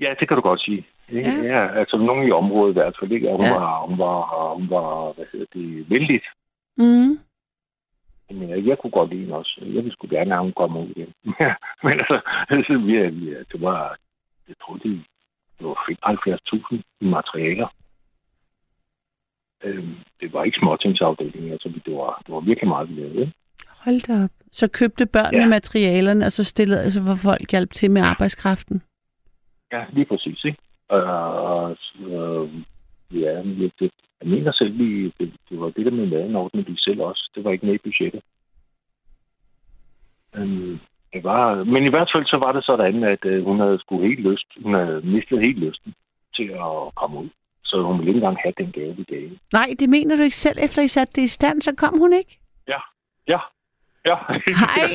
Ja, 0.00 0.14
det 0.20 0.28
kan 0.28 0.37
du 0.37 0.40
godt 0.40 0.61
sige. 0.61 0.87
Ja. 1.12 1.18
Ja, 1.18 1.42
ja 1.42 1.78
altså 1.78 1.96
nogen 1.96 2.28
i 2.28 2.30
området 2.30 2.73
i 2.73 2.78
hvert 2.78 2.96
fald. 3.00 3.12
Ikke? 3.12 3.28
Og 3.30 3.37
Hun, 3.37 3.44
Ja. 3.44 3.52
ja. 3.52 3.58
var, 3.61 3.87
hun, 3.87 3.99
var, 3.99 4.54
hun 4.54 4.70
var, 4.70 5.12
hvad 5.12 5.25
hedder 5.32 5.46
det, 5.54 5.90
vældig. 5.90 6.20
Mm. 6.76 7.18
Men 8.30 8.49
jeg, 8.50 8.66
jeg 8.66 8.78
kunne 8.78 8.90
godt 8.90 9.11
lide 9.11 9.20
hende 9.20 9.37
også. 9.37 9.61
Jeg 9.64 9.75
ville 9.84 9.92
sgu 9.92 10.06
gerne 10.11 10.30
have, 10.30 10.42
hun 10.42 10.52
kom 10.52 10.76
ud 10.76 10.88
igen. 10.96 11.14
men 11.84 11.92
altså, 12.00 12.20
altså 12.49 12.78
vi, 12.78 13.08
vi, 13.08 13.34
det 13.52 13.61
var, 13.61 13.96
jeg 14.49 14.56
tror, 14.62 14.75
det, 14.76 15.04
det 15.58 15.66
var 15.66 15.75
75.000 16.75 16.80
i 17.00 17.04
materialer. 17.06 17.68
Øhm, 19.64 19.94
det 20.20 20.32
var 20.32 20.44
ikke 20.44 20.58
småtingsafdelingen, 20.61 21.52
altså 21.52 21.68
det 21.84 21.94
var, 21.94 22.23
det 22.26 22.34
var 22.34 22.40
virkelig 22.40 22.68
meget, 22.68 22.88
vi 22.88 22.94
lavede. 22.94 23.20
ikke? 23.20 23.32
Hold 23.84 24.00
da 24.00 24.25
op. 24.25 24.30
Så 24.52 24.68
købte 24.68 25.06
børnene 25.06 25.42
Ja. 25.42 25.49
materialerne, 25.49 26.26
og 26.26 26.32
så 26.32 26.44
stillede 26.44 26.82
altså, 26.82 27.02
hvor 27.02 27.14
folk 27.14 27.50
hjalp 27.50 27.70
til 27.73 27.90
med 27.90 28.02
arbejdskraften? 28.02 28.82
Ja, 29.73 29.84
lige 29.92 30.04
præcis, 30.06 30.44
ikke? 30.44 30.58
Og, 31.02 31.76
øh, 32.00 32.48
ja, 33.20 33.32
jeg, 33.32 33.70
det, 33.80 33.90
jeg 34.20 34.28
mener 34.30 34.52
selv, 34.52 34.78
vi, 34.78 35.04
det, 35.18 35.32
det 35.50 35.60
var 35.60 35.70
det 35.70 35.84
der 35.86 35.90
med 35.90 36.06
maden 36.06 36.36
ordnede 36.36 36.66
de 36.72 36.80
selv 36.80 37.00
også. 37.00 37.30
Det 37.34 37.44
var 37.44 37.50
ikke 37.50 37.66
med 37.66 37.74
i 37.74 37.78
budgettet. 37.78 38.22
Um, 40.38 40.80
det 41.12 41.24
var, 41.24 41.64
men 41.64 41.84
i 41.84 41.88
hvert 41.88 42.10
fald 42.14 42.26
så 42.26 42.36
var 42.36 42.52
det 42.52 42.64
sådan, 42.64 43.04
at 43.04 43.24
øh, 43.24 43.44
hun 43.44 43.60
havde 43.60 43.78
sgu 43.80 44.02
helt 44.02 44.20
lyst, 44.20 44.46
hun 44.62 44.74
havde 44.74 45.00
mistet 45.04 45.40
helt 45.40 45.58
lysten 45.58 45.94
til 46.36 46.44
at 46.48 46.94
komme 46.94 47.18
ud. 47.20 47.28
Så 47.64 47.82
hun 47.82 47.98
ville 47.98 48.08
ikke 48.10 48.18
engang 48.18 48.38
have 48.44 48.54
den 48.58 48.72
gave, 48.72 48.96
vi 48.96 49.02
gav. 49.04 49.28
Nej, 49.52 49.74
det 49.80 49.88
mener 49.88 50.16
du 50.16 50.22
ikke 50.22 50.36
selv, 50.36 50.58
efter 50.62 50.82
I 50.82 50.88
satte 50.88 51.12
det 51.16 51.22
i 51.22 51.28
stand, 51.28 51.62
så 51.62 51.74
kom 51.76 51.98
hun 51.98 52.12
ikke? 52.12 52.38
Ja, 52.68 52.78
ja, 53.28 53.38
ja. 54.04 54.16
Hej! 54.64 54.90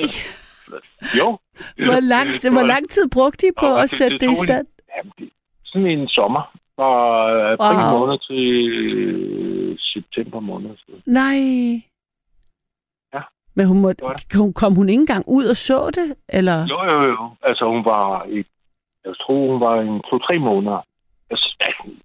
jo. 1.20 1.38
Hvor 1.86 2.00
lang, 2.13 2.27
hvor 2.53 2.68
lang 2.68 2.89
tid 2.89 3.10
brugte 3.10 3.48
I 3.48 3.51
på 3.60 3.65
Og 3.65 3.77
at 3.79 3.82
det- 3.84 3.89
sætte 3.89 4.13
det 4.13 4.22
det 4.22 4.25
i 4.27 4.29
tog 4.29 4.41
en- 4.41 4.48
stand? 4.48 4.68
Jamen, 4.98 5.12
det, 5.20 5.29
sådan 5.72 5.88
en 5.88 6.08
sommer 6.08 6.44
fra 6.76 6.90
april 7.54 7.78
Wow. 7.78 8.00
måned 8.00 8.18
til 8.28 8.46
øh, 8.70 9.78
september 9.80 10.40
måned. 10.40 10.70
Nej. 11.06 11.40
Ja. 13.14 13.22
Men 13.56 13.66
hun 13.68 13.82
må, 13.82 13.90
Det 13.90 14.02
var 14.02 14.22
kom, 14.34 14.54
kom 14.54 14.74
hun 14.76 14.90
ikke 14.90 15.00
engang 15.02 15.26
ud 15.28 15.46
og 15.46 15.56
så 15.56 15.90
det? 16.00 16.16
Eller? 16.38 16.58
Jo, 16.70 16.84
jo, 16.92 17.04
jo. 17.14 17.30
Altså, 17.44 17.66
hun 17.66 17.86
var 17.86 18.26
i, 18.26 18.38
jeg 19.06 19.14
tror, 19.22 19.52
hun 19.52 19.60
var 19.62 19.76
en 19.82 20.02
to-tre 20.10 20.40
måneder. 20.40 20.82
Altså, 21.32 21.48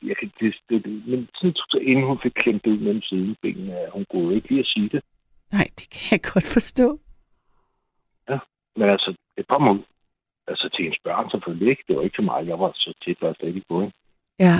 jeg 0.02 0.16
kan, 0.16 0.32
det, 0.40 0.54
det, 0.68 0.84
det, 0.84 1.02
men 1.08 1.28
sådan, 1.34 1.54
inden 1.82 2.04
hun 2.06 2.18
fik 2.22 2.32
klemt 2.36 2.66
ud 2.66 2.78
mellem 2.78 3.02
sidebenene, 3.02 3.76
hun 3.92 4.04
kunne 4.10 4.34
ikke 4.34 4.48
lige 4.48 4.60
at 4.60 4.66
sige 4.66 4.88
det. 4.88 5.02
Nej, 5.52 5.68
det 5.78 5.90
kan 5.90 6.02
jeg 6.10 6.22
godt 6.32 6.46
forstå. 6.46 6.98
Men 8.76 8.88
altså, 8.90 9.14
det 9.36 9.48
kom 9.48 9.68
ud. 9.68 9.78
Altså, 10.46 10.68
til 10.68 10.82
hendes 10.82 11.00
børn 11.04 11.30
selvfølgelig 11.30 11.70
ikke. 11.70 11.84
Det 11.88 11.96
var 11.96 12.02
ikke 12.02 12.16
til 12.16 12.24
mig. 12.24 12.46
Jeg 12.46 12.58
var 12.58 12.72
så 12.74 12.92
tæt, 13.04 13.16
var 13.20 13.28
jeg 13.28 13.36
slet 13.36 13.56
ikke 13.56 13.68
på 13.68 13.80
hende. 13.80 13.94
Ja. 14.38 14.56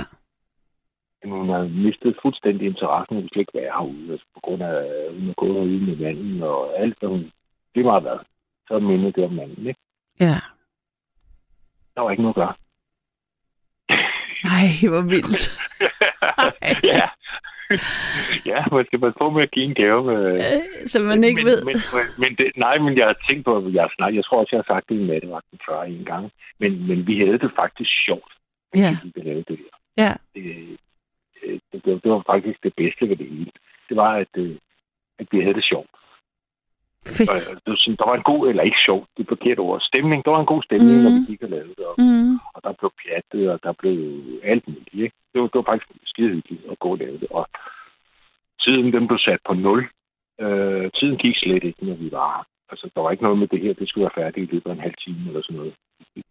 Men 1.23 1.31
hun 1.31 1.49
havde 1.49 1.69
mistet 1.69 2.17
fuldstændig 2.21 2.67
interessen. 2.67 3.15
Hun 3.15 3.17
ville 3.17 3.29
slet 3.33 3.41
ikke 3.41 3.59
være 3.59 3.77
herude. 3.77 4.11
Altså, 4.11 4.25
på 4.33 4.39
grund 4.39 4.63
af, 4.63 4.75
at 4.75 5.13
hun 5.13 5.29
er 5.29 5.33
gået 5.33 5.53
herude 5.53 5.85
med 5.85 5.97
manden 5.97 6.43
og 6.43 6.79
alt, 6.79 6.99
hvad 6.99 7.09
hun... 7.09 7.31
Det 7.75 7.85
meget 7.85 8.03
været. 8.03 8.21
Så 8.67 8.79
mindede 8.79 9.11
det 9.11 9.23
om 9.23 9.33
manden, 9.33 9.67
ikke? 9.67 9.79
Ja. 10.19 10.35
Der 11.95 12.01
var 12.01 12.11
ikke 12.11 12.23
noget 12.23 12.37
at 12.37 12.41
gøre. 12.41 12.55
Ej, 14.55 14.67
hvor 14.89 15.01
vildt. 15.01 15.41
ja. 16.93 17.09
ja, 18.51 18.59
man 18.71 18.85
skal 18.85 18.99
passe 18.99 19.17
på 19.21 19.29
med 19.29 19.43
at 19.43 19.51
give 19.51 19.65
en 19.65 19.73
gave. 19.73 20.03
Øh, 20.17 20.39
Som 20.87 21.01
man 21.01 21.23
ikke 21.23 21.43
men, 21.43 21.45
ved. 21.45 21.59
Men, 21.69 21.75
men, 21.95 22.05
men 22.21 22.29
det, 22.37 22.47
nej, 22.65 22.77
men 22.77 22.97
jeg 22.97 23.05
har 23.05 23.17
tænkt 23.29 23.45
på, 23.45 23.57
at 23.57 23.73
jeg, 23.73 23.89
snak, 23.95 24.15
jeg 24.15 24.23
tror 24.25 24.39
også, 24.39 24.49
jeg 24.55 24.63
har 24.67 24.73
sagt 24.73 24.89
det 24.89 24.95
i 24.99 25.07
nattevagten 25.11 25.59
før 25.67 25.81
en 25.81 26.05
gang. 26.05 26.31
Men, 26.59 26.87
men 26.87 27.07
vi 27.07 27.19
havde 27.19 27.39
det 27.39 27.51
faktisk 27.61 27.91
sjovt, 28.05 28.31
Ja. 28.75 28.97
vi 29.15 29.21
lavede 29.21 29.45
det 29.47 29.57
her. 29.63 29.73
Ja. 30.03 30.13
Det, 30.35 30.45
det, 31.71 31.85
det, 31.85 32.03
det, 32.03 32.11
var 32.11 32.23
faktisk 32.33 32.63
det 32.63 32.73
bedste 32.77 33.09
ved 33.09 33.15
det 33.15 33.27
hele. 33.29 33.51
Det 33.89 33.97
var, 33.97 34.11
at, 34.23 34.33
øh, 34.37 34.55
at 35.19 35.27
vi 35.31 35.41
havde 35.41 35.53
det 35.53 35.65
sjovt. 35.71 35.89
Fedt. 37.07 37.29
Og, 37.31 37.37
øh, 37.67 37.97
der 37.99 38.05
var 38.09 38.15
en 38.15 38.23
god, 38.31 38.49
eller 38.49 38.63
ikke 38.63 38.81
sjovt, 38.85 39.07
det 39.17 39.23
er 39.23 39.27
forkert 39.35 39.59
ord, 39.59 39.81
stemning. 39.81 40.25
Der 40.25 40.31
var 40.31 40.39
en 40.39 40.45
god 40.53 40.63
stemning, 40.63 40.97
mm. 40.97 41.03
når 41.03 41.11
vi 41.19 41.25
gik 41.31 41.41
og 41.43 41.49
lavede 41.49 41.73
det. 41.77 41.85
Og, 41.85 41.95
Mm. 41.97 42.33
og 42.55 42.59
der 42.63 42.71
blev 42.79 42.91
pjattet, 43.03 43.51
og 43.53 43.59
der 43.63 43.71
blev 43.81 43.97
alt 44.43 44.67
muligt. 44.67 44.93
Ikke? 45.05 45.15
Det, 45.33 45.41
var, 45.41 45.47
det 45.47 45.55
var 45.59 45.67
faktisk 45.71 45.91
skide 46.05 46.29
hyggeligt 46.29 46.63
at 46.71 46.79
gå 46.79 46.89
og 46.91 46.97
lave 46.97 47.17
det. 47.23 47.27
Og 47.29 47.47
tiden 48.63 48.93
den 48.93 49.07
blev 49.07 49.19
sat 49.19 49.39
på 49.47 49.53
nul. 49.53 49.81
Øh, 50.43 50.91
tiden 50.97 51.17
gik 51.17 51.35
slet 51.37 51.63
ikke, 51.63 51.85
når 51.85 51.95
vi 51.95 52.11
var 52.11 52.29
her. 52.37 52.43
Altså, 52.71 52.89
der 52.95 53.01
var 53.01 53.11
ikke 53.11 53.23
noget 53.23 53.37
med 53.37 53.47
det 53.47 53.59
her, 53.61 53.73
det 53.73 53.89
skulle 53.89 54.03
være 54.07 54.19
færdigt 54.23 54.49
i 54.49 54.53
løbet 54.53 54.69
af 54.69 54.73
en 54.73 54.79
halv 54.87 54.97
time 55.03 55.27
eller 55.27 55.41
sådan 55.41 55.57
noget. 55.57 55.73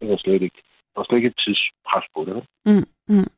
Det 0.01 0.09
var 0.09 0.17
slet 0.17 0.43
ikke, 0.43 0.61
der 0.93 1.01
var 1.01 1.05
slet 1.05 1.17
ikke 1.19 1.29
et 1.29 1.41
tidspres 1.45 2.07
på 2.15 2.21
det. 2.25 2.35
vel? 2.35 2.45
Mm. 2.67 2.87
Mm. 3.09 3.31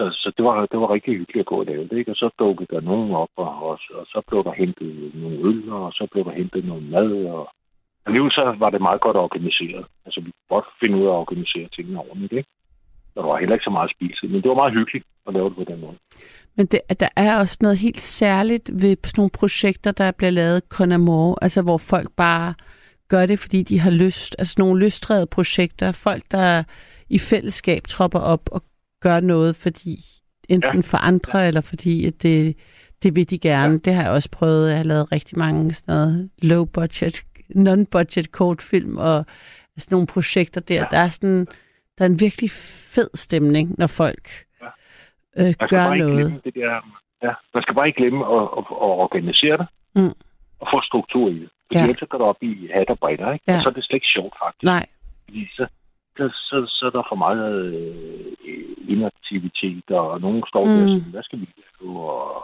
Så, 0.00 0.06
så 0.22 0.32
det, 0.36 0.44
var, 0.44 0.66
det 0.72 0.78
var 0.80 0.90
rigtig 0.90 1.12
hyggeligt 1.18 1.44
at 1.44 1.50
gå 1.52 1.56
og 1.60 1.66
lave 1.66 1.84
det. 1.88 1.98
Ikke? 1.98 2.10
Og 2.10 2.16
så 2.16 2.30
dukkede 2.38 2.74
der 2.74 2.80
nogen 2.80 3.10
op, 3.22 3.34
og, 3.36 3.52
og, 3.68 3.78
og 3.98 4.04
så 4.12 4.22
blev 4.28 4.44
der 4.44 4.52
hentet 4.62 5.14
nogle 5.14 5.38
øl, 5.48 5.72
og 5.72 5.92
så 5.92 6.08
blev 6.12 6.24
der 6.24 6.30
hentet 6.40 6.64
noget 6.64 6.82
mad. 6.82 7.10
Og 7.36 7.48
alligevel 8.06 8.30
så 8.30 8.54
var 8.58 8.70
det 8.70 8.80
meget 8.80 9.00
godt 9.00 9.16
organiseret. 9.16 9.84
Altså, 10.06 10.20
vi 10.20 10.30
kunne 10.30 10.56
godt 10.56 10.68
finde 10.80 10.96
ud 10.98 11.06
af 11.06 11.12
at 11.14 11.22
organisere 11.24 11.68
tingene 11.76 11.98
ordentligt. 11.98 12.32
Ikke? 12.32 12.48
Der 13.14 13.22
var 13.22 13.38
heller 13.38 13.54
ikke 13.54 13.68
så 13.70 13.76
meget 13.78 13.90
spiltid, 13.96 14.28
men 14.28 14.42
det 14.42 14.48
var 14.48 14.62
meget 14.62 14.72
hyggeligt 14.72 15.06
at 15.26 15.34
lave 15.34 15.48
det 15.48 15.56
på 15.56 15.64
den 15.64 15.80
måde. 15.80 15.96
Men 16.56 16.66
det, 16.66 16.80
der 17.00 17.08
er 17.16 17.38
også 17.38 17.58
noget 17.60 17.78
helt 17.78 18.00
særligt 18.00 18.70
ved 18.82 18.96
sådan 19.04 19.20
nogle 19.20 19.38
projekter, 19.40 19.92
der 19.92 20.10
bliver 20.18 20.30
lavet 20.30 20.62
con 20.68 20.92
amour, 20.92 21.38
altså 21.42 21.62
hvor 21.62 21.78
folk 21.78 22.08
bare 22.16 22.54
gør 23.08 23.26
det, 23.26 23.38
fordi 23.38 23.62
de 23.62 23.78
har 23.78 23.90
lyst. 23.90 24.36
Altså 24.38 24.54
nogle 24.58 24.84
lystredede 24.84 25.26
projekter. 25.26 25.92
Folk, 25.92 26.22
der 26.30 26.62
i 27.10 27.18
fællesskab 27.18 27.82
tropper 27.82 28.20
op 28.20 28.48
og 28.52 28.62
gør 29.00 29.20
noget, 29.20 29.56
fordi 29.56 29.98
enten 30.48 30.74
Ja. 30.74 30.80
for 30.80 30.98
andre, 30.98 31.46
eller 31.46 31.60
fordi 31.60 32.06
at 32.06 32.22
det, 32.22 32.56
det 33.02 33.16
vil 33.16 33.30
de 33.30 33.38
gerne. 33.38 33.72
Ja. 33.72 33.78
Det 33.78 33.94
har 33.94 34.02
jeg 34.02 34.10
også 34.10 34.30
prøvet. 34.30 34.68
Jeg 34.68 34.76
har 34.76 34.84
lavet 34.84 35.12
rigtig 35.12 35.38
mange 35.38 35.74
sådan 35.74 35.94
noget 35.94 36.30
low 36.42 36.64
budget, 36.64 37.22
non-budget 37.56 38.30
kortfilm 38.30 38.96
og 38.98 39.26
sådan 39.78 39.94
nogle 39.94 40.06
projekter 40.06 40.60
der. 40.60 40.74
Ja. 40.74 40.84
Der 40.90 40.98
er 40.98 41.08
sådan, 41.08 41.46
der 41.98 42.04
er 42.04 42.08
en 42.08 42.20
virkelig 42.20 42.50
fed 42.94 43.10
stemning, 43.14 43.74
når 43.78 43.86
folk 43.86 44.28
Ja. 44.62 44.68
øh, 45.48 45.54
gør 45.70 45.94
noget. 45.94 46.12
glemme 46.16 46.40
det 46.44 46.54
der, 46.54 46.72
ja, 47.22 47.32
man 47.54 47.62
skal 47.62 47.74
bare 47.74 47.86
ikke 47.86 47.96
glemme 48.02 48.24
at, 48.26 48.42
at, 48.58 48.64
at 48.84 48.90
organisere 49.04 49.56
det. 49.58 49.66
Mm. 49.94 50.12
Og 50.60 50.66
få 50.72 50.80
struktur 50.82 51.28
i 51.30 51.34
det. 51.34 51.48
Fordi 51.66 51.78
Ja. 51.80 51.84
ellers 51.88 52.08
går 52.08 52.18
det 52.18 52.26
op 52.26 52.42
i 52.42 52.68
hat 52.74 52.88
og 52.90 52.98
bredder, 52.98 53.32
ikke? 53.32 53.44
Ja. 53.48 53.56
Og 53.56 53.62
så 53.62 53.68
er 53.68 53.72
det 53.72 53.84
slet 53.84 53.96
ikke 53.96 54.06
sjovt, 54.16 54.34
faktisk. 54.44 54.62
Nej, 54.64 54.86
Fordi 55.24 55.46
så, 55.56 55.66
så, 56.16 56.28
så, 56.34 56.56
så 56.76 56.86
er 56.86 56.90
der 56.90 57.02
for 57.08 57.16
meget 57.16 57.64
øh, 57.74 58.72
inaktivitet, 58.88 59.90
og 59.90 60.20
nogen 60.20 60.42
står 60.48 60.64
der 60.66 60.74
Mm. 60.76 60.82
og 60.82 60.88
siger, 60.88 61.10
hvad 61.10 61.22
skal 61.22 61.40
vi 61.40 61.48
lave? 61.56 62.00
Og, 62.10 62.42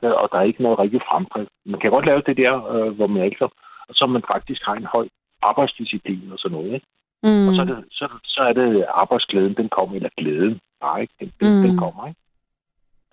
der, 0.00 0.12
og 0.12 0.28
der 0.32 0.38
er 0.38 0.42
ikke 0.50 0.62
noget 0.62 0.78
rigtig 0.78 1.00
fremdrift. 1.08 1.50
Man 1.66 1.80
kan 1.80 1.90
godt 1.90 2.06
lave 2.06 2.22
det 2.26 2.36
der, 2.36 2.54
øh, 2.72 2.92
hvor 2.96 3.06
man 3.06 3.24
ikke 3.24 3.36
så, 3.38 3.48
og 3.88 3.94
så 3.94 4.06
man 4.06 4.22
faktisk 4.34 4.62
har 4.66 4.74
en 4.74 4.86
høj 4.86 5.08
arbejdsdisciplin 5.42 6.32
og 6.32 6.38
sådan 6.38 6.56
noget, 6.58 6.74
ikke? 6.74 6.86
Mm. 7.22 7.48
Og 7.48 7.54
så 7.54 7.60
er, 7.62 7.64
det, 7.66 7.84
så, 7.90 8.08
så 8.24 8.40
er 8.42 8.52
det 8.52 8.84
arbejdsglæden, 8.94 9.54
den 9.54 9.68
kommer, 9.68 9.96
eller 9.96 10.08
glæden, 10.16 10.60
nej, 10.82 11.00
ikke? 11.00 11.14
Den, 11.20 11.32
den, 11.40 11.56
Mm. 11.56 11.62
den 11.68 11.76
kommer, 11.78 12.06
ikke? 12.08 12.20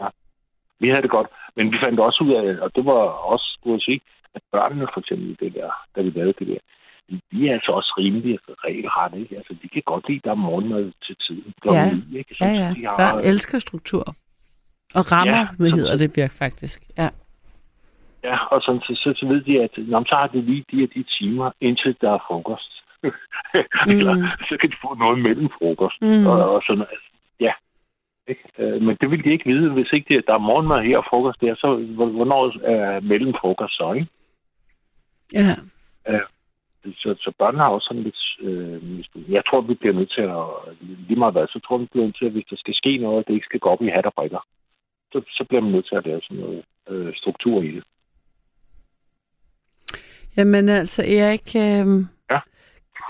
Ja. 0.02 0.08
Vi 0.80 0.90
havde 0.90 1.02
det 1.02 1.10
godt, 1.12 1.28
men 1.56 1.72
vi 1.72 1.78
fandt 1.84 2.00
også 2.00 2.24
ud 2.24 2.34
af, 2.34 2.62
og 2.62 2.76
det 2.76 2.86
var 2.86 3.02
også, 3.34 3.46
skulle 3.60 3.74
jeg 3.74 3.82
sige, 3.82 4.02
at 4.34 4.42
børnene 4.52 4.88
for 4.94 5.00
eksempel 5.00 5.38
det 5.40 5.54
der, 5.54 5.70
da 5.96 6.02
vi 6.02 6.10
lavede 6.10 6.34
det 6.40 6.48
der, 6.48 6.58
de- 7.10 7.48
er 7.50 7.54
altså 7.54 7.72
også 7.72 7.94
rimelig 7.98 8.40
regelrette, 8.66 9.20
ikke? 9.20 9.38
Altså, 9.38 9.56
de 9.64 9.68
kan 9.70 9.82
godt 9.86 10.08
lide, 10.08 10.18
at 10.18 10.24
der 10.24 10.32
er 10.32 10.36
morgenmad 10.36 10.92
til 11.06 11.16
tiden. 11.28 11.54
Ja. 11.66 11.92
ni, 11.94 12.18
ikke? 12.18 12.36
Så, 12.36 12.46
Ja, 12.46 12.52
ja. 12.52 12.74
de 12.76 12.86
har, 12.86 12.98
Børn 12.98 13.24
elsker 13.24 13.60
struktur. 13.60 14.16
Og 14.96 15.12
rammer, 15.12 15.38
Ja, 15.38 15.48
hvad 15.58 15.72
hedder 15.72 15.98
det, 15.98 16.14
Birk, 16.14 16.32
faktisk. 16.32 16.82
Ja. 16.98 17.10
Ja, 18.24 18.46
og 18.46 18.62
sådan, 18.62 18.82
så, 18.82 18.94
så, 18.96 19.14
så 19.20 19.26
ved 19.28 19.42
de, 19.42 19.62
at 19.64 19.72
nå, 19.78 20.00
men 20.00 20.06
så 20.06 20.16
har 20.16 20.28
de 20.28 20.42
lige 20.42 20.66
de 20.72 20.76
her 20.80 20.88
de 20.88 21.04
timer, 21.04 21.52
indtil 21.62 21.96
der 22.02 22.12
er 22.12 22.24
frokost. 22.28 22.72
Eller 23.88 24.16
Mm. 24.16 24.46
så 24.50 24.58
kan 24.62 24.70
de 24.70 24.76
få 24.82 24.94
noget 24.96 25.20
mellem 25.20 25.50
frokost. 25.60 26.02
Mm. 26.02 26.26
Og, 26.28 26.54
og 26.56 26.62
sådan, 26.68 26.82
altså, 26.82 27.10
ja. 27.40 27.54
Øh, 28.60 28.82
Men 28.82 28.98
det 29.02 29.12
vil 29.12 29.24
de 29.24 29.32
ikke 29.32 29.46
vide, 29.54 29.70
hvis 29.72 29.92
ikke 29.94 30.16
det, 30.16 30.24
der 30.28 30.34
er 30.34 30.38
morgenmad 30.38 30.84
her 30.84 30.98
og 30.98 31.06
frokost 31.10 31.42
der, 31.42 31.56
så 31.56 31.76
hvor- 31.96 32.06
hvornår 32.18 32.66
er 32.68 33.00
mellem 33.00 33.34
frokost 33.42 33.74
så, 33.78 33.94
ikke? 33.94 34.08
Ja. 35.34 35.56
Så, 36.84 37.16
så 37.20 37.32
børn 37.40 37.56
har 37.56 37.68
også 37.68 37.86
sådan 37.86 38.04
lidt... 38.04 38.22
Øh, 38.42 39.34
jeg 39.36 39.44
tror, 39.46 39.62
vi 39.62 39.74
bliver 39.74 39.94
nødt 39.94 40.12
til 40.12 40.22
at... 40.22 40.46
Lige 41.08 41.20
meget 41.20 41.34
hvad, 41.34 41.48
så 41.48 41.60
tror 41.60 41.78
vi 41.78 41.86
bliver 41.86 42.06
nødt 42.06 42.18
til, 42.18 42.26
at 42.26 42.32
hvis 42.32 42.50
der 42.50 42.56
skal 42.56 42.74
ske 42.74 42.98
noget, 42.98 43.28
det 43.28 43.34
ikke 43.34 43.50
skal 43.50 43.60
gå 43.60 43.70
op 43.70 43.82
i 43.82 43.88
hat 43.88 44.06
og 44.06 44.14
brikker, 44.14 44.46
så, 45.12 45.22
så 45.28 45.46
bliver 45.48 45.62
man 45.62 45.72
nødt 45.72 45.88
til 45.88 45.96
at 45.96 46.06
lave 46.06 46.22
sådan 46.22 46.38
noget 46.38 46.64
øh, 46.90 47.16
struktur 47.16 47.62
i 47.62 47.72
det. 47.72 47.84
Jamen 50.38 50.70
altså, 50.70 51.02
Erik, 51.04 51.56
øh, 51.56 52.06
Ja. 52.32 52.40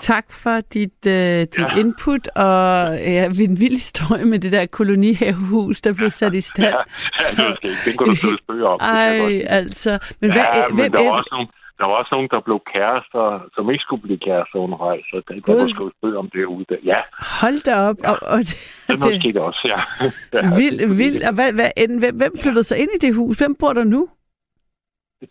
tak 0.00 0.32
for 0.32 0.60
dit, 0.60 1.06
øh, 1.06 1.40
dit 1.40 1.58
ja. 1.58 1.78
Input, 1.78 2.28
og 2.28 2.98
ja, 2.98 3.24
en 3.26 3.60
vild 3.60 3.72
historie 3.72 4.24
med 4.24 4.38
det 4.38 4.52
der 4.52 4.66
kolonihavehus, 4.66 5.80
der 5.80 5.92
blev 5.92 6.10
sat 6.10 6.34
i 6.34 6.40
stand. 6.50 6.74
Ja, 6.74 7.42
ja, 7.42 7.48
det 7.48 7.56
skal 7.56 7.70
ikke. 7.70 7.82
Den 7.84 7.98
kan 7.98 8.06
du 8.06 8.36
skrive 8.42 8.68
om. 8.68 8.78
det 8.78 8.88
Ej, 8.88 9.56
altså. 9.58 9.90
Men 10.20 10.32
hvad, 10.32 10.42
ja, 10.42 10.66
hvem, 10.66 10.76
men 10.76 10.92
der 10.92 10.98
var, 10.98 11.04
hvem, 11.04 11.12
også 11.12 11.28
nogle, 11.32 11.48
der 11.82 11.88
var 11.88 11.96
også 12.02 12.14
nogen, 12.14 12.28
der 12.34 12.40
blev 12.40 12.58
kærester, 12.74 13.24
som 13.54 13.70
ikke 13.70 13.82
skulle 13.82 14.02
blive 14.02 14.18
kærester 14.18 14.58
undervejs, 14.58 15.04
så 15.10 15.16
der, 15.28 15.34
der 15.40 15.60
var 15.60 15.68
skrives 15.68 15.94
bøger 16.02 16.18
om 16.18 16.30
det 16.30 16.44
ude. 16.44 16.64
Ja, 16.84 17.00
hold 17.40 17.58
da 17.66 17.74
op. 17.88 17.96
Og, 18.10 18.18
og 18.32 18.38
det 18.38 18.56
det, 18.88 18.98
måske 18.98 19.28
det 19.32 19.42
også, 19.50 19.62
ja. 19.72 19.80
ja 20.34 20.40
vildt, 20.60 20.98
vildt. 20.98 21.22
Og 21.28 21.34
hvad, 21.34 21.52
hvad, 21.52 21.70
hvem, 22.00 22.16
hvem 22.16 22.32
flyttede 22.42 22.64
sig 22.64 22.78
ind 22.78 22.90
i 22.96 22.98
det 23.06 23.14
hus? 23.14 23.38
Hvem 23.38 23.54
bor 23.54 23.72
der 23.72 23.84
nu? 23.84 24.08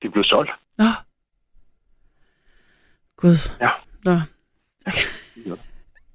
Det 0.01 0.11
blev 0.11 0.23
solgt. 0.23 0.51
Nå. 0.77 0.89
Gud. 3.17 3.37
Ja. 3.61 3.69
Nå. 4.05 4.15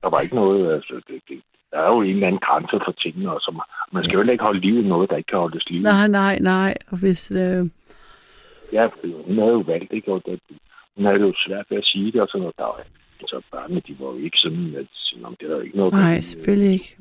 Der 0.03 0.09
var 0.11 0.21
ikke 0.21 0.35
noget, 0.35 0.75
altså, 0.75 0.95
det, 1.09 1.23
det, 1.29 1.43
der 1.71 1.79
er 1.79 1.89
jo 1.89 2.01
en 2.03 2.11
eller 2.11 2.27
anden 2.27 2.41
grænse 2.47 2.81
for 2.85 2.93
tingene, 2.93 3.33
og 3.33 3.41
som, 3.41 3.61
man 3.93 4.05
skal 4.05 4.15
jo 4.19 4.31
ikke 4.31 4.45
holde 4.45 4.61
liv 4.61 4.79
i 4.79 4.89
noget, 4.89 5.11
der 5.11 5.17
ikke 5.17 5.29
kan 5.29 5.39
holdes 5.39 5.71
liv. 5.71 5.83
Nej, 5.83 6.09
nej, 6.09 6.39
nej. 6.39 6.75
Og 6.91 6.99
hvis... 6.99 7.33
Øh, 7.41 7.67
Ja, 8.73 8.87
for 8.87 9.23
hun 9.27 9.39
havde 9.39 9.51
jo 9.53 9.65
valgt, 9.67 9.93
ikke? 9.93 10.13
Og 10.13 10.23
det, 10.27 10.41
hun 10.97 11.05
havde 11.05 11.21
jo 11.21 11.33
svært 11.47 11.67
ved 11.71 11.79
at 11.79 11.85
sige 11.85 12.13
det, 12.13 12.21
og 12.21 12.29
sådan 12.29 12.41
noget. 12.41 12.57
Der 12.59 12.65
var, 12.65 12.81
altså, 13.21 13.43
børnene, 13.53 13.81
de 13.81 13.97
var 14.01 14.07
jo 14.07 14.17
ikke 14.19 14.39
sådan, 14.39 14.75
at 14.81 14.87
"Nå, 15.21 15.35
det 15.41 15.51
er 15.51 15.55
der 15.55 15.63
ikke 15.63 15.77
noget. 15.77 15.93
nej, 15.93 16.21
selvfølgelig 16.21 16.73
ikke. 16.73 16.97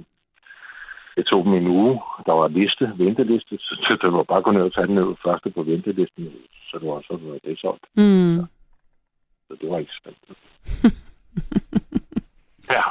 Det 1.15 1.25
tog 1.25 1.45
dem 1.45 1.53
en 1.53 1.67
uge. 1.67 2.01
Der 2.25 2.31
var 2.33 2.47
liste, 2.47 2.91
venteliste, 2.97 3.57
så 3.57 3.97
det 4.01 4.13
var 4.13 4.23
bare 4.23 4.53
ned 4.53 4.61
og 4.61 4.73
tage 4.73 4.87
den 4.87 5.15
første 5.25 5.49
på 5.49 5.63
ventelisten. 5.63 6.31
Så 6.69 6.79
det 6.79 6.87
var 6.87 7.01
så 7.07 7.17
var 7.21 7.37
det 7.45 7.59
solgt. 7.59 7.85
Mm. 7.95 8.37
Så 9.47 9.53
det 9.61 9.69
var 9.69 9.77
ikke 9.79 9.91
spændende. 10.01 10.35
ja, 12.75 12.83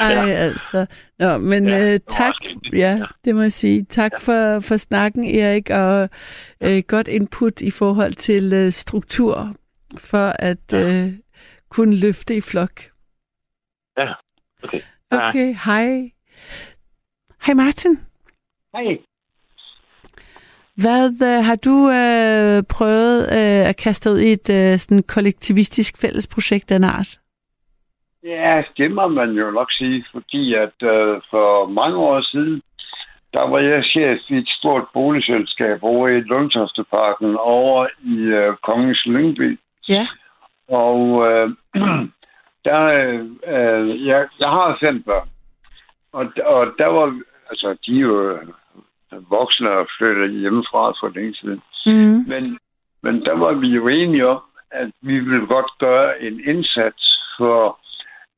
Ej, 0.00 0.08
ja. 0.08 0.26
altså. 0.26 0.86
Nå, 1.18 1.38
men 1.38 1.68
Ja, 1.68 1.94
øh, 1.94 2.00
tak. 2.10 2.34
Ja. 2.72 3.00
det 3.24 3.34
må 3.34 3.42
jeg 3.42 3.52
sige. 3.52 3.84
Tak 3.84 4.12
ja. 4.12 4.18
for, 4.18 4.60
for 4.60 4.76
snakken, 4.76 5.24
Erik, 5.24 5.70
og 5.70 6.08
øh, 6.60 6.82
godt 6.88 7.08
input 7.08 7.60
i 7.60 7.70
forhold 7.70 8.14
til 8.14 8.52
øh, 8.52 8.72
struktur 8.72 9.54
for 9.98 10.26
at 10.38 10.58
Ja. 10.72 10.78
øh, 10.78 11.12
kunne 11.70 11.96
løfte 11.96 12.36
i 12.36 12.40
flok. 12.40 12.80
Ja, 13.98 14.12
okay. 14.64 14.80
Hej. 15.12 15.28
Okay, 15.28 15.54
hej. 15.64 16.10
Hej 17.46 17.54
Martin. 17.54 17.98
Hej. 18.74 18.96
Hvad 20.76 21.06
øh, 21.22 21.44
har 21.44 21.56
du 21.56 21.90
øh, 21.90 22.62
prøvet 22.62 23.20
øh, 23.22 23.68
at 23.68 23.76
kaste 23.76 24.10
ud 24.10 24.18
i 24.18 24.32
et 24.32 24.50
øh, 24.50 24.78
sådan 24.78 25.02
kollektivistisk 25.02 25.98
fællesprojekt 25.98 26.70
af 26.70 26.76
en 26.76 26.84
art? 26.84 27.20
Ja, 28.26 28.62
det 28.76 28.90
må 28.90 29.08
man 29.08 29.30
jo 29.30 29.50
nok 29.50 29.72
sige, 29.72 30.04
fordi 30.12 30.54
at 30.54 30.82
øh, 30.82 31.20
for 31.30 31.66
mange 31.66 31.96
år 31.96 32.20
siden, 32.20 32.62
der 33.32 33.48
var 33.48 33.58
jeg 33.58 33.84
chef 33.84 34.18
i 34.28 34.36
et 34.36 34.48
stort 34.48 34.84
boligselskab 34.92 35.78
over 35.82 36.08
i 36.08 36.20
Lundtofteparken 36.20 37.36
over 37.36 37.86
i 38.04 38.16
øh, 38.18 38.56
Kongens 38.62 39.06
Lyngby. 39.06 39.58
Ja. 39.88 40.06
Og 40.68 41.00
øh, 41.26 41.50
der, 42.66 42.82
øh, 43.52 44.06
jeg, 44.06 44.28
jeg 44.40 44.48
har 44.48 44.76
fem 44.80 45.02
børn. 45.02 45.28
Og, 46.12 46.26
og 46.44 46.66
der 46.78 46.86
var, 46.86 47.20
altså 47.50 47.76
de 47.86 47.96
er 47.96 48.00
jo 48.00 48.30
øh, 48.30 49.30
voksne 49.30 49.70
og 49.70 49.86
flyttet 49.98 50.40
hjemmefra 50.40 50.92
for 51.00 51.08
længe 51.14 51.34
siden. 51.34 51.62
Mm. 51.86 52.24
Men, 52.28 52.58
men 53.02 53.24
der 53.24 53.36
var 53.36 53.52
vi 53.52 53.68
jo 53.68 53.88
enige 53.88 54.28
om, 54.28 54.42
at 54.70 54.90
vi 55.00 55.18
ville 55.18 55.46
godt 55.46 55.70
gøre 55.78 56.22
en 56.22 56.40
indsats 56.48 57.20
for 57.38 57.78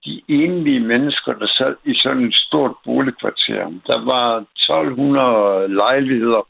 de 0.04 0.22
enlige 0.28 0.80
mennesker, 0.80 1.32
der 1.32 1.46
sad 1.46 1.74
i 1.84 1.94
sådan 1.94 2.24
et 2.24 2.34
stort 2.34 2.74
boligkvarter. 2.84 3.62
Der 3.86 4.04
var 4.04 4.44
1200 4.56 5.68
lejligheder, 5.68 6.42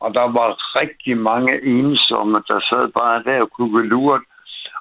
og 0.00 0.14
der 0.14 0.26
var 0.38 0.80
rigtig 0.80 1.16
mange 1.16 1.64
ensomme, 1.64 2.42
der 2.48 2.60
sad 2.60 2.88
bare 3.00 3.22
der 3.22 3.40
og 3.40 3.50
kunne 3.50 3.86
lurt 3.88 4.22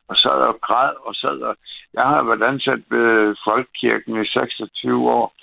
og 0.08 0.15
sad 0.17 0.39
og 0.52 0.62
græd 0.62 0.93
og 1.06 1.15
sad 1.15 1.39
og... 1.41 1.56
Jeg 1.93 2.04
har 2.04 2.23
været 2.23 2.43
ansat 2.52 2.82
ved 2.89 3.36
Folkekirken 3.47 4.21
i 4.21 4.26
26 4.28 5.10
år, 5.10 5.34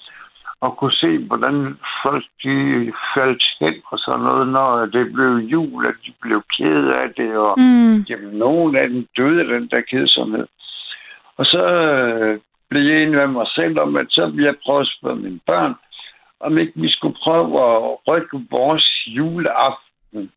og 0.61 0.77
kunne 0.77 0.93
se, 0.93 1.19
hvordan 1.19 1.79
folk 2.03 2.25
de 2.45 2.57
faldt 3.15 3.45
hen 3.61 3.75
og 3.91 3.99
sådan 3.99 4.21
noget, 4.21 4.49
når 4.49 4.87
det 4.87 5.13
blev 5.13 5.33
jul, 5.35 5.87
at 5.87 5.95
de 6.07 6.13
blev 6.23 6.43
kede 6.57 6.95
af 6.95 7.09
det, 7.17 7.37
og 7.37 7.55
Mm. 7.59 7.97
jamen, 8.09 8.35
nogen 8.39 8.77
af 8.77 8.89
dem 8.89 9.07
døde 9.17 9.41
af 9.41 9.47
den 9.47 9.69
der 9.69 9.81
kedsomhed. 9.81 10.47
Og 11.37 11.47
så 11.47 11.63
øh, 11.65 12.39
blev 12.71 12.83
jeg 12.83 13.03
enig 13.03 13.15
med 13.19 13.27
mig 13.27 13.47
selv 13.55 13.79
om, 13.79 13.97
at 13.97 14.07
så 14.11 14.27
ville 14.27 14.47
jeg 14.47 14.55
prøve 14.65 14.81
at 14.81 14.93
spørge 14.99 15.17
mine 15.17 15.41
børn, 15.47 15.75
om 16.41 16.59
ikke 16.59 16.73
vi 16.75 16.91
skulle 16.91 17.17
prøve 17.23 17.47
at 17.47 17.99
rykke 18.09 18.47
vores 18.51 19.07
juleaften 19.07 20.33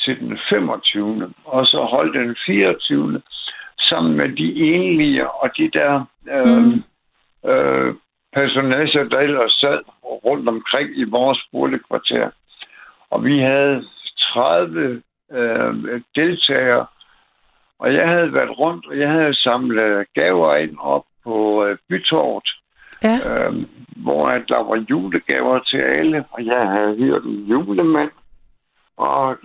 til 0.00 0.20
den 0.20 0.38
25. 0.48 1.32
og 1.44 1.66
så 1.66 1.78
holde 1.78 2.18
den 2.18 2.36
24. 2.46 3.22
sammen 3.80 4.16
med 4.16 4.28
de 4.28 4.48
enlige 4.74 5.30
og 5.30 5.50
de 5.56 5.70
der 5.72 6.04
øh, 6.30 6.46
Mm. 6.46 6.82
øh, 7.50 7.94
personager, 8.32 9.04
der 9.04 9.18
ellers 9.18 9.52
sad 9.52 9.80
rundt 10.04 10.48
omkring 10.48 10.98
i 10.98 11.04
vores 11.04 11.38
boligkvarter. 11.52 12.30
Og 13.10 13.24
vi 13.24 13.38
havde 13.38 13.84
30 14.20 15.02
øh, 15.32 16.00
deltagere, 16.14 16.86
og 17.78 17.94
jeg 17.94 18.08
havde 18.08 18.32
været 18.32 18.58
rundt, 18.58 18.86
og 18.86 18.98
jeg 18.98 19.10
havde 19.10 19.34
samlet 19.34 20.06
gaver 20.14 20.56
ind 20.56 20.76
op 20.80 21.04
på 21.26 21.64
øh, 21.64 21.78
Bytorvet, 21.88 22.48
Ja. 23.02 23.16
øh, 23.28 23.54
hvor 23.96 24.30
der 24.30 24.60
var 24.68 24.84
julegaver 24.90 25.58
til 25.58 25.78
alle, 25.78 26.24
og 26.30 26.46
jeg 26.46 26.68
havde 26.68 26.96
hørt 26.96 27.22
en 27.24 27.44
julemand. 27.50 28.10
Og 28.96 29.36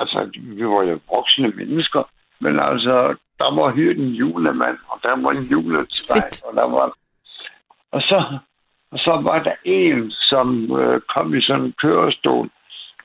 altså, 0.00 0.30
vi 0.34 0.64
var 0.66 0.82
jo 0.82 0.98
voksne 1.10 1.48
mennesker, 1.48 2.02
men 2.40 2.60
altså, 2.60 2.94
der 3.38 3.50
var 3.60 3.70
hørt 3.70 3.96
en 3.96 4.12
julemand, 4.20 4.78
og 4.88 4.98
der 5.02 5.22
var 5.22 5.30
en 5.30 5.44
juletræ, 5.52 6.20
og 6.46 6.52
der 6.54 6.68
var... 6.76 6.86
Og 7.92 8.00
så, 8.00 8.38
og 8.92 8.98
så 8.98 9.20
var 9.22 9.42
der 9.42 9.54
en, 9.64 10.10
som 10.10 10.78
øh, 10.80 11.00
kom 11.14 11.34
i 11.34 11.42
sådan 11.42 11.64
en 11.64 11.74
kørestol, 11.82 12.50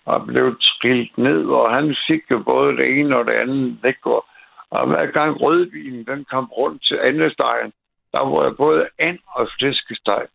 og 0.05 0.25
blev 0.27 0.57
trillet 0.61 1.17
ned, 1.17 1.45
og 1.45 1.73
han 1.75 1.95
fik 2.07 2.21
jo 2.31 2.39
både 2.39 2.77
det 2.77 2.99
ene 2.99 3.15
og 3.17 3.25
det 3.25 3.33
andet 3.33 3.77
væk. 3.83 4.05
Og, 4.05 4.25
og 4.71 4.87
hver 4.87 5.05
gang 5.05 5.41
rødvinen 5.41 6.05
den 6.05 6.25
kom 6.25 6.45
rundt 6.45 6.83
til 6.87 6.99
andestegen, 7.03 7.71
der 8.11 8.19
var 8.19 8.43
jeg 8.43 8.55
både 8.55 8.87
and 8.99 9.19
og 9.35 9.49
flæskesteg. 9.59 10.25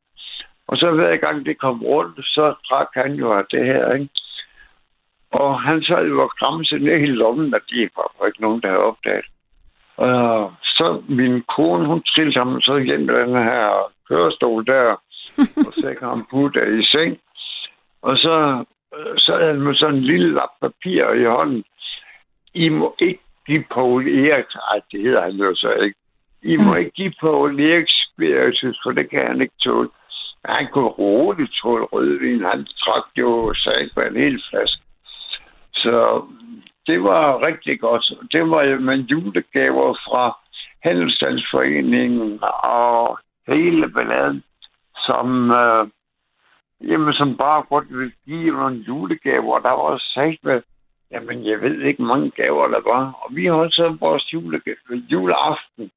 Og 0.69 0.77
så 0.77 0.91
hver 0.91 1.17
gang 1.17 1.47
det 1.47 1.59
kom 1.59 1.83
rundt, 1.83 2.27
så 2.27 2.55
drak 2.69 2.89
han 2.95 3.13
jo 3.13 3.33
af 3.33 3.45
det 3.51 3.65
her, 3.67 3.93
ikke? 3.93 4.09
Og 5.31 5.63
han 5.63 5.83
sad 5.83 6.07
jo 6.07 6.23
og 6.23 6.31
kramse 6.39 6.79
ned 6.79 7.01
i 7.01 7.07
lommen, 7.07 7.55
og 7.55 7.61
det 7.71 7.91
var 7.97 8.27
ikke 8.27 8.43
nogen, 8.43 8.63
der 8.63 8.69
havde 8.69 8.83
opdaget. 8.83 9.25
Og 9.97 10.53
så 10.63 11.03
min 11.09 11.43
kone, 11.57 11.87
hun 11.87 12.03
trillede 12.03 12.39
ham 12.39 12.61
så 12.61 12.79
hjem 12.79 13.01
med 13.01 13.15
den 13.15 13.35
her 13.35 13.93
kørestol 14.09 14.67
der, 14.67 14.97
og 15.67 15.73
kan 15.99 16.09
han 16.09 16.25
putte 16.31 16.61
i 16.81 16.85
seng. 16.85 17.19
Og 18.03 18.17
så 18.17 18.65
øh, 18.97 19.19
sad 19.19 19.47
han 19.47 19.61
med 19.61 19.75
sådan 19.75 19.95
en 19.95 20.05
lille 20.05 20.35
lap 20.35 20.51
papir 20.61 21.13
i 21.13 21.25
hånden. 21.25 21.65
I 22.55 22.69
må 22.69 22.95
ikke 22.99 23.21
give 23.47 23.65
Paul 23.71 24.09
Erik, 24.09 24.47
ej, 24.71 24.81
det 24.93 25.01
hedder 25.01 25.23
han 25.23 25.33
jo 25.33 25.55
så 25.55 25.73
ikke. 25.73 25.99
I 26.45 26.57
må 26.57 26.75
ikke 26.75 26.91
give 26.91 27.13
Paul 27.21 27.61
Erik 27.61 27.89
spiritus, 27.89 28.81
for 28.83 28.93
det 28.93 29.11
kan 29.11 29.27
han 29.27 29.41
ikke 29.41 29.55
tåle. 29.65 29.89
Han 30.45 30.69
kunne 30.73 30.95
roligt 31.05 31.53
tåle 31.63 31.85
rødvin. 31.85 32.45
Han 32.45 32.67
trak 32.83 33.07
jo 33.17 33.55
sig 33.55 33.91
med 33.97 34.07
en 34.07 34.17
hel 34.17 34.43
flaske. 34.51 34.83
Så 35.75 36.25
det 36.87 37.03
var 37.03 37.47
rigtig 37.47 37.81
godt. 37.81 38.13
Det 38.33 38.41
var 38.51 38.81
med 38.81 38.99
julegaver 38.99 39.95
fra 40.07 40.39
Handelsstandsforeningen 40.83 42.39
og 42.63 43.19
hele 43.49 43.89
balladen, 43.89 44.43
som, 45.07 45.51
øh, 45.51 45.89
jamen, 46.81 47.15
som 47.15 47.37
bare 47.37 47.63
godt 47.63 47.99
ville 47.99 48.13
give 48.25 48.53
nogle 48.53 48.85
julegaver. 48.89 49.59
Der 49.59 49.71
var 49.71 50.03
sagt 50.15 50.45
med, 50.45 50.63
jamen 51.11 51.47
jeg 51.47 51.61
ved 51.61 51.81
ikke 51.81 52.03
mange 52.03 52.31
gaver, 52.31 52.69
der 52.69 52.81
var. 52.93 53.13
Og 53.23 53.37
vi 53.37 53.47
holdt 53.47 53.75
så 53.75 53.97
vores 54.01 54.33
julegave, 54.33 54.95
juleaften 55.13 55.91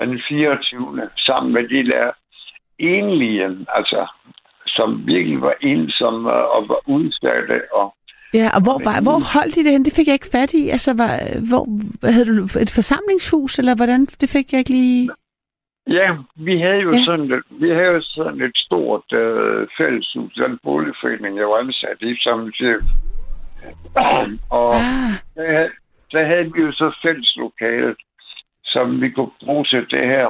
den 0.00 0.20
24. 0.28 1.10
sammen 1.18 1.52
med 1.52 1.68
de 1.68 1.90
der 1.90 2.10
enlige, 2.78 3.44
altså 3.68 4.06
som 4.66 5.06
virkelig 5.06 5.40
var 5.40 5.54
ensomme 5.60 6.32
og 6.32 6.68
var 6.68 6.80
udsatte. 6.88 7.60
Og, 7.74 7.94
Ja, 8.34 8.50
og 8.54 8.62
hvor, 8.62 8.80
var, 8.84 9.00
hvor 9.02 9.18
holdt 9.34 9.56
I 9.56 9.62
det 9.64 9.72
hen? 9.72 9.84
Det 9.84 9.92
fik 9.96 10.06
jeg 10.06 10.12
ikke 10.14 10.32
fat 10.32 10.52
i. 10.54 10.68
Altså, 10.68 10.94
var, 11.02 11.12
hvor, 11.50 11.64
havde 12.12 12.26
du 12.38 12.44
et 12.64 12.72
forsamlingshus, 12.74 13.58
eller 13.58 13.74
hvordan? 13.76 14.06
Det 14.06 14.28
fik 14.30 14.52
jeg 14.52 14.58
ikke 14.58 14.70
lige... 14.70 15.10
ja, 15.98 16.08
vi 16.36 16.60
havde 16.60 16.80
jo 16.86 16.90
Ja. 16.92 17.04
sådan, 17.04 17.32
et, 17.32 17.42
vi 17.50 17.68
havde 17.70 18.02
sådan 18.02 18.40
et 18.42 18.56
stort 18.56 19.12
øh, 19.12 19.68
fælleshus, 19.78 20.32
den 20.34 20.58
boligforening, 20.62 21.36
jeg 21.38 21.46
var 21.46 21.58
ansat 21.58 21.98
i 22.00 22.16
som 22.20 22.52
chef. 22.52 22.82
og 24.50 24.74
Ah, 24.76 25.12
der, 25.36 25.68
der 26.12 26.24
havde 26.26 26.52
vi 26.54 26.60
jo 26.60 26.72
så 26.72 26.92
fælles 27.02 27.36
lokale, 27.36 27.94
som 28.74 29.00
vi 29.02 29.08
kunne 29.10 29.30
bruge 29.44 29.64
til 29.64 29.86
det 29.94 30.04
her. 30.14 30.26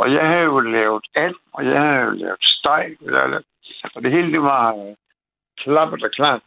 Og 0.00 0.06
jeg 0.16 0.24
havde 0.30 0.48
jo 0.52 0.60
lavet 0.60 1.04
and, 1.14 1.34
og 1.56 1.60
jeg 1.70 1.80
havde 1.86 2.04
jo 2.08 2.10
lavet 2.24 2.42
steg, 2.56 2.86
og, 3.00 3.06
jeg 3.12 3.20
havde 3.20 3.30
lavet, 3.30 3.44
og 3.94 4.02
det 4.02 4.10
hele 4.16 4.32
det 4.32 4.42
var 4.42 4.64
øh, 4.74 4.94
klappet 5.62 6.02
og 6.06 6.10
klart. 6.10 6.40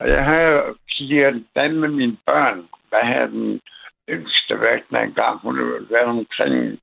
Og 0.00 0.08
jeg 0.08 0.24
havde 0.24 0.60
clearet 0.96 1.44
den 1.56 1.80
med 1.80 1.88
mine 1.88 2.16
børn. 2.26 2.58
Hvad 2.88 3.04
havde 3.12 3.30
den 3.30 3.60
yngste 4.14 4.60
været 4.60 5.06
en 5.06 5.14
gang? 5.14 5.40
Hun 5.42 5.54
havde 5.58 5.86
været 5.90 6.06
omkring 6.18 6.78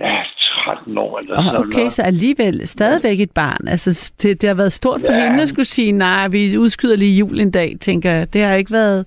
ja, 0.00 0.24
13 0.64 0.98
år 0.98 1.18
eller 1.18 1.42
sådan 1.42 1.60
okay, 1.60 1.78
noget. 1.78 1.92
så 1.92 2.02
alligevel 2.02 2.68
stadigvæk 2.68 3.20
et 3.20 3.32
barn. 3.34 3.68
Altså, 3.68 4.12
det, 4.22 4.40
det 4.40 4.48
har 4.48 4.56
været 4.56 4.72
stort 4.72 5.00
for 5.00 5.12
Ja. 5.12 5.28
hende 5.28 5.42
at 5.42 5.48
skulle 5.48 5.64
sige, 5.66 5.92
nej, 5.92 6.28
vi 6.28 6.58
udskyder 6.58 6.96
lige 6.96 7.18
jul 7.18 7.40
en 7.40 7.50
dag, 7.50 7.72
tænker 7.80 8.10
jeg. 8.10 8.32
Det 8.32 8.42
har 8.42 8.54
ikke 8.54 8.72
været 8.72 9.06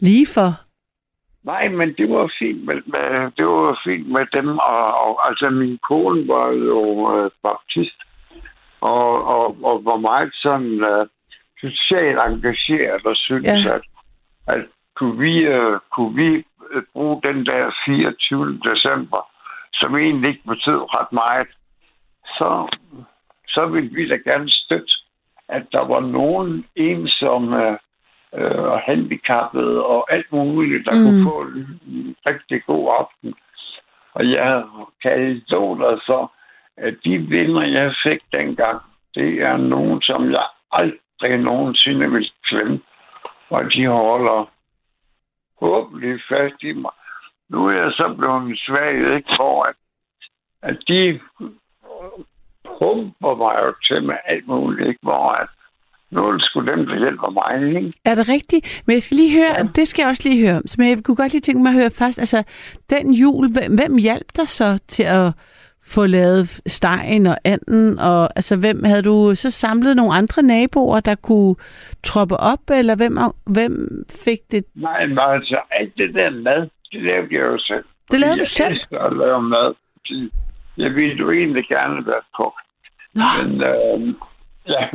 lige 0.00 0.26
for. 0.34 0.69
Nej, 1.44 1.68
men 1.68 1.94
det 1.98 2.10
var 2.10 2.32
fint 2.38 2.64
med, 2.64 2.74
med, 2.74 3.30
det 3.36 3.46
var 3.46 3.80
fint 3.84 4.08
med 4.08 4.26
dem. 4.32 4.48
Og, 4.58 5.00
og 5.04 5.28
altså, 5.28 5.50
min 5.50 5.78
kone 5.88 6.28
var 6.28 6.48
jo 6.50 6.82
øh, 7.16 7.30
baptist, 7.42 7.98
og, 8.80 9.24
og, 9.24 9.56
og 9.64 9.84
var 9.84 9.96
meget 9.96 10.30
sådan 10.34 10.84
øh, 10.84 11.06
socialt 11.60 12.18
engageret, 12.18 13.06
og 13.06 13.16
synes, 13.16 13.64
Ja. 13.66 13.74
at, 13.74 13.82
at 14.46 14.64
kunne 14.96 15.18
vi, 15.18 15.38
øh, 15.38 15.78
kunne 15.92 16.14
vi 16.14 16.44
øh, 16.70 16.82
bruge 16.92 17.20
den 17.22 17.46
der 17.46 17.70
24. 17.84 18.60
december, 18.64 19.30
som 19.72 19.96
egentlig 19.96 20.28
ikke 20.28 20.48
betød 20.48 20.80
ret 20.96 21.12
meget, 21.12 21.48
så, 22.24 22.76
så 23.48 23.66
ville 23.66 23.90
vi 23.90 24.08
da 24.08 24.16
gerne 24.16 24.50
støtte, 24.50 24.92
at 25.48 25.62
der 25.72 25.84
var 25.84 26.00
nogen 26.00 26.64
ensomme 26.76 27.78
øh, 28.34 28.62
og 28.62 28.80
handicappede 28.80 29.84
og 29.86 30.12
alt 30.12 30.32
muligt, 30.32 30.86
der 30.86 30.94
Mm. 30.94 31.02
kunne 31.04 31.22
få 31.22 31.40
en, 31.42 31.80
en 31.86 32.16
rigtig 32.26 32.64
god 32.64 32.96
aften. 33.00 33.34
Og 34.14 34.30
jeg 34.30 34.64
kan 35.02 35.42
love 35.48 35.78
dig 35.78 36.00
for, 36.06 36.32
at 36.76 36.94
de 37.04 37.18
vinder, 37.18 37.62
jeg 37.62 37.94
fik 38.02 38.20
dengang, 38.32 38.80
det 39.14 39.42
er 39.42 39.56
nogen, 39.56 40.02
som 40.02 40.30
jeg 40.30 40.46
aldrig 40.72 41.38
nogensinde 41.38 42.10
vil 42.10 42.32
glemme. 42.48 42.80
Og 43.50 43.64
de 43.72 43.86
holder 43.86 44.50
håbentlig 45.60 46.20
fast 46.28 46.62
i 46.62 46.72
mig. 46.72 46.90
Nu 47.48 47.66
er 47.68 47.72
jeg 47.72 47.92
så 47.92 48.14
blevet 48.18 48.58
svag, 48.58 49.16
ikke? 49.16 49.30
For 49.36 49.62
at, 49.62 49.74
at 50.62 50.78
de 50.88 51.20
pumper 52.78 53.34
mig 53.34 53.56
jo 53.64 53.74
til 53.86 54.02
med 54.06 54.16
alt 54.24 54.46
muligt, 54.46 54.88
ikke? 54.88 55.00
Hvor 55.02 55.30
at 55.32 55.48
nu 56.10 56.26
er 56.26 56.32
det 56.32 56.42
sgu 56.42 56.60
dem, 56.60 56.86
der 56.86 56.98
hjælper 56.98 57.30
mig, 57.30 57.68
ikke? 57.76 57.92
Er 58.04 58.14
det 58.14 58.28
rigtigt? 58.28 58.82
Men 58.86 58.94
jeg 58.94 59.02
skal 59.02 59.16
lige 59.16 59.32
høre, 59.38 59.54
ja. 59.58 59.62
det 59.62 59.88
skal 59.88 60.02
jeg 60.02 60.08
også 60.08 60.28
lige 60.28 60.46
høre. 60.46 60.62
Men 60.78 60.88
jeg 60.88 60.98
kunne 61.04 61.16
godt 61.16 61.32
lige 61.32 61.40
tænke 61.40 61.62
mig 61.62 61.70
at 61.70 61.74
høre 61.80 61.90
først, 61.90 62.18
altså 62.18 62.42
den 62.90 63.14
jul, 63.14 63.52
hvem, 63.52 63.74
hvem 63.74 63.96
hjalp 63.98 64.26
dig 64.36 64.48
så 64.48 64.78
til 64.88 65.02
at 65.02 65.32
få 65.84 66.06
lavet 66.06 66.60
stegen 66.66 67.26
og 67.26 67.36
anden, 67.44 67.98
og 67.98 68.28
altså 68.36 68.56
hvem 68.56 68.84
havde 68.84 69.02
du 69.02 69.34
så 69.34 69.50
samlet 69.50 69.96
nogle 69.96 70.14
andre 70.14 70.42
naboer, 70.42 71.00
der 71.00 71.14
kunne 71.14 71.54
troppe 72.02 72.36
op, 72.36 72.70
eller 72.70 72.96
hvem, 72.96 73.18
hvem 73.46 74.04
fik 74.24 74.38
det? 74.50 74.64
Nej, 74.74 75.06
men 75.06 75.18
altså, 75.18 75.58
alt 75.70 75.92
det 75.96 76.14
der 76.14 76.30
mad, 76.30 76.68
det 76.92 77.02
lavede 77.02 77.28
jeg 77.34 77.40
jo 77.40 77.58
selv. 77.58 77.84
Det 78.10 78.20
lavede 78.20 78.36
jeg 78.36 78.44
du 78.44 78.50
selv? 78.50 78.72
elsker 78.72 78.98
at 78.98 79.16
lave 79.16 79.42
mad. 79.42 79.74
Jeg 80.76 80.90
ville 80.94 81.16
jo 81.16 81.30
egentlig 81.30 81.64
gerne 81.68 82.06
være 82.06 82.22
kok. 82.36 82.54
Nå, 83.14 83.22
Men, 83.42 83.62
øh, 83.62 84.14
ja, 84.74 84.88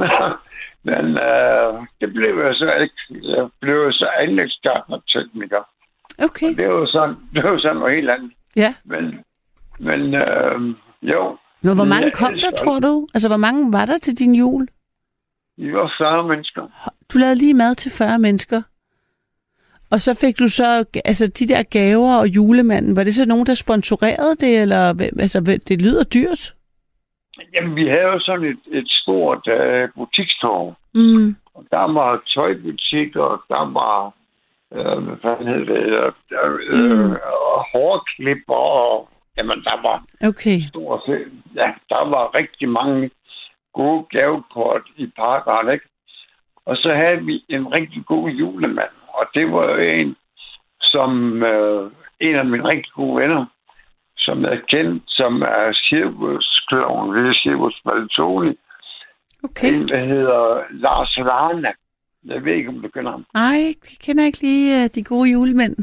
men 0.86 1.06
øh, 1.30 1.74
det 2.02 2.14
blev 2.14 2.36
jeg 2.46 2.56
så 2.56 2.74
ikke. 2.84 3.28
Jeg 3.36 3.50
blev 3.62 3.76
jo 3.76 3.92
så 3.92 4.08
anlægsgartner 4.20 5.00
tekniker. 5.14 5.64
okay. 6.20 6.56
Det 6.58 6.68
var 6.68 6.74
jo 6.74 6.88
sådan, 6.88 7.16
det 7.34 7.44
var 7.44 7.60
sådan 7.60 7.78
noget 7.78 7.96
helt 7.96 8.10
andet. 8.10 8.32
Ja. 8.56 8.74
Men, 8.86 9.04
men 9.80 10.16
øh, 10.16 10.76
jo, 11.02 11.38
Nå, 11.62 11.74
hvor 11.74 11.84
mange 11.84 12.12
kom 12.12 12.34
der, 12.34 12.52
tror 12.52 12.80
du? 12.80 13.08
Altså, 13.14 13.28
hvor 13.28 13.38
mange 13.38 13.74
var 13.74 13.86
der 13.86 13.98
til 13.98 14.20
din 14.20 14.36
jul? 14.36 14.68
vi 15.58 15.74
var 15.74 15.94
40 15.98 16.28
mennesker. 16.28 16.62
Du 17.14 17.18
lavede 17.18 17.36
lige 17.36 17.54
mad 17.54 17.76
til 17.76 17.92
40 17.92 18.20
mennesker. 18.20 18.62
Og 19.90 20.02
så 20.02 20.14
fik 20.14 20.40
du 20.40 20.48
så, 20.48 20.86
altså 21.06 21.28
de 21.28 21.48
der 21.48 21.64
gaver 21.64 22.16
og 22.16 22.28
julemanden, 22.28 22.96
var 22.96 23.04
det 23.04 23.16
så 23.16 23.26
nogen, 23.26 23.46
der 23.46 23.54
sponsorerede 23.54 24.36
det, 24.36 24.62
eller 24.62 25.12
altså, 25.20 25.40
det 25.68 25.82
lyder 25.82 26.04
dyrt? 26.04 26.56
Jamen, 27.54 27.76
vi 27.76 27.88
havde 27.88 28.04
jo 28.14 28.20
sådan 28.20 28.46
et, 28.46 28.60
et 28.80 28.90
stort 28.90 29.48
øh, 29.48 29.90
butikstorv. 29.96 30.76
Mm. 30.94 31.36
Og 31.56 31.64
der 31.72 31.94
var 31.94 32.22
tøjbutikker, 32.34 33.22
og 33.24 33.42
der 33.50 33.64
var, 33.80 34.14
øh, 34.74 35.04
hvad 35.04 35.18
fanden 35.22 35.48
hed 35.48 35.66
det, 35.66 35.84
øh, 35.84 36.12
øh, 36.44 36.80
Mm. 36.90 37.12
øh, 37.12 37.18
hårklipper, 37.74 38.56
og 38.56 39.10
jamen, 39.38 39.64
der 39.64 39.82
var 39.82 40.04
Okay. 40.30 40.58
stort 40.70 41.02
set, 41.06 41.32
ja, 41.56 41.72
der 41.90 42.10
var 42.10 42.36
rigtig 42.36 42.70
mange 42.70 43.10
gode 43.74 44.06
gavekort 44.10 44.82
i 44.96 45.06
parkeren, 45.16 45.74
ikke? 45.74 45.86
Og 46.66 46.78
så 46.78 46.94
havde 46.94 47.22
vi 47.26 47.44
en 47.50 47.74
rigtig 47.74 48.06
god 48.06 48.30
julemand, 48.30 48.90
og 49.08 49.26
det 49.34 49.52
var 49.52 49.66
jo 49.72 49.78
en, 49.78 50.16
som 50.82 51.44
øh, 51.44 51.92
en 52.20 52.36
af 52.36 52.46
mine 52.46 52.68
rigtig 52.68 52.92
gode 52.94 53.22
venner, 53.22 53.46
som 54.26 54.44
jeg 54.44 54.62
kendt, 54.70 55.04
som 55.08 55.42
er 55.42 55.74
cirkuskloven 55.90 57.14
ved 57.16 57.34
Cirkus 57.44 57.82
Valtoni, 57.86 58.54
Okay. 59.44 59.74
en, 59.74 59.88
der 59.88 60.06
hedder 60.06 60.64
Lars 60.72 61.18
Varna. 61.18 61.72
Jeg 62.26 62.46
ved 62.46 62.54
ikke, 62.54 62.70
om 62.70 62.82
du 62.82 62.88
kender 62.88 63.12
ham. 63.12 63.26
Nej, 63.34 63.44
jeg 63.66 63.76
kender 64.02 64.26
ikke 64.26 64.42
lige 64.42 64.84
uh, 64.84 64.90
de 64.96 65.04
gode 65.04 65.32
julemænd. 65.32 65.76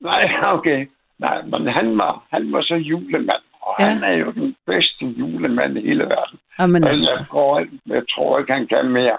Nej, 0.00 0.32
okay. 0.46 0.86
Nej, 1.18 1.42
men 1.42 1.66
han 1.68 1.98
var, 1.98 2.24
han 2.30 2.52
var 2.52 2.62
så 2.62 2.74
julemand, 2.74 3.28
og 3.62 3.74
Ja. 3.78 3.84
han 3.84 4.04
er 4.04 4.12
jo 4.16 4.30
den 4.30 4.56
bedste 4.66 5.04
julemand 5.06 5.78
i 5.78 5.80
hele 5.80 6.04
verden. 6.04 6.38
Jamen 6.58 6.84
Og 6.84 6.90
altså. 6.90 7.10
jeg, 7.18 7.26
tror, 7.30 7.60
ikke- 7.60 7.80
jeg 7.86 8.02
tror 8.14 8.38
ikke, 8.38 8.52
han 8.52 8.66
kan 8.66 8.88
mere. 8.90 9.18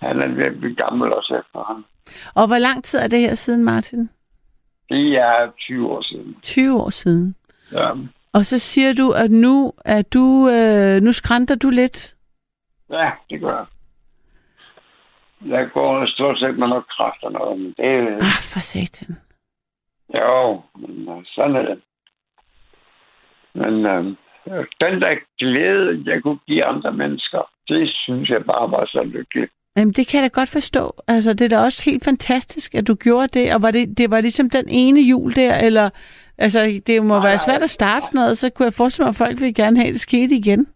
Han 0.00 0.20
er 0.22 0.28
ved 0.28 0.44
at 0.44 0.58
blive 0.60 0.74
gammel 0.74 1.12
også 1.12 1.34
efter 1.40 1.64
ham. 1.66 1.84
Og 2.34 2.46
hvor 2.46 2.58
lang 2.58 2.84
tid 2.84 2.98
er 2.98 3.08
det 3.08 3.20
her 3.20 3.34
siden, 3.34 3.64
Martin? 3.64 4.10
Det 4.88 5.16
er 5.18 5.50
20 5.60 5.88
år 5.90 6.02
siden. 6.02 6.36
20 6.42 6.80
år 6.82 6.90
siden. 6.90 7.34
Ja, 7.72 7.90
Og 8.32 8.44
så 8.44 8.58
siger 8.58 8.92
du, 8.92 9.10
at 9.10 9.30
nu 9.30 9.72
er 9.84 10.02
du, 10.02 10.48
øh, 10.48 11.02
nu 11.02 11.12
skrænter 11.12 11.54
du 11.54 11.70
lidt. 11.70 12.14
ja 12.90 13.10
det 13.30 13.40
gør 13.40 13.56
jeg. 13.56 13.66
Jeg 15.46 15.68
går 15.74 16.06
stort 16.06 16.38
set 16.38 16.58
med 16.58 16.68
noget 16.68 16.84
kraft 16.88 17.22
og 17.22 17.32
noget, 17.32 17.60
men 17.60 17.74
det 17.76 18.14
Ah, 18.16 18.42
for 18.52 18.60
satan. 18.60 19.16
jo, 20.14 20.62
men 20.78 21.08
øh, 21.18 21.24
sådan 21.34 21.56
er 21.56 21.62
det. 21.62 21.80
Men 23.54 23.86
øh, 23.86 24.04
den 24.80 25.00
der 25.00 25.14
glæde, 25.38 26.02
jeg 26.06 26.22
kunne 26.22 26.38
give 26.46 26.64
andre 26.64 26.92
mennesker, 26.92 27.50
det 27.68 27.90
synes 27.94 28.28
jeg 28.30 28.44
bare 28.44 28.70
var 28.70 28.86
så 28.86 29.02
lykkeligt. 29.04 29.52
Jamen, 29.76 29.92
det 29.92 30.06
kan 30.08 30.22
jeg 30.22 30.30
da 30.30 30.40
godt 30.40 30.48
forstå. 30.48 30.92
Altså, 31.08 31.32
det 31.34 31.44
er 31.44 31.48
da 31.48 31.58
også 31.64 31.82
helt 31.84 32.04
fantastisk, 32.04 32.74
at 32.74 32.86
du 32.86 32.94
gjorde 32.94 33.28
det. 33.40 33.54
Og 33.54 33.62
var 33.62 33.70
det, 33.70 33.98
det 33.98 34.10
var 34.10 34.20
ligesom 34.20 34.50
den 34.50 34.68
ene 34.68 35.00
jul 35.00 35.34
der, 35.36 35.58
eller... 35.58 35.90
Altså, 36.38 36.82
det 36.86 37.02
må 37.04 37.14
Nej, 37.14 37.26
være 37.28 37.38
svært 37.38 37.62
at 37.62 37.70
starte 37.70 38.06
sådan 38.06 38.18
noget, 38.18 38.38
så 38.38 38.50
kunne 38.50 38.66
jeg 38.66 38.72
forestille 38.72 39.04
mig, 39.04 39.10
at 39.10 39.16
folk 39.16 39.40
vil 39.40 39.54
gerne 39.54 39.76
have, 39.76 39.88
at 39.88 39.92
det 39.92 40.00
skete 40.00 40.34
igen. 40.34 40.66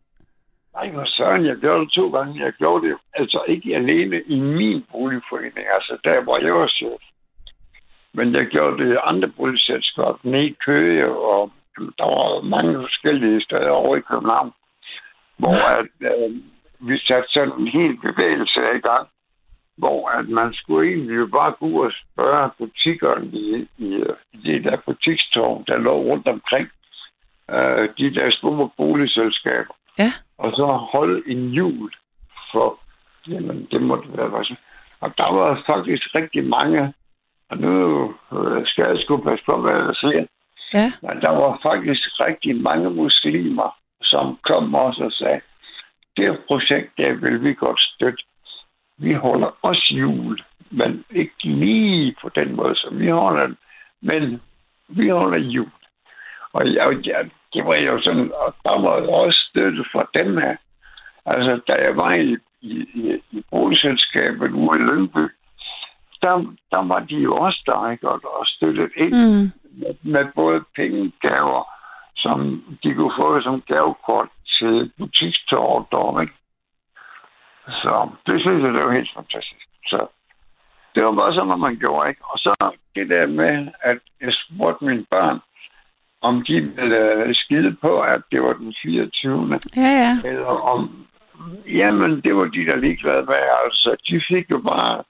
Nej, 0.75 0.91
hvor 0.91 1.05
søren, 1.05 1.47
jeg 1.47 1.57
gjorde 1.57 1.81
det 1.85 1.93
to 1.93 2.11
gange. 2.11 2.45
Jeg 2.45 2.53
gjorde 2.53 2.89
det 2.89 2.97
altså 3.15 3.45
ikke 3.49 3.77
alene 3.77 4.23
i 4.27 4.41
min 4.41 4.85
boligforening, 4.93 5.67
altså 5.77 5.99
der, 6.05 6.23
hvor 6.23 6.39
jeg 6.39 6.55
var 6.55 6.69
chef. 6.69 7.03
Men 8.15 8.35
jeg 8.35 8.47
gjorde 8.47 8.85
det 8.85 8.93
i 8.95 8.97
andre 9.05 9.29
boligselskaber, 9.29 10.19
nede 10.23 10.47
i 10.47 10.57
Køge, 10.67 11.07
og 11.13 11.51
jamen, 11.79 11.93
der 11.99 12.05
var 12.05 12.43
mange 12.43 12.75
forskellige 12.75 13.41
steder 13.41 13.71
over 13.71 13.97
i 13.97 14.01
København, 14.01 14.53
hvor 15.37 15.57
at, 15.79 15.87
øh, 16.11 16.31
vi 16.89 16.99
satte 16.99 17.29
sådan 17.29 17.53
en 17.61 17.69
hel 17.69 17.97
bevægelse 18.07 18.61
i 18.79 18.81
gang, 18.91 19.09
hvor 19.81 20.09
at 20.19 20.29
man 20.29 20.55
skulle 20.55 20.89
egentlig 20.91 21.17
jo 21.17 21.27
bare 21.27 21.53
gå 21.61 21.67
ud 21.67 21.85
og 21.87 21.93
spørge 22.03 22.51
butikkerne 22.59 23.27
i, 23.27 23.69
i, 23.79 23.89
i 24.33 24.37
det 24.47 24.65
der 24.65 24.77
butikstårn, 24.87 25.65
der 25.69 25.77
lå 25.79 25.95
rundt 26.11 26.29
omkring, 26.29 26.69
øh, 27.51 27.89
de 27.99 28.15
der 28.15 28.31
store 28.31 28.71
boligselskaber 28.77 29.75
Ja. 29.99 30.13
og 30.39 30.51
så 30.53 30.67
holde 30.67 31.23
en 31.33 31.49
jul 31.49 31.91
for, 32.53 32.79
jamen 33.29 33.69
det 33.71 33.83
må 33.83 33.97
det 33.97 34.17
være. 34.19 34.39
Altså. 34.39 34.55
Og 35.01 35.11
der 35.19 35.33
var 35.33 35.63
faktisk 35.67 36.15
rigtig 36.15 36.45
mange, 36.45 36.95
og 37.51 37.57
nu 37.59 37.75
øh, 38.33 38.67
skal 38.67 38.85
jeg 38.89 38.99
sgu 38.99 39.17
passe 39.17 39.45
på, 39.45 39.61
hvad 39.61 39.73
jeg 39.73 39.95
siger, 39.95 40.25
Ja. 40.75 40.93
men 41.03 41.21
der 41.23 41.31
var 41.31 41.59
faktisk 41.63 42.03
rigtig 42.27 42.57
mange 42.63 42.91
muslimer, 42.91 43.77
som 44.03 44.39
kom 44.45 44.75
også 44.75 45.05
og 45.05 45.13
sagde, 45.13 45.41
det 46.17 46.39
projekt, 46.49 46.91
der 46.99 47.13
vil 47.13 47.43
vi 47.45 47.55
godt 47.55 47.81
støtte. 47.81 48.23
Vi 49.01 49.13
holder 49.15 49.51
også 49.63 49.95
jul, 49.95 50.43
men 50.71 51.05
ikke 51.11 51.43
lige 51.43 52.17
på 52.23 52.29
den 52.29 52.57
måde, 52.57 52.77
som 52.77 52.99
vi 52.99 53.09
holder 53.09 53.47
den. 53.47 53.57
Men 54.01 54.43
vi 54.89 55.09
holder 55.09 55.39
jul. 55.39 55.71
Og 56.53 56.75
jeg, 56.75 57.07
jeg, 57.07 57.31
det 57.55 57.67
var 57.67 57.75
jo 57.75 58.01
sådan, 58.03 58.33
og 58.35 58.55
der 58.65 58.81
var 58.81 59.09
også 59.09 59.39
støtte 59.51 59.85
fra 59.93 60.09
dem 60.15 60.37
her. 60.37 60.57
Altså, 61.27 61.61
da 61.69 61.73
jeg 61.73 61.97
var 61.97 62.15
i, 62.15 62.37
i, 62.61 62.75
i, 62.95 63.23
i 63.31 63.43
boligselskabet 63.51 64.51
ude 64.51 64.79
i 64.79 64.83
Lyngby, 64.83 65.27
der, 66.23 66.55
der 66.71 66.83
var 66.89 67.01
de 67.01 67.17
jo 67.17 67.35
også 67.35 67.63
der, 67.67 67.91
ikke? 67.91 68.09
Og, 68.09 68.21
og 68.25 68.47
støttet 68.47 68.91
ind 68.97 69.15
mm. 69.15 69.51
med, 69.81 69.95
med 70.03 70.25
både 70.35 70.65
pengegaver, 70.77 71.63
som 72.17 72.65
de 72.83 72.95
kunne 72.95 73.13
få 73.19 73.41
som 73.41 73.61
gavekort 73.61 74.29
til 74.59 74.93
butikstårter, 74.99 76.21
ikke? 76.21 76.35
Så 77.69 78.09
det 78.27 78.41
synes 78.41 78.63
jeg, 78.63 78.73
det 78.73 78.85
var 78.85 78.93
helt 78.93 79.11
fantastisk. 79.15 79.67
Så 79.87 80.07
det 80.95 81.05
var 81.05 81.13
bare 81.13 81.35
sådan, 81.35 81.47
hvad 81.47 81.57
man 81.57 81.77
gjorde, 81.77 82.09
ikke? 82.09 82.25
Og 82.25 82.39
så 82.39 82.53
det 82.95 83.09
der 83.09 83.27
med, 83.27 83.69
at 83.81 83.99
jeg 84.21 84.33
spurgte 84.33 84.85
mine 84.85 85.05
børn, 85.11 85.39
om 86.23 86.45
de 86.49 86.61
ville 86.61 87.35
skide 87.35 87.77
på, 87.81 88.01
at 88.01 88.23
det 88.33 88.43
var 88.43 88.53
den 88.53 88.75
24. 88.83 89.59
Ja, 89.77 89.83
ja. 89.83 90.19
Eller 90.25 90.47
om... 90.47 91.07
Jamen, 91.67 92.21
det 92.21 92.37
var 92.37 92.45
de, 92.45 92.67
der 92.67 92.77
ligeglade 92.77 93.25
med. 93.25 93.35
Altså, 93.65 93.97
de 94.09 94.23
fik 94.29 94.51
jo 94.51 94.59
bare 94.59 95.03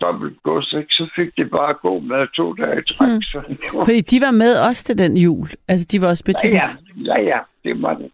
dobbelt 0.00 0.42
gods, 0.42 0.72
ikke? 0.72 0.88
Så 0.90 1.10
fik 1.16 1.36
de 1.36 1.44
bare 1.44 1.74
gå 1.74 2.00
med 2.00 2.26
to 2.36 2.52
dage 2.52 2.78
i 2.78 2.92
træk. 2.92 3.08
Mm. 3.08 3.22
Så 3.22 3.42
var... 3.72 3.84
Fordi 3.84 4.00
de 4.00 4.20
var 4.20 4.30
med 4.30 4.58
også 4.68 4.84
til 4.84 4.98
den 4.98 5.16
jul. 5.16 5.48
Altså, 5.68 5.86
de 5.92 6.00
var 6.00 6.08
også 6.08 6.24
betalt. 6.24 6.54
Ja, 6.54 6.68
ja, 6.96 7.20
ja, 7.20 7.28
ja, 7.28 7.38
det 7.64 7.82
var 7.82 7.94
det. 7.94 8.10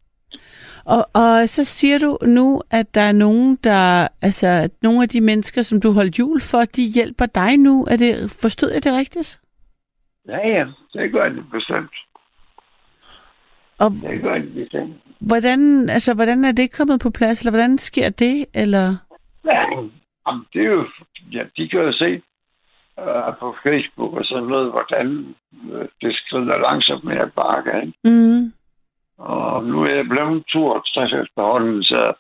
Og, 0.87 1.07
og 1.15 1.49
så 1.49 1.65
siger 1.65 1.99
du 1.99 2.19
nu, 2.27 2.63
at 2.71 2.95
der 2.95 3.01
er 3.01 3.13
nogen, 3.13 3.59
der, 3.65 4.09
altså, 4.23 4.47
at 4.47 4.71
nogle 4.83 5.03
af 5.03 5.09
de 5.09 5.21
mennesker, 5.21 5.63
som 5.63 5.81
du 5.81 5.93
holdt 5.93 6.19
jul 6.19 6.41
for, 6.41 6.65
de 6.65 6.83
hjælper 6.95 7.27
dig 7.27 7.57
nu. 7.59 7.85
Er 7.91 7.97
det, 7.97 8.31
forstod 8.31 8.71
jeg 8.73 8.85
det 8.85 8.93
rigtigt? 8.93 9.41
Ja, 10.29 10.49
ja, 10.49 10.65
det 10.93 11.13
gør 11.13 11.29
det 11.29 11.45
bestemt. 11.53 11.95
Og 13.79 13.91
Det 13.91 14.23
gør 14.23 14.35
det 14.39 14.55
bestemt. 14.55 14.95
hvordan, 15.21 15.89
altså, 15.91 16.15
hvordan 16.15 16.45
er 16.45 16.53
det 16.53 16.73
kommet 16.73 17.01
på 17.01 17.11
plads, 17.11 17.41
eller 17.41 17.51
hvordan 17.51 17.79
sker 17.79 18.09
det, 18.11 18.47
eller? 18.55 18.97
Ja, 19.45 19.61
jamen, 20.27 20.45
det 20.53 20.61
er 20.61 20.71
jo, 20.71 20.87
ja, 21.33 21.43
de 21.57 21.69
kan 21.69 21.81
jo 21.81 21.93
se 21.93 22.23
uh, 22.99 23.37
på 23.41 23.57
Facebook 23.63 24.13
og 24.13 24.25
sådan 24.25 24.49
noget, 24.49 24.71
hvordan 24.71 25.35
uh, 25.73 25.81
det 26.01 26.17
skrider 26.17 26.59
langsomt 26.59 27.05
med 27.05 27.17
at 27.17 27.33
bakke, 27.33 27.71
ikke? 27.87 27.93
Mm. 28.05 28.53
Og 29.19 29.65
nu 29.65 29.83
er 29.83 29.95
jeg 29.95 30.09
blevet 30.09 30.47
62 30.47 31.13
efterhånden, 31.13 31.85
så 31.85 32.13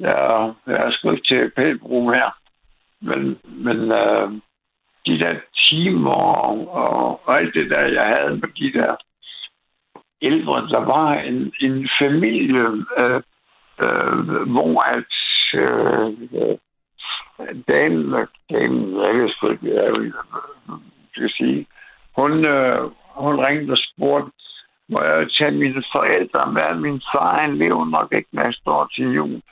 jeg, 0.00 0.52
jeg 0.66 0.74
er 0.74 0.90
sgu 0.90 1.10
ikke 1.10 1.26
til 1.28 1.50
pælbrug 1.56 2.04
mere. 2.10 2.32
Men, 3.00 3.38
men 3.44 3.92
øh, 3.92 4.30
de 5.06 5.18
der 5.18 5.34
timer 5.68 6.10
og, 6.10 6.74
og 7.26 7.38
alt 7.38 7.54
det 7.54 7.70
der, 7.70 7.80
jeg 7.80 8.14
havde 8.18 8.36
med 8.36 8.48
de 8.48 8.72
der 8.78 8.96
ældre, 10.22 10.68
der 10.68 10.84
var 10.84 11.12
en, 11.12 11.52
en 11.60 11.88
familie, 12.00 12.64
øh, 12.98 13.22
øh, 13.82 14.50
hvor 14.52 14.80
at 14.96 15.14
øh, 15.54 16.58
damen, 17.68 18.26
damen, 18.50 19.00
jeg 19.00 19.14
ved 19.14 19.30
sgu 19.30 19.50
ikke, 19.50 19.62
hvad 19.62 19.82
jeg 19.82 19.92
vil 21.16 21.30
sige, 21.36 21.66
hun, 22.16 22.44
øh, 22.44 22.90
hun 23.14 23.44
ringede 23.44 23.72
og 23.72 23.78
spurgte, 23.78 24.32
må 24.88 25.02
jeg 25.02 25.30
tage 25.38 25.50
mine 25.50 25.82
forældre 25.92 26.52
med? 26.52 26.80
Min 26.80 27.02
far, 27.12 27.40
han 27.40 27.58
lever 27.58 27.84
nok 27.84 28.12
ikke 28.12 28.28
næste 28.32 28.70
år 28.70 28.86
til 28.94 29.04
jul. 29.04 29.42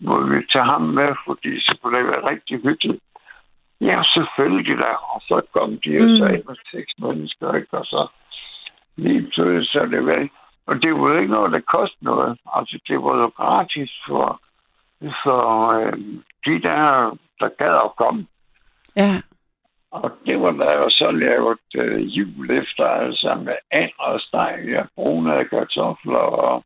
Må 0.00 0.20
vi 0.26 0.46
tage 0.52 0.64
ham 0.64 0.82
med, 0.82 1.14
fordi 1.26 1.60
så 1.60 1.78
kunne 1.82 1.98
det 1.98 2.04
være 2.04 2.30
rigtig 2.30 2.56
hyggeligt. 2.62 3.02
Ja, 3.80 4.02
selvfølgelig 4.14 4.76
da. 4.84 4.90
Og 5.14 5.20
så 5.20 5.40
kom 5.52 5.70
de 5.84 5.96
og 5.96 6.08
sagde, 6.18 6.42
med 6.48 6.56
seks 6.72 6.92
mennesker, 6.98 7.54
ikke? 7.54 7.78
Og 7.78 7.84
så 7.84 8.08
lige 8.96 9.22
pludselig 9.22 9.66
så 9.66 9.86
det 9.90 10.06
væk. 10.06 10.30
Og 10.66 10.82
det 10.82 10.94
var 10.94 11.08
jo 11.08 11.18
ikke 11.18 11.32
noget, 11.32 11.52
der 11.52 11.60
kostede 11.60 12.04
noget. 12.04 12.38
Altså, 12.54 12.78
det 12.88 12.98
var 13.02 13.16
jo 13.22 13.26
gratis 13.26 13.90
for, 14.06 14.40
for 15.24 15.70
øh, 15.72 15.98
de 16.46 16.62
der, 16.62 17.16
der 17.40 17.48
gad 17.58 17.74
at 17.84 17.96
komme. 17.96 18.26
Ja. 18.96 19.20
Og 19.92 20.10
det 20.26 20.40
var 20.40 20.50
der 20.50 20.72
jo 20.72 20.90
så 20.90 21.10
lavet 21.10 21.58
øh, 21.76 22.18
jul 22.18 22.50
efter, 22.50 22.84
altså 22.84 23.34
med 23.44 23.56
and 23.70 23.90
og 23.98 24.20
steg, 24.20 24.64
ja, 24.68 24.82
brune 24.94 25.44
kartofler, 25.44 26.18
og 26.18 26.64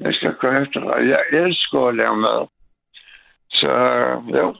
jeg 0.00 0.14
skal 0.14 0.34
køre 0.40 0.62
efter 0.62 0.80
dig. 0.80 1.08
Jeg 1.08 1.20
elsker 1.32 1.88
at 1.88 1.94
lave 1.96 2.16
mad. 2.16 2.46
Så 3.50 3.70
jo, 4.38 4.54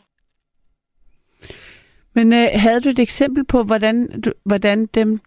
Men 2.14 2.32
øh, 2.32 2.48
havde 2.54 2.80
du 2.80 2.88
et 2.88 2.98
eksempel 2.98 3.44
på, 3.44 3.62
hvordan, 3.62 4.20
du, 4.20 4.32
hvordan 4.44 4.86
dem, 4.86 5.20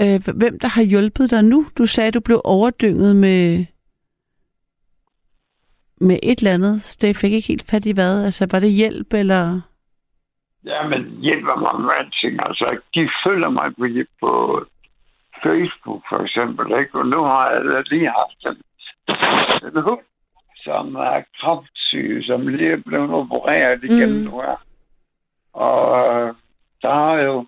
øh, 0.00 0.20
hvem 0.34 0.58
der 0.58 0.68
har 0.68 0.82
hjulpet 0.82 1.30
dig 1.30 1.44
nu? 1.44 1.66
Du 1.78 1.86
sagde, 1.86 2.08
at 2.08 2.14
du 2.14 2.20
blev 2.20 2.40
overdynget 2.44 3.16
med, 3.16 3.66
med 6.00 6.18
et 6.22 6.38
eller 6.38 6.54
andet. 6.54 6.96
Det 7.00 7.16
fik 7.16 7.32
ikke 7.32 7.48
helt 7.48 7.70
fat 7.70 7.86
i 7.86 7.92
hvad. 7.92 8.24
Altså, 8.24 8.48
var 8.50 8.60
det 8.60 8.72
hjælp, 8.72 9.14
eller... 9.14 9.71
Ja, 10.64 10.88
men 10.88 11.18
hjælper 11.20 11.56
mig 11.56 11.80
med 11.80 11.94
alting. 11.98 12.38
Altså, 12.48 12.78
de 12.94 13.10
følger 13.26 13.48
mig 13.50 13.74
på, 13.76 13.86
på 14.20 14.64
Facebook, 15.42 16.02
for 16.08 16.18
eksempel. 16.22 16.78
Ikke? 16.80 16.98
Og 16.98 17.06
nu 17.06 17.22
har 17.24 17.50
jeg 17.50 17.84
lige 17.90 18.10
haft 18.20 18.40
en, 18.46 18.62
en 19.68 19.82
hund, 19.82 20.00
som 20.64 20.94
er 20.94 21.22
kraftsyg, 21.40 22.22
som 22.26 22.48
lige 22.48 22.72
er 22.72 22.82
blevet 22.86 23.10
opereret 23.10 23.84
igen 23.84 24.12
Mm. 24.12 24.18
mm. 24.18 24.24
nu 24.24 24.40
her. 24.40 24.56
Og 25.52 25.84
øh, 26.14 26.34
der 26.82 26.94
har 26.94 27.14
jo 27.14 27.46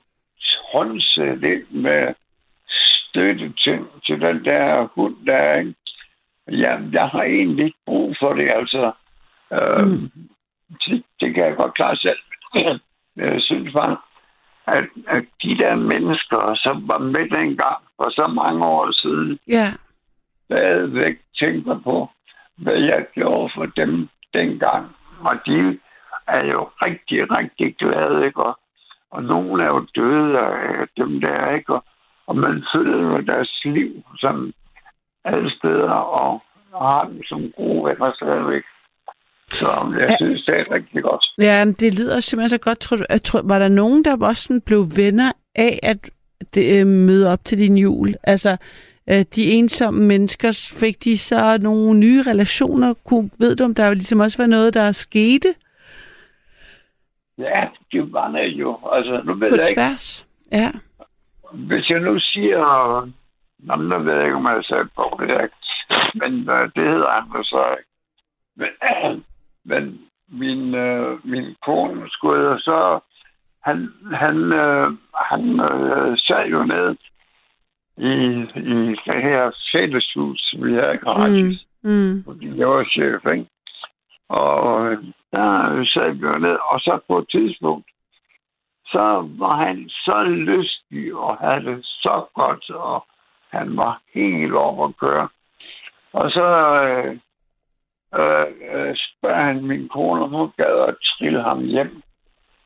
håndset 0.72 1.38
lidt 1.38 1.72
med 1.74 2.14
støtte 3.08 3.52
til, 3.52 3.78
til 4.06 4.20
den 4.20 4.44
der 4.44 4.88
hund 4.94 5.16
der, 5.26 5.54
ikke? 5.58 5.74
Ja, 6.50 6.78
jeg 6.92 7.08
har 7.08 7.22
egentlig 7.22 7.64
ikke 7.64 7.78
brug 7.86 8.16
for 8.20 8.32
det, 8.32 8.50
altså. 8.50 8.92
Øh, 9.52 9.86
Mm. 9.86 10.10
det, 10.86 11.04
det 11.20 11.34
kan 11.34 11.44
jeg 11.44 11.56
godt 11.56 11.74
klare 11.74 11.96
selv. 11.96 12.18
Jeg 13.16 13.42
synes 13.42 13.72
bare, 13.72 13.96
at, 14.66 14.84
at 15.06 15.24
de 15.42 15.58
der 15.58 15.74
mennesker, 15.74 16.54
som 16.54 16.88
var 16.88 16.98
med 16.98 17.28
dengang 17.38 17.82
for 17.96 18.10
så 18.10 18.26
mange 18.26 18.64
år 18.66 18.92
siden, 18.92 19.38
Ja. 19.48 19.66
stadigvæk 20.44 21.16
tænker 21.40 21.80
på, 21.84 22.08
hvad 22.56 22.76
jeg 22.76 23.06
gjorde 23.14 23.50
for 23.54 23.66
dem 23.66 24.08
dengang. 24.34 24.96
Og 25.20 25.34
de 25.46 25.78
er 26.26 26.46
jo 26.46 26.68
rigtig, 26.86 27.38
rigtig 27.38 27.76
glade, 27.76 28.26
ikke? 28.26 28.42
Og, 28.42 28.58
og 29.10 29.22
nogle 29.22 29.62
er 29.64 29.66
jo 29.66 29.86
døde 29.96 30.38
af 30.38 30.86
dem 30.96 31.20
der, 31.20 31.50
ikke? 31.54 31.72
Og, 31.74 31.84
og 32.26 32.36
man 32.36 32.64
følger 32.74 32.98
jo 32.98 33.20
deres 33.20 33.60
liv 33.64 34.02
som 34.18 34.52
alle 35.24 35.50
steder, 35.50 35.90
og, 35.90 36.42
og 36.72 36.88
har 36.88 37.04
dem 37.04 37.22
som 37.24 37.52
gode 37.56 37.84
venner 37.84 38.12
stadigvæk. 38.14 38.62
Så 39.50 39.94
jeg 40.00 40.08
Ja. 40.10 40.16
synes, 40.16 40.44
det 40.44 40.54
er 40.54 40.70
rigtig 40.74 41.02
godt. 41.02 41.24
Ja, 41.38 41.64
men 41.64 41.74
det 41.74 41.94
lyder 41.94 42.20
simpelthen 42.20 42.50
så 42.50 42.58
godt. 42.58 42.78
Tror 42.78 42.96
du, 42.96 43.04
jeg 43.10 43.22
tror, 43.22 43.40
var 43.44 43.58
der 43.58 43.68
nogen, 43.68 44.04
der 44.04 44.16
også 44.26 44.42
sådan 44.42 44.60
blev 44.60 44.86
venner 44.96 45.32
af 45.54 45.78
at 45.82 46.10
det, 46.54 46.80
øh, 46.80 46.86
møde 46.86 47.32
op 47.32 47.44
til 47.44 47.58
din 47.58 47.78
jul? 47.78 48.14
Altså, 48.22 48.56
øh, 49.10 49.24
de 49.34 49.50
ensomme 49.50 50.04
mennesker, 50.06 50.70
fik 50.80 51.04
de 51.04 51.18
så 51.18 51.58
nogle 51.58 51.98
nye 51.98 52.22
relationer? 52.22 52.94
Kunne, 53.04 53.30
ved 53.38 53.56
du, 53.56 53.64
om 53.64 53.74
der 53.74 53.94
ligesom 53.94 54.20
også 54.20 54.42
var 54.42 54.46
noget, 54.46 54.74
der 54.74 54.92
skete 54.92 55.54
Ja, 57.38 57.64
det 57.92 58.12
var 58.12 58.30
det 58.30 58.46
jo. 58.46 58.78
Altså, 58.92 59.22
nu 59.24 59.34
ved 59.34 59.48
på 59.48 59.56
jeg 59.56 59.70
ikke, 59.70 59.80
tværs? 59.80 60.26
Ja. 60.52 60.70
hvis 61.52 61.90
jeg 61.90 62.00
nu 62.00 62.18
siger... 62.20 62.60
Nå, 63.58 63.76
men 63.76 63.88
nu 63.88 63.98
ved 63.98 64.14
jeg 64.14 64.24
ikke, 64.24 64.36
om 64.36 64.46
jeg 64.46 64.64
sagde 64.64 64.88
på 64.96 65.20
det. 65.20 65.50
Men 66.14 66.32
øh, 66.50 66.64
det 66.76 66.84
hedder 66.92 67.28
jo 67.36 67.42
så 67.42 67.64
ikke. 67.78 67.90
Men, 68.56 68.68
men 69.64 70.00
min, 70.28 70.74
øh, 70.74 71.26
min 71.26 71.56
kone 71.66 72.10
skulle 72.10 72.42
jo 72.42 72.58
så... 72.58 73.00
Han, 73.62 73.88
han, 74.12 74.52
øh, 74.52 74.92
han 75.14 75.60
øh, 75.60 76.18
sad 76.18 76.46
jo 76.46 76.64
ned 76.64 76.96
i, 77.96 78.12
i 78.70 78.96
det 79.06 79.22
her 79.22 79.50
fælleshus, 79.72 80.54
vi 80.58 80.74
har 80.74 80.96
gratis. 80.96 81.66
Mm. 81.82 81.90
Mm. 81.90 82.24
fordi 82.24 82.58
jeg 82.58 82.68
var 82.68 82.84
chef, 82.84 83.32
ikke? 83.32 83.46
Og 84.28 84.92
øh, 84.92 84.98
der 85.32 85.84
sad 85.84 86.12
vi 86.12 86.26
jo 86.26 86.32
ned, 86.38 86.56
og 86.70 86.80
så 86.80 86.98
på 87.08 87.18
et 87.18 87.28
tidspunkt, 87.30 87.86
så 88.86 89.28
var 89.38 89.56
han 89.56 89.88
så 89.88 90.22
lystig 90.22 91.14
og 91.14 91.36
havde 91.36 91.64
det 91.64 91.78
så 91.84 92.24
godt, 92.34 92.70
og 92.70 93.06
han 93.50 93.76
var 93.76 94.00
helt 94.14 94.54
over 94.54 94.88
at 94.88 94.96
køre. 94.96 95.28
Og 96.12 96.30
så 96.30 96.46
øh, 96.82 97.18
øh, 98.18 98.46
øh, 98.74 98.94
spørger 98.96 99.42
han 99.44 99.64
min 99.66 99.88
kone, 99.88 100.22
om 100.22 100.30
hun 100.30 100.50
gad 100.56 100.84
at 100.88 100.94
trille 101.02 101.42
ham 101.42 101.60
hjem. 101.64 102.02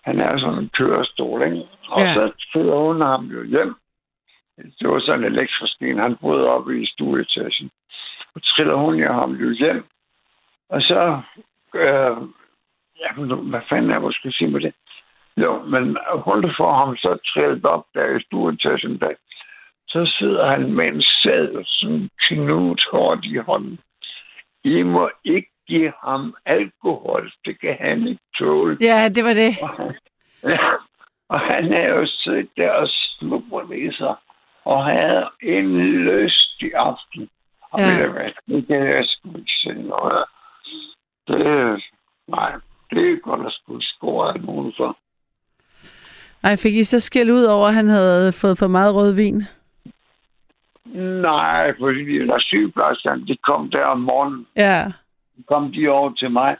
Han 0.05 0.21
er 0.21 0.39
sådan 0.39 0.59
en 0.59 0.71
kørestol, 0.79 1.43
ikke? 1.43 1.63
Og 1.89 2.01
Ja. 2.01 2.15
så 2.15 2.33
triller 2.53 2.77
hun 2.77 3.01
ham 3.01 3.25
jo 3.27 3.43
hjem. 3.45 3.75
Det 4.81 4.89
var 4.91 5.01
sådan 5.01 5.25
en 5.25 5.33
elektrisk 5.33 5.83
en, 5.83 5.99
han 5.99 6.17
boede 6.17 6.49
oppe 6.49 6.83
i 6.83 6.87
stueetagen. 6.87 7.71
Og 8.35 8.41
triller 8.43 8.75
hun 8.75 8.95
jo 8.95 9.13
ham 9.13 9.33
jo 9.33 9.51
hjem. 9.51 9.85
Og 10.69 10.83
så, 10.83 11.21
øh, 11.75 12.17
ja, 13.03 13.11
hvad 13.51 13.61
fanden 13.69 13.91
er 13.91 14.01
jeg 14.01 14.13
skal 14.13 14.33
sige 14.33 14.51
med 14.51 14.61
det? 14.61 14.75
Jo, 15.37 15.63
men 15.63 15.97
hun 16.25 16.51
får 16.57 16.73
ham 16.85 16.97
så 16.97 17.19
trillet 17.27 17.65
op 17.65 17.85
der 17.95 18.17
i 18.17 18.23
stueetagen 18.23 18.99
der. 19.01 19.15
Så 19.89 20.15
sidder 20.19 20.47
han 20.51 20.73
med 20.73 20.87
en 20.89 21.03
sæd, 21.03 21.65
sådan 21.65 22.11
knut 22.29 22.83
hårdt 22.93 23.25
i 23.25 23.37
hånden. 23.37 23.79
I 24.65 24.83
må 24.83 25.11
ikke 25.25 25.51
give 25.69 25.93
ham 26.05 26.35
alkohol. 26.47 27.33
Det 27.45 27.61
kan 27.61 27.77
han 27.81 28.09
ikke 28.09 28.21
tåle. 28.39 28.77
Ja, 28.81 29.09
det 29.09 29.25
var 29.25 29.33
det. 29.33 29.57
Ja, 30.45 30.59
og 31.29 31.41
han 31.41 31.73
er 31.83 31.89
jo 31.89 32.07
siddet 32.07 32.49
der 32.57 32.71
og 32.71 32.89
slubret 32.89 33.77
i 33.79 33.93
sig, 33.93 34.15
og 34.65 34.85
havde 34.85 35.29
en 35.43 35.77
lystig 35.81 36.71
aften. 36.75 37.29
Og 37.71 37.81
Ja. 37.81 38.07
hvad, 38.09 38.31
det 38.49 38.67
kan 38.67 38.87
jeg 38.87 39.05
sgu 39.07 39.29
ikke 39.39 39.53
se 39.63 39.73
noget. 39.73 40.25
Det, 41.29 41.83
nej, 42.29 42.53
det 42.91 43.13
er 43.13 43.19
godt 43.23 43.47
at 43.47 43.53
skulle 43.53 43.85
score 43.85 44.29
af 44.35 44.41
nogen 44.41 44.73
for. 44.77 44.99
Ej, 46.45 46.57
fik 46.57 46.75
I 46.75 46.85
så 46.85 47.01
skæld 47.01 47.31
ud 47.31 47.45
over, 47.45 47.69
at 47.69 47.75
han 47.75 47.89
havde 47.89 48.33
fået 48.33 48.59
for 48.59 48.67
meget 48.67 48.95
rødvin? 48.95 49.43
Nej, 51.23 51.75
fordi 51.79 52.27
der 52.27 52.39
sygeplejerskerne, 52.39 53.27
de 53.27 53.37
kom 53.37 53.71
der 53.71 53.85
om 53.85 54.01
morgenen, 54.01 54.47
Ja. 54.57 54.93
kom 55.49 55.73
de 55.73 55.89
over 55.89 56.13
til 56.15 56.31
mig, 56.31 56.57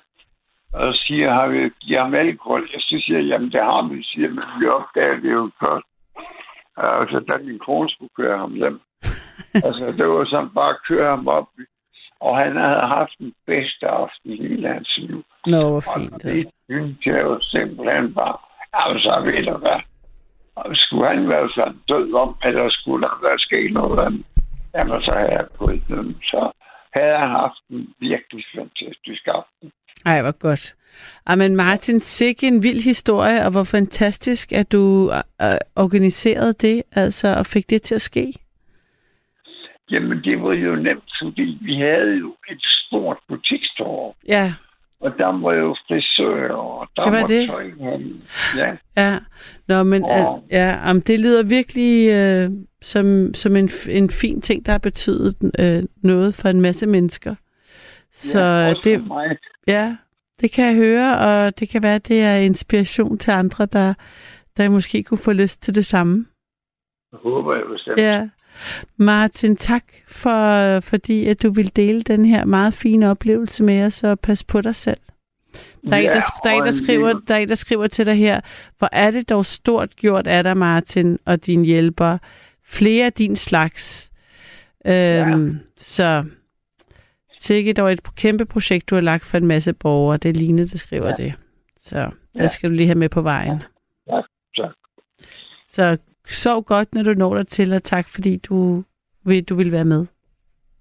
og 0.73 0.95
siger, 0.95 1.33
har 1.33 1.49
vi 1.49 1.71
givet 1.81 2.01
ham 2.03 2.15
alkohol? 2.15 2.69
Jeg 2.73 2.81
så 2.81 3.03
siger, 3.07 3.21
jamen 3.21 3.53
det 3.53 3.61
har 3.63 3.89
vi, 3.89 4.03
siger, 4.03 4.29
men 4.29 4.45
vi 4.61 4.67
opdager 4.69 5.21
det 5.21 5.33
jo 5.33 5.51
først. 5.61 5.87
Altså, 6.77 7.19
da 7.33 7.39
min 7.45 7.59
kone 7.59 7.91
skulle 7.91 8.11
køre 8.17 8.39
ham 8.39 8.53
hjem. 8.53 8.81
altså, 9.67 9.95
det 9.99 10.09
var 10.09 10.25
sådan 10.25 10.51
bare 10.55 10.71
at 10.71 10.83
køre 10.89 11.11
ham 11.11 11.29
op. 11.29 11.49
Og 12.21 12.37
han 12.39 12.57
havde 12.57 12.87
haft 12.97 13.13
den 13.19 13.33
bedste 13.47 13.87
aften 13.89 14.31
i 14.31 14.37
hele 14.49 14.69
hans 14.69 14.99
liv. 15.03 15.25
Nå, 15.47 15.61
hvor 15.69 15.77
Og 15.77 15.83
fint. 16.01 16.23
det 16.23 16.29
Altså. 16.31 16.51
synes 16.69 17.07
jeg 17.07 17.21
jo 17.23 17.39
simpelthen 17.43 18.15
bare, 18.15 18.37
altså 18.73 19.21
ved 19.25 19.45
du 19.47 19.57
hvad, 19.59 19.71
og 19.73 19.83
skulle 20.75 21.09
han 21.09 21.29
være 21.29 21.49
sådan 21.55 21.79
død 21.89 22.13
om, 22.13 22.37
eller 22.45 22.67
skulle 22.71 23.03
der 23.07 23.19
være 23.23 23.39
sket 23.39 23.73
noget 23.73 24.07
andet, 24.07 24.25
jamen 24.75 25.03
så 25.03 25.13
havde 25.13 25.33
jeg 25.33 25.47
gået 25.59 25.83
dem. 25.89 26.17
Så 26.23 26.51
havde 26.95 27.17
han 27.19 27.31
haft 27.31 27.63
en 27.71 27.95
virkelig 28.01 28.45
fantastisk 28.57 29.23
aften. 29.27 29.73
Ej, 30.07 30.23
hvor 30.23 30.39
godt. 30.39 30.75
Ej, 31.27 31.35
men 31.37 31.57
Martin, 31.57 32.01
sikke 32.01 32.47
en 32.47 32.63
vild 32.63 32.85
historie, 32.85 33.45
og 33.45 33.51
hvor 33.51 33.65
fantastisk, 33.65 34.53
at 34.53 34.73
du 34.73 35.13
øh, 35.43 35.59
organiserede 35.77 36.53
det, 36.53 36.83
altså, 36.93 37.29
og 37.39 37.47
fik 37.47 37.71
det 37.71 37.83
til 37.83 37.95
at 37.95 38.01
ske. 38.01 38.33
Jamen 39.91 40.25
det 40.25 40.43
var 40.43 40.53
jo 40.53 40.77
nemt, 40.77 41.11
fordi 41.23 41.59
vi 41.61 41.75
havde 41.75 42.15
jo 42.19 42.35
et 42.51 42.63
stort 42.63 43.17
butikstor, 43.29 44.17
Ja, 44.29 44.55
og 45.01 45.13
der 45.19 45.41
var 45.43 45.55
jo 45.55 45.77
frisører, 45.89 46.53
og 46.55 46.89
der 46.97 47.03
Det 47.03 47.13
var 47.13 47.21
var 47.21 47.27
det. 47.27 47.49
tøjhandel. 47.49 48.23
Ja, 48.57 48.77
ja. 48.97 49.19
Nå, 49.69 49.83
men 49.83 50.05
Åh. 50.05 50.33
oh. 50.33 50.41
ja, 50.51 50.69
jamen, 50.87 51.01
det 51.03 51.21
lyder 51.21 51.43
virkelig 51.43 52.11
øh, 52.11 52.51
som, 52.83 53.35
som 53.35 53.57
en, 53.57 53.71
en 53.89 54.11
fin 54.11 54.41
ting, 54.41 54.67
der 54.67 54.73
har 54.73 54.79
betydet 54.79 55.37
øh, 55.59 55.83
noget 56.03 56.35
for 56.35 56.49
en 56.49 56.61
masse 56.61 56.87
mennesker. 56.87 57.35
Så 58.13 58.41
ja, 58.41 58.69
også 58.69 58.81
det. 58.85 59.05
Ja, 59.67 59.97
det 60.41 60.53
kan 60.53 60.67
jeg 60.67 60.75
høre, 60.75 61.19
og 61.19 61.61
det 61.61 61.69
kan 61.69 61.83
være, 61.83 61.95
at 61.95 62.09
det 62.09 62.23
er 62.23 62.35
inspiration 62.37 63.19
til 63.19 63.31
andre, 63.31 63.67
der, 63.67 63.95
der 64.57 64.69
måske 64.69 65.03
kunne 65.03 65.19
få 65.19 65.33
lyst 65.33 65.63
til 65.63 65.75
det 65.75 65.87
samme. 65.87 66.27
Jeg 67.13 67.19
håber 67.23 67.55
jeg 67.55 67.65
bestemt. 67.73 67.99
Ja. 67.99 68.29
Martin, 68.97 69.57
tak 69.57 69.85
for, 70.07 70.81
fordi 70.81 71.27
at 71.27 71.43
du 71.43 71.51
vil 71.51 71.77
dele 71.77 72.03
den 72.03 72.25
her 72.25 72.45
meget 72.45 72.75
fine 72.75 73.11
oplevelse 73.11 73.63
med 73.65 73.85
os, 73.85 74.05
og 74.05 74.21
pas 74.21 74.45
på 74.45 74.61
dig 74.61 74.77
selv. 74.77 74.97
Der 75.85 75.97
er, 75.97 76.01
en, 76.01 76.07
der, 76.07 76.21
der, 76.45 76.51
er 76.51 76.55
en, 76.55 76.63
der, 76.65 76.71
skriver, 76.73 77.21
der 77.29 77.35
er 77.35 77.39
en, 77.39 77.49
der 77.49 77.55
skriver 77.55 77.87
til 77.87 78.07
dig 78.07 78.15
her, 78.15 78.41
hvor 78.79 78.89
er 78.93 79.11
det 79.11 79.29
dog 79.29 79.47
stort 79.47 79.97
gjort 79.97 80.27
af 80.27 80.43
dig, 80.45 80.57
Martin, 80.57 81.19
og 81.25 81.47
din 81.47 81.65
hjælper. 81.65 82.19
Flere 82.67 83.07
af 83.07 83.13
din 83.13 83.37
slags. 83.37 84.11
Øhm, 84.87 85.59
Så 85.77 86.25
sikkert 87.39 87.77
dog 87.77 87.93
et 87.93 88.15
kæmpe 88.17 88.45
projekt, 88.45 88.91
du 88.91 88.95
har 88.95 89.03
lagt 89.03 89.25
for 89.25 89.37
en 89.39 89.47
masse 89.47 89.73
borgere. 89.73 90.17
Det 90.17 90.29
er 90.29 90.33
Line, 90.33 90.67
der 90.67 90.79
skriver 90.79 91.07
ja. 91.07 91.15
Ja. 91.19 91.25
det. 91.25 91.33
Så 91.81 92.11
det 92.35 92.41
Ja. 92.43 92.47
skal 92.47 92.71
du 92.71 92.75
lige 92.75 92.87
have 92.87 92.99
med 92.99 93.09
på 93.09 93.23
vejen. 93.23 93.63
Ja, 94.11 94.21
tak. 94.57 94.73
Så 95.69 95.97
sov 96.31 96.65
godt, 96.65 96.95
når 96.95 97.03
du 97.03 97.13
når 97.13 97.35
dig 97.37 97.47
til, 97.47 97.73
og 97.73 97.83
tak 97.83 98.09
fordi 98.09 98.37
du, 98.37 98.85
vil- 99.25 99.45
du 99.45 99.55
vil 99.55 99.73
være 99.73 99.85
med. 99.85 100.07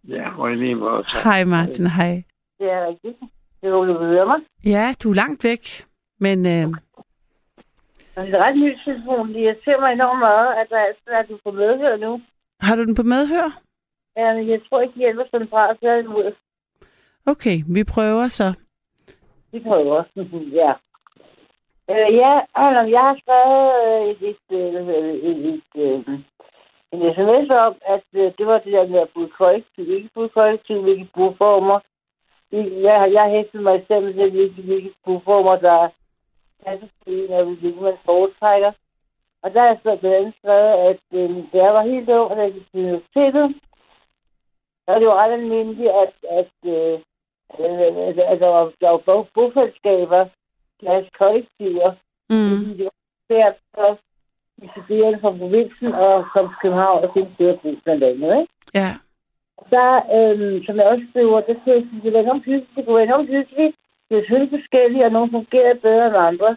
Ja, 0.07 0.39
og 0.39 0.51
i 0.51 0.55
lige 0.55 0.75
måde. 0.75 1.03
Tak. 1.03 1.23
Hej 1.23 1.43
Martin, 1.43 1.87
hej. 1.87 2.23
Det 2.59 2.71
er 2.71 2.87
rigtigt. 2.87 3.17
Det 3.63 3.71
du 3.85 3.93
høre 4.05 4.25
mig. 4.25 4.39
Ja, 4.65 4.93
du 5.03 5.09
er 5.09 5.13
langt 5.15 5.43
væk, 5.43 5.85
men 6.19 6.45
øh, 6.45 6.51
det 8.25 8.33
er 8.33 8.43
ret 8.45 8.57
ny 8.57 8.75
telefon. 8.85 9.27
Det 9.33 9.39
irriterer 9.39 9.79
mig 9.79 9.93
enormt 9.93 10.19
meget, 10.19 10.53
at 10.55 10.67
der 10.69 10.77
altid 10.79 11.07
er, 11.07 11.17
at 11.19 11.29
du 11.29 11.39
får 11.43 11.51
medhør 11.51 11.97
nu. 11.97 12.21
har 12.59 12.75
du 12.75 12.83
den 12.85 12.95
på 12.95 13.03
medhør? 13.03 13.59
Ja, 14.17 14.33
men 14.33 14.49
jeg 14.49 14.59
tror 14.69 14.81
ikke, 14.81 14.93
det 14.93 14.99
hjælper 14.99 15.23
sådan 15.31 15.47
fra 15.49 15.69
at 15.71 15.77
tage 15.83 15.99
imod. 16.03 16.31
Okay, 17.25 17.57
vi 17.67 17.83
prøver 17.83 18.27
så. 18.27 18.53
Vi 19.51 19.59
prøver. 19.59 20.03
ja. 20.61 20.73
Øh, 21.89 22.15
ja, 22.15 22.33
altså, 22.55 22.81
jeg 22.95 23.01
har 23.01 23.17
skrevet 23.21 23.67
øh, 23.83 24.09
et, 24.09 24.21
et, 24.29 24.45
øh, 24.51 25.13
et, 25.29 25.37
et, 25.53 25.71
øh, 25.75 26.19
en 26.91 26.99
sms 27.15 27.49
om, 27.49 27.75
at 27.85 28.05
øh, 28.13 28.31
det 28.37 28.47
var 28.47 28.57
det 28.59 28.73
der 28.73 28.87
med 28.87 28.99
at 28.99 29.09
bruge 29.13 29.29
kollektiv, 29.29 29.91
ikke 29.91 30.09
bruge 30.13 30.29
kollektiv, 30.29 30.81
hvilke 30.81 31.09
boformer. 31.15 31.79
Jeg, 32.51 33.09
jeg 33.13 33.29
hæftede 33.29 33.63
mig 33.63 33.85
selv 33.87 34.13
til, 34.13 34.31
hvilke, 34.31 34.61
hvilke 34.61 34.93
boformer, 35.05 35.55
der 35.55 35.89
passer 36.65 36.87
til 37.03 37.25
en, 37.25 37.33
og 37.33 37.45
hvilke 37.45 37.81
man 37.81 37.97
foretrækker. 38.05 38.71
Og 39.41 39.53
der 39.53 39.61
er 39.61 39.75
så 39.75 39.97
blandt 39.99 40.17
andet 40.17 40.33
skrevet, 40.39 40.73
at 40.89 41.03
øh, 41.13 41.29
da 41.53 41.57
jeg 41.57 41.73
var 41.73 41.81
helt 41.81 42.09
ung, 42.09 42.31
og 42.31 42.37
da 42.37 42.41
jeg 42.41 42.53
gik 42.53 42.71
til 42.71 42.83
universitetet, 42.85 43.55
og 44.87 44.95
det 44.95 45.05
jo 45.05 45.13
ret 45.13 45.31
almindeligt, 45.31 45.91
at, 45.91 46.13
at, 46.29 46.53
øh, 46.65 46.99
at, 47.49 47.71
at, 48.07 48.19
at 48.19 48.39
der 48.39 48.47
var, 48.47 48.71
der 48.81 48.89
var 48.89 49.25
bogfællesskaber, 49.33 50.25
deres 50.85 51.07
kollektiver, 51.19 51.91
Mm. 52.29 52.49
fordi 52.49 52.77
det 52.77 52.85
var 52.89 52.95
svært 53.27 53.55
for 53.75 53.89
de 54.61 54.67
studerende 54.73 55.19
fra 55.21 55.31
provinsen 55.41 55.87
og 55.93 56.25
kom 56.33 56.45
til 56.49 56.57
København 56.61 57.03
og 57.03 57.09
finde 57.13 57.29
steder 57.35 57.55
bo 57.63 57.69
blandt 57.83 58.03
andet. 58.03 58.31
Ikke? 58.41 58.53
Ja. 58.81 58.89
Der, 59.75 59.91
øhm, 60.17 60.63
som 60.65 60.75
jeg 60.75 60.85
også 60.85 61.05
skriver, 61.11 61.41
der 61.41 61.55
siger 61.63 61.77
at 61.77 62.03
det 62.03 62.13
var 62.13 62.19
enormt 62.19 62.45
hyggeligt. 62.45 62.75
Det 62.75 62.85
kunne 62.85 62.95
være 62.95 63.09
enormt 63.11 63.29
hyggeligt. 63.29 63.75
Det 64.07 64.13
er 64.17 64.21
selvfølgelig 64.21 64.59
forskellige, 64.59 65.05
og 65.05 65.11
nogle 65.11 65.31
fungerer 65.31 65.73
bedre 65.87 66.07
end 66.07 66.15
andre. 66.29 66.49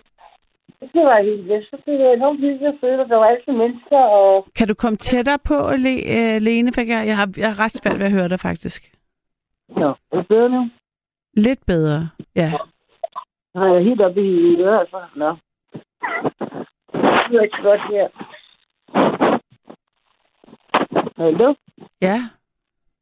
Det 0.95 1.03
var 1.11 1.23
helt 1.23 1.49
vildt. 1.49 1.67
Så 1.71 1.77
det 1.87 1.99
var 1.99 2.13
enormt 2.13 2.41
hyggeligt 2.41 2.73
at 2.75 2.81
føle, 2.81 3.03
at 3.03 3.09
der 3.09 3.17
var 3.17 3.25
altid 3.33 3.53
mennesker, 3.53 3.99
og 3.99 4.47
Kan 4.57 4.69
du 4.69 4.75
komme 4.75 4.97
tættere 4.97 5.39
på, 5.39 5.57
Le, 5.85 5.95
øh, 6.15 6.41
Lene? 6.47 6.73
For 6.75 6.81
jeg, 6.81 7.07
jeg, 7.07 7.17
har, 7.17 7.29
jeg 7.37 7.49
har 7.53 7.65
ret 7.65 7.73
svært 7.73 7.99
ved 7.99 8.07
at 8.07 8.13
høre 8.13 8.29
dig 8.29 8.41
faktisk. 8.41 8.93
Nå, 9.69 9.89
er 10.13 10.17
det 10.17 10.29
bedre 10.29 10.49
nu? 10.49 10.71
Lidt 11.35 11.67
bedre, 11.67 12.09
ja. 12.37 12.53
Har 13.55 13.67
jeg 13.67 13.85
helt 13.85 14.01
oppe 14.01 14.23
i 14.23 14.57
øret, 14.61 14.79
altså. 14.81 15.01
Nå. 15.15 15.37
Det 17.29 17.37
er 17.39 17.43
ikke 17.43 17.63
godt 17.63 17.81
her. 17.81 18.09
Hallo? 21.17 21.55
Ja. 22.01 22.29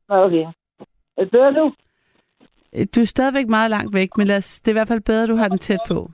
Okay. 0.08 0.46
Er 1.16 1.22
det 1.24 1.30
bedre 1.30 1.52
nu? 1.52 1.74
Du 2.94 3.00
er 3.00 3.04
stadigvæk 3.04 3.48
meget 3.48 3.70
langt 3.70 3.94
væk, 3.94 4.16
men 4.16 4.26
lad 4.26 4.36
os, 4.36 4.60
det 4.60 4.68
er 4.68 4.72
i 4.72 4.78
hvert 4.80 4.88
fald 4.88 5.00
bedre, 5.00 5.22
at 5.22 5.28
du 5.28 5.36
har 5.36 5.48
den 5.48 5.58
tæt 5.58 5.78
på. 5.88 6.10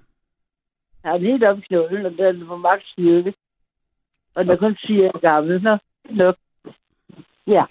Jeg 1.03 1.11
har 1.11 1.19
den 1.19 1.27
helt 1.27 1.45
oppe 1.45 1.63
i 1.63 1.67
knolden, 1.67 2.07
og 2.07 2.13
er 2.19 2.33
den 2.33 2.47
på 2.47 2.57
maks 2.57 2.89
styrke. 2.89 3.35
Og 4.37 4.45
der 4.45 4.57
kun 4.57 4.77
siger 4.77 5.03
jeg 5.05 5.21
gammel. 5.21 5.63
Nå, 5.63 5.79
nok. 6.11 6.37
Ja. 7.47 7.65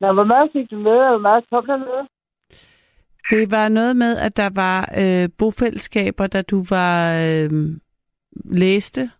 Nå, 0.00 0.12
hvor 0.12 0.24
meget 0.24 0.50
fik 0.52 0.70
du 0.70 0.76
med, 0.76 0.98
og 0.98 1.10
hvor 1.10 1.18
meget 1.18 1.44
kom 1.50 1.66
der 1.66 1.76
med? 1.76 2.06
Det 3.30 3.50
var 3.50 3.68
noget 3.68 3.96
med, 3.96 4.18
at 4.18 4.36
der 4.36 4.50
var 4.54 4.80
øh, 5.02 5.28
bofællesskaber, 5.38 6.26
da 6.26 6.42
du 6.42 6.64
var 6.70 6.96
øh, 7.24 7.50
læste. 8.44 9.10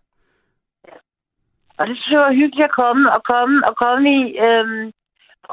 Og 1.77 1.87
det 1.87 1.95
synes 1.97 2.11
jeg 2.11 2.19
var 2.19 2.33
hyggeligt 2.33 2.69
at 2.69 2.77
komme 2.81 3.03
og 3.15 3.21
komme 3.31 3.55
og 3.67 3.73
komme 3.83 4.05
i 4.19 4.21
øhm, 4.47 4.91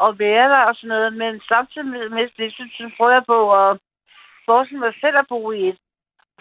og 0.05 0.19
være 0.19 0.49
der 0.55 0.63
og 0.69 0.75
sådan 0.75 0.89
noget. 0.89 1.13
Men 1.23 1.41
samtidig 1.53 1.87
med, 1.87 2.29
det, 2.39 2.53
så, 2.53 2.63
så 2.79 2.91
prøver 2.97 3.13
jeg 3.13 3.25
på 3.35 3.39
at 3.63 3.79
forestille 4.47 4.81
mig 4.81 4.95
selv 5.01 5.17
at 5.19 5.29
bo 5.29 5.41
i 5.53 5.69
et. 5.69 5.79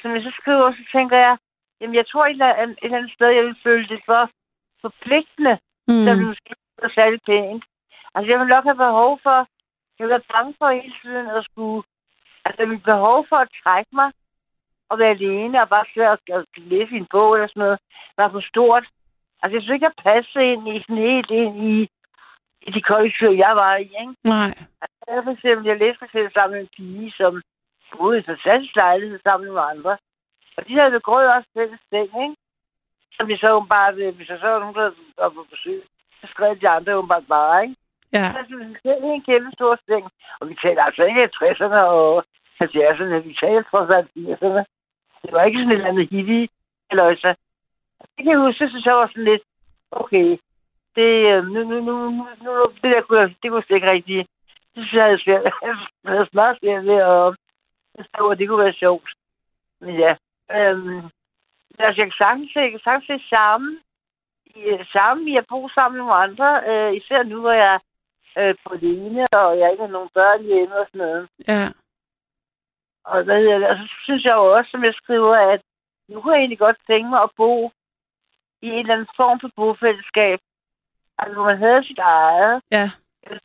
Som 0.02 0.12
jeg 0.16 0.22
så 0.24 0.32
skriver, 0.42 0.72
så 0.72 0.84
tænker 0.96 1.18
jeg, 1.18 1.38
jamen 1.82 1.96
jeg 1.96 2.08
tror 2.08 2.26
et 2.26 2.32
eller 2.32 2.54
andet, 2.62 2.78
et 2.78 2.84
eller 2.84 2.98
andet 2.98 3.14
sted, 3.18 3.30
jeg 3.30 3.44
vil 3.46 3.64
føle 3.64 3.88
det 3.94 4.02
for 4.06 4.30
forpligtende, 4.82 5.56
mm. 5.88 5.94
Mm. 5.94 6.26
måske 6.28 6.50
ikke 6.50 6.96
særlig 6.96 7.20
pænt. 7.26 7.64
Altså 8.16 8.28
jeg 8.32 8.40
vil 8.40 8.48
nok 8.48 8.64
have 8.64 8.84
behov 8.88 9.20
for, 9.26 9.38
jeg 9.96 10.04
vil 10.04 10.16
være 10.16 10.30
bange 10.34 10.54
for 10.60 10.70
hele 10.80 10.94
tiden 11.02 11.28
at 11.38 11.44
skulle, 11.50 11.84
altså 12.48 12.62
jeg 12.62 12.70
have 12.70 12.90
behov 12.94 13.20
for 13.30 13.40
at 13.46 13.54
trække 13.64 13.92
mig 14.00 14.10
og 14.90 15.00
være 15.00 15.16
alene 15.18 15.62
og 15.62 15.70
bare 15.70 15.86
sidde 15.94 16.10
og, 16.16 16.20
og 16.38 16.42
læse 16.58 16.94
i 16.96 17.02
en 17.04 17.12
bog 17.12 17.30
eller 17.34 17.48
sådan 17.48 17.64
noget, 17.64 17.80
var 18.18 18.30
for 18.32 18.44
stort. 18.52 18.86
Altså, 19.42 19.54
jeg 19.56 19.62
synes 19.62 19.74
ikke, 19.74 19.90
jeg 19.90 20.04
passer 20.08 20.40
ind 20.52 20.64
i 20.68 20.82
sådan 20.82 21.04
helt 21.10 21.32
ind 21.42 21.56
i, 21.72 21.76
i 22.68 22.70
de 22.76 22.82
kollektiver, 22.82 23.42
jeg 23.46 23.54
var 23.62 23.76
i, 23.76 23.88
ikke? 24.02 24.16
Nej. 24.24 24.52
Altså, 24.82 24.98
jeg 25.08 25.24
for 25.24 25.34
eksempel, 25.38 25.66
jeg 25.68 25.78
læste 25.78 26.00
for 26.00 26.06
eksempel 26.06 26.32
sammen 26.34 26.54
med 26.56 26.62
en 26.62 26.76
pige, 26.78 27.12
som 27.20 27.42
boede 27.92 28.18
i 28.18 28.20
en 28.20 28.30
fantastisk 28.32 28.76
lejlighed 28.76 29.20
sammen 29.24 29.54
med 29.54 29.62
andre. 29.74 29.98
Og 30.58 30.62
de 30.68 30.74
havde 30.78 30.94
jo 30.98 31.02
grød 31.04 31.26
også 31.36 31.50
fælles 31.54 31.82
seng, 31.90 32.12
ikke? 32.24 32.36
Så 33.16 33.22
vi 33.30 33.38
så 33.38 33.50
bare, 33.76 33.92
hvis 34.18 34.28
der 34.28 34.40
så 34.40 34.48
var 34.48 34.60
nogen, 34.60 34.76
der 34.76 34.92
var 35.18 35.30
på 35.30 35.46
besøg, 35.52 35.82
så 36.22 36.28
skrev 36.34 36.52
de 36.62 36.70
andre 36.70 36.92
jo 36.92 37.02
bare 37.02 37.64
ikke? 37.64 37.76
Ja. 38.14 38.28
Så 38.34 38.56
vi 38.58 38.76
selv 38.84 39.04
en 39.04 39.24
kæmpe 39.30 39.52
stor 39.58 39.80
seng. 39.86 40.06
Og 40.40 40.50
vi 40.50 40.56
talte 40.62 40.82
altså 40.82 41.04
ikke 41.04 41.30
60'erne 41.36 41.80
og 41.98 42.26
Altså, 42.60 42.78
70'erne, 42.78 43.28
vi 43.28 43.34
talte 43.42 43.70
trods 43.70 43.90
alt 43.90 44.10
80'erne. 44.18 44.64
Det 45.22 45.32
var 45.32 45.44
ikke 45.44 45.60
sådan 45.60 45.72
et 45.72 45.76
eller 45.76 45.90
andet 45.90 46.10
hippie, 46.10 46.48
eller 46.90 47.04
altså, 47.04 47.22
så. 47.22 47.36
Det 48.00 48.24
kan 48.24 48.32
jeg 48.32 48.40
huske, 48.40 48.60
så 48.60 48.70
synes 48.70 48.86
jeg 48.86 48.96
var 48.96 49.08
sådan 49.08 49.24
lidt, 49.24 49.44
okay, 49.92 50.38
det, 50.96 51.12
øhm, 51.32 51.48
nu, 51.54 51.64
nu, 51.64 51.80
nu, 51.88 51.94
nu, 52.12 52.28
nu 52.44 52.52
det 52.82 52.90
der 52.96 53.02
kunne 53.02 53.20
jeg, 53.20 53.30
det 53.42 53.52
kunne 53.52 53.64
jeg 53.70 53.76
ikke 53.76 53.92
rigtigt. 53.92 54.30
det 54.76 54.84
synes 54.84 54.94
jeg 54.94 55.04
havde 55.04 55.24
svært, 55.24 55.44
jeg 56.04 56.12
havde 56.12 56.30
snart 56.32 56.58
svært 56.60 56.86
ved 56.86 57.00
at 57.14 57.36
forstå, 57.98 58.30
at 58.30 58.38
det 58.38 58.48
kunne 58.48 58.64
være 58.66 58.82
sjovt. 58.84 59.10
Men 59.82 60.00
ja, 60.04 60.16
øhm, 60.58 61.04
altså, 61.80 61.98
jeg 62.02 62.06
kan 62.08 62.20
sagtens, 62.24 62.56
jeg 62.56 62.72
kan 62.72 62.80
sagtens 62.84 63.08
se 63.08 63.36
sammen, 63.36 63.80
i, 64.46 64.60
øh, 64.60 64.86
sammen 64.96 65.28
i 65.28 65.38
at 65.38 65.46
bo 65.50 65.70
sammen 65.70 65.98
med 65.98 66.06
nogle 66.06 66.24
andre, 66.26 66.50
øh, 66.70 66.94
især 67.00 67.24
nu, 67.24 67.42
hvor 67.42 67.52
jeg 67.52 67.80
øh, 68.38 68.56
på 68.64 68.74
alene, 68.74 69.26
og 69.34 69.60
jeg 69.60 69.72
ikke 69.72 69.84
har 69.84 69.92
nogen 69.98 70.10
børn 70.14 70.44
hjemme 70.44 70.76
og 70.80 70.88
sådan 70.88 71.00
noget. 71.08 71.28
Ja. 71.48 71.68
Og, 73.12 73.24
hvad 73.24 73.40
hedder 73.42 73.58
det? 73.58 73.68
og 73.72 73.78
så 73.78 73.86
synes 74.04 74.24
jeg 74.26 74.36
jo 74.36 74.46
også, 74.58 74.70
som 74.72 74.84
jeg 74.84 74.94
skriver, 74.94 75.36
at 75.54 75.62
nu 76.10 76.22
kunne 76.22 76.34
jeg 76.34 76.40
egentlig 76.42 76.60
godt 76.60 76.78
tænke 76.88 77.10
mig 77.10 77.22
at 77.24 77.36
bo 77.38 77.72
i 78.62 78.68
en 78.68 78.80
eller 78.80 78.94
anden 78.94 79.16
form 79.16 79.40
for 79.40 79.52
bofællesskab. 79.56 80.40
Altså, 81.20 81.34
hvor 81.36 81.46
man 81.52 81.58
havde 81.58 81.84
sit 81.84 82.00
eget, 82.00 82.62
Ja. 82.72 82.86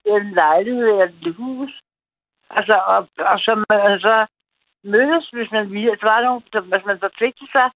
en 0.04 0.34
lejlighed 0.42 0.86
eller 0.88 1.08
et 1.26 1.34
hus. 1.34 1.72
Altså, 2.50 2.74
og, 2.94 3.08
og 3.32 3.38
så 3.44 3.64
man 3.68 3.80
altså 3.92 4.26
mødes, 4.84 5.30
hvis 5.30 5.50
man 5.52 5.70
ville. 5.70 5.90
Der 6.00 6.12
var 6.12 6.22
nogle, 6.22 6.42
der, 6.52 6.60
hvis 6.60 6.84
man 6.86 6.98
forpligtede 7.00 7.50
sig 7.52 7.70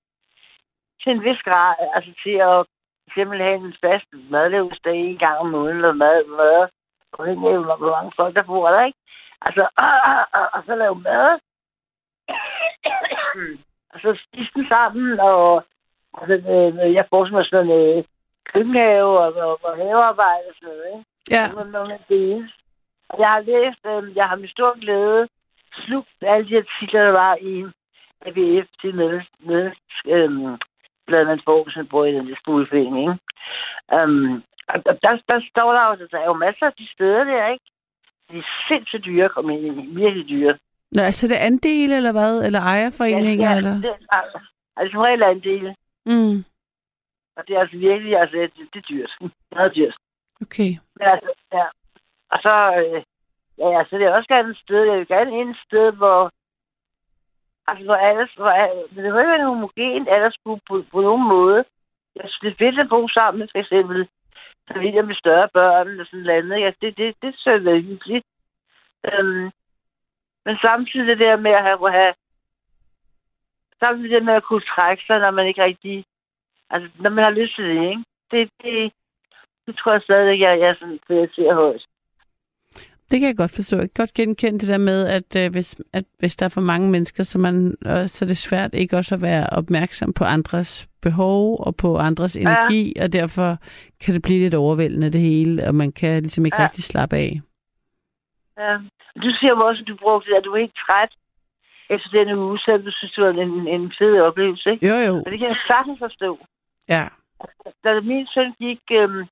til 1.02 1.12
en 1.12 1.24
vis 1.24 1.42
grad, 1.48 1.74
altså 1.96 2.12
til 2.22 2.36
at 2.50 2.66
simpelthen 3.14 3.46
have 3.48 3.60
en 3.66 3.76
fast 3.84 4.08
madlavsdag 4.30 4.96
en 4.96 5.18
gang 5.18 5.36
om 5.38 5.46
måneden, 5.46 5.76
eller 5.76 5.92
mad, 5.92 6.24
mad, 6.40 6.68
afhængig 7.18 7.48
af, 7.50 7.58
hvor 7.80 7.90
mange 7.96 8.12
folk 8.16 8.34
der 8.36 8.42
bor 8.42 8.68
der, 8.70 8.84
ikke? 8.84 8.98
Altså, 9.46 9.62
og, 9.84 9.92
og, 10.10 10.18
og, 10.38 10.46
og 10.54 10.62
så 10.66 10.74
lave 10.74 10.98
mad, 11.08 11.38
og 13.92 13.96
så 14.02 14.18
spise 14.24 14.50
den 14.54 14.66
sammen, 14.72 15.20
og 15.20 15.64
altså, 16.18 16.34
øh, 16.52 16.94
jeg 16.94 17.06
forestiller 17.10 17.38
mig 17.38 17.46
sådan 17.46 17.66
noget 17.66 17.98
øh, 17.98 18.04
køkkenhave 18.52 19.18
og, 19.24 19.32
og, 19.34 19.58
og 19.64 19.76
havearbejde 19.76 20.46
og 20.50 20.54
sådan 20.54 20.68
noget, 20.68 20.86
ikke? 20.94 21.04
Ja. 21.30 21.52
Man 21.52 21.90
er 21.90 21.98
det. 22.08 22.50
Og 23.08 23.20
jeg 23.20 23.28
har 23.28 23.40
læst, 23.40 23.82
øh, 23.92 24.16
jeg 24.16 24.24
har 24.24 24.36
med 24.36 24.48
stor 24.48 24.80
glæde 24.80 25.28
slugt 25.84 26.16
alle 26.22 26.48
de 26.48 26.56
artikler, 26.56 27.02
der 27.04 27.14
var 27.22 27.34
i 27.40 27.54
ABF 28.26 28.68
til 28.80 28.94
med, 28.94 29.20
med 29.38 29.72
øh, 30.06 30.30
man 31.08 31.40
får, 31.44 31.64
hvis 31.64 31.76
man 31.76 31.86
bor 31.86 32.04
i 32.04 32.12
den 32.12 32.28
der 32.28 32.36
stueforening, 32.40 33.00
ikke? 33.00 34.02
Um, 34.02 34.42
og 34.68 34.84
der, 34.84 35.12
der 35.30 35.40
står 35.50 35.72
der 35.72 35.82
jo, 35.88 36.06
der 36.12 36.18
er 36.18 36.24
jo 36.24 36.32
masser 36.46 36.66
af 36.66 36.72
de 36.78 36.86
steder 36.94 37.24
der, 37.24 37.46
ikke? 37.46 37.64
De 38.30 38.38
er 38.38 38.48
sindssygt 38.68 39.04
dyre 39.04 39.24
at 39.24 39.30
komme 39.30 39.60
ind 39.60 39.64
i, 39.66 39.86
virkelig 40.02 40.28
dyre. 40.28 40.58
Nå, 40.92 41.02
altså 41.02 41.28
det 41.28 41.36
er 41.36 41.46
andel, 41.46 41.92
eller 41.92 42.12
hvad? 42.12 42.44
Eller 42.46 42.60
ejerforeninger, 42.60 43.50
ja, 43.50 43.56
eller? 43.56 43.74
Det, 43.74 43.94
altså, 44.18 44.38
altså 44.76 44.92
som 44.92 45.00
regel 45.00 45.22
er 45.22 45.28
en 45.28 45.42
del. 45.50 45.74
Mm. 46.06 46.44
Og 47.36 47.48
det 47.48 47.56
er 47.56 47.60
altså 47.60 47.76
virkelig, 47.76 48.16
altså, 48.16 48.36
det, 48.36 48.50
det 48.72 48.78
er 48.78 48.88
dyrt. 48.90 49.12
Det 49.50 49.58
er 49.58 49.68
dyrt. 49.68 49.96
Okay. 50.42 50.70
Men 50.96 51.06
altså, 51.14 51.30
ja. 51.52 51.64
Og 52.30 52.38
så, 52.42 52.54
øh, 52.78 53.02
ja, 53.58 53.68
ja, 53.74 53.84
så 53.84 53.96
det 53.98 54.04
er 54.06 54.16
også 54.16 54.28
gerne 54.28 54.50
et 54.50 54.56
sted, 54.64 54.84
jeg 54.84 54.98
vil 54.98 55.06
gerne 55.08 55.40
ind 55.40 55.50
et 55.50 55.62
sted, 55.66 55.92
hvor, 55.92 56.30
altså, 57.66 57.84
hvor 57.84 57.94
alles, 57.94 58.30
hvor, 58.34 58.50
al- 58.50 58.88
men 58.92 59.04
det 59.04 59.12
må 59.12 59.18
ikke 59.18 59.30
være 59.30 59.46
homogent, 59.46 60.08
alles 60.08 60.36
på, 60.44 60.58
på, 60.68 60.84
på 60.92 61.00
nogen 61.00 61.28
måde. 61.28 61.64
Jeg 62.16 62.24
synes, 62.26 62.38
det 62.42 62.50
er 62.50 62.64
fedt 62.64 62.80
at 62.80 62.88
bo 62.88 63.08
sammen 63.08 63.48
for 63.52 63.58
eksempel, 63.58 64.08
familier 64.72 65.02
med 65.02 65.14
større 65.14 65.48
børn, 65.52 65.88
eller 65.88 66.04
sådan 66.04 66.20
noget 66.20 66.38
andet. 66.38 66.60
Ja, 66.60 66.70
det, 66.80 66.96
det, 66.98 67.14
det 67.22 67.34
synes 67.34 67.64
jeg 67.64 67.72
er 67.72 67.80
hyggeligt. 67.80 68.26
Øhm, 69.08 69.50
men 70.46 70.56
samtidig 70.66 71.06
det 71.06 71.18
der 71.18 71.36
med 71.36 71.50
at 71.50 71.62
have, 71.62 71.90
have 71.90 72.14
samtidig 73.82 74.10
det 74.10 74.24
med 74.24 74.34
at 74.34 74.44
kunne 74.48 74.66
trække 74.74 75.02
sig, 75.06 75.18
når 75.18 75.30
man 75.30 75.46
ikke 75.46 75.64
rigtig, 75.64 76.04
altså, 76.70 76.88
når 77.02 77.10
man 77.10 77.24
har 77.24 77.30
lyst 77.30 77.54
til 77.56 77.64
det, 77.64 77.90
ikke? 77.90 78.04
Det, 78.30 78.50
det, 78.62 78.92
det 79.66 79.76
tror 79.76 79.92
jeg 79.92 80.02
stadig, 80.02 80.40
jeg, 80.40 80.60
jeg 80.60 80.76
sådan 80.78 80.98
prioriterer 81.06 81.54
højt. 81.54 81.84
Det 83.10 83.20
kan 83.20 83.28
jeg 83.28 83.36
godt 83.36 83.50
forstå. 83.50 83.76
Jeg 83.76 83.88
kan 83.94 84.02
godt 84.02 84.14
genkende 84.14 84.58
det 84.58 84.68
der 84.68 84.78
med, 84.78 85.06
at, 85.06 85.36
øh, 85.36 85.50
hvis, 85.50 85.76
at 85.92 86.04
hvis 86.18 86.36
der 86.36 86.46
er 86.46 86.50
for 86.50 86.60
mange 86.60 86.90
mennesker, 86.90 87.22
så, 87.22 87.38
man, 87.38 87.76
øh, 87.86 88.06
så 88.06 88.24
er 88.24 88.26
det 88.26 88.36
svært 88.36 88.74
ikke 88.74 88.96
også 88.96 89.14
at 89.14 89.22
være 89.22 89.46
opmærksom 89.52 90.12
på 90.12 90.24
andres 90.24 90.88
behov 91.02 91.60
og 91.60 91.76
på 91.76 91.96
andres 91.96 92.36
energi, 92.36 92.92
ja. 92.96 93.04
og 93.04 93.12
derfor 93.12 93.58
kan 94.00 94.14
det 94.14 94.22
blive 94.22 94.40
lidt 94.40 94.54
overvældende 94.54 95.10
det 95.10 95.20
hele, 95.20 95.66
og 95.68 95.74
man 95.74 95.92
kan 95.92 96.22
ligesom 96.22 96.46
ikke. 96.46 96.56
Ja. 96.60 96.64
rigtig 96.64 96.84
slappe 96.84 97.16
af. 97.16 97.40
Ja. 98.58 98.72
Du 99.22 99.28
siger 99.38 99.50
jo 99.54 99.60
også, 99.68 99.80
at 99.82 99.88
du 99.88 99.96
brugte 99.96 100.30
det, 100.30 100.36
at 100.36 100.44
du 100.44 100.52
er 100.52 100.56
ikke 100.56 100.80
træt 100.88 101.12
efter 101.90 102.08
denne 102.10 102.38
uge, 102.38 102.58
så 102.58 102.76
du 102.86 102.90
synes, 102.92 103.12
det 103.12 103.24
var 103.24 103.30
en, 103.30 103.68
en 103.68 103.92
fed 103.98 104.20
oplevelse, 104.20 104.70
ikke? 104.70 104.88
Jo, 104.88 104.96
jo. 105.08 105.14
Og 105.24 105.30
det 105.30 105.38
kan 105.38 105.48
jeg 105.48 105.56
sagtens 105.70 105.98
forstå. 105.98 106.38
Ja. 106.88 107.08
Da 107.84 108.00
min 108.00 108.26
søn 108.34 108.52
gik 108.58 108.80
øhm, 108.90 109.24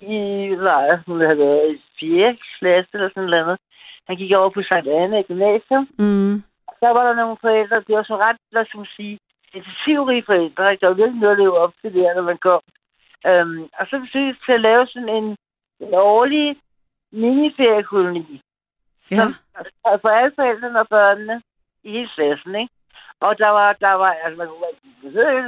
i, 0.00 0.16
hvad 0.62 0.98
hun 1.06 1.20
havde 1.20 1.38
været 1.38 1.74
i 1.74 1.82
4. 2.00 2.36
klasse 2.58 2.90
eller 2.94 3.08
sådan 3.14 3.30
noget, 3.30 3.58
han 4.06 4.16
gik 4.16 4.32
over 4.32 4.50
på 4.50 4.62
Sankt 4.62 4.88
Anne 4.88 5.20
i 5.20 5.22
gymnasium, 5.22 5.88
Mm. 5.98 6.42
der 6.80 6.90
var 6.96 7.02
der 7.06 7.14
nogle 7.14 7.36
forældre, 7.40 7.76
det 7.86 7.94
var 7.96 8.02
så 8.02 8.16
ret, 8.16 8.36
lad 8.52 8.62
os 8.62 8.88
sige, 8.96 9.18
intensivrige 9.54 10.22
forældre, 10.26 10.70
ikke? 10.72 10.80
Der 10.80 10.86
var 10.88 10.94
virkelig 10.94 11.20
noget 11.20 11.32
at 11.36 11.38
leve 11.38 11.58
op 11.58 11.72
til 11.80 11.94
det, 11.94 12.02
når 12.16 12.22
man 12.22 12.38
kom. 12.38 12.60
Øhm, 13.26 13.62
og 13.78 13.86
så 13.90 13.98
besøgte 13.98 14.26
jeg 14.28 14.36
til 14.46 14.52
at 14.52 14.60
lave 14.60 14.86
sådan 14.86 15.08
en, 15.08 15.36
en 15.80 15.94
årlig 15.94 16.56
miniferiekoloni. 17.12 18.42
Ja. 19.10 19.16
Som, 19.16 19.34
altså 19.54 19.98
for 20.02 20.08
alle 20.08 20.32
forældrene 20.34 20.80
og 20.80 20.88
børnene 20.88 21.42
i 21.84 21.90
hele 21.90 22.08
klassen, 22.14 22.54
ikke? 22.54 22.74
Og 23.20 23.38
der 23.38 23.48
var, 23.48 23.72
der 23.72 23.92
var, 23.92 24.10
altså 24.24 24.38
man 24.38 24.48
kunne 24.48 24.66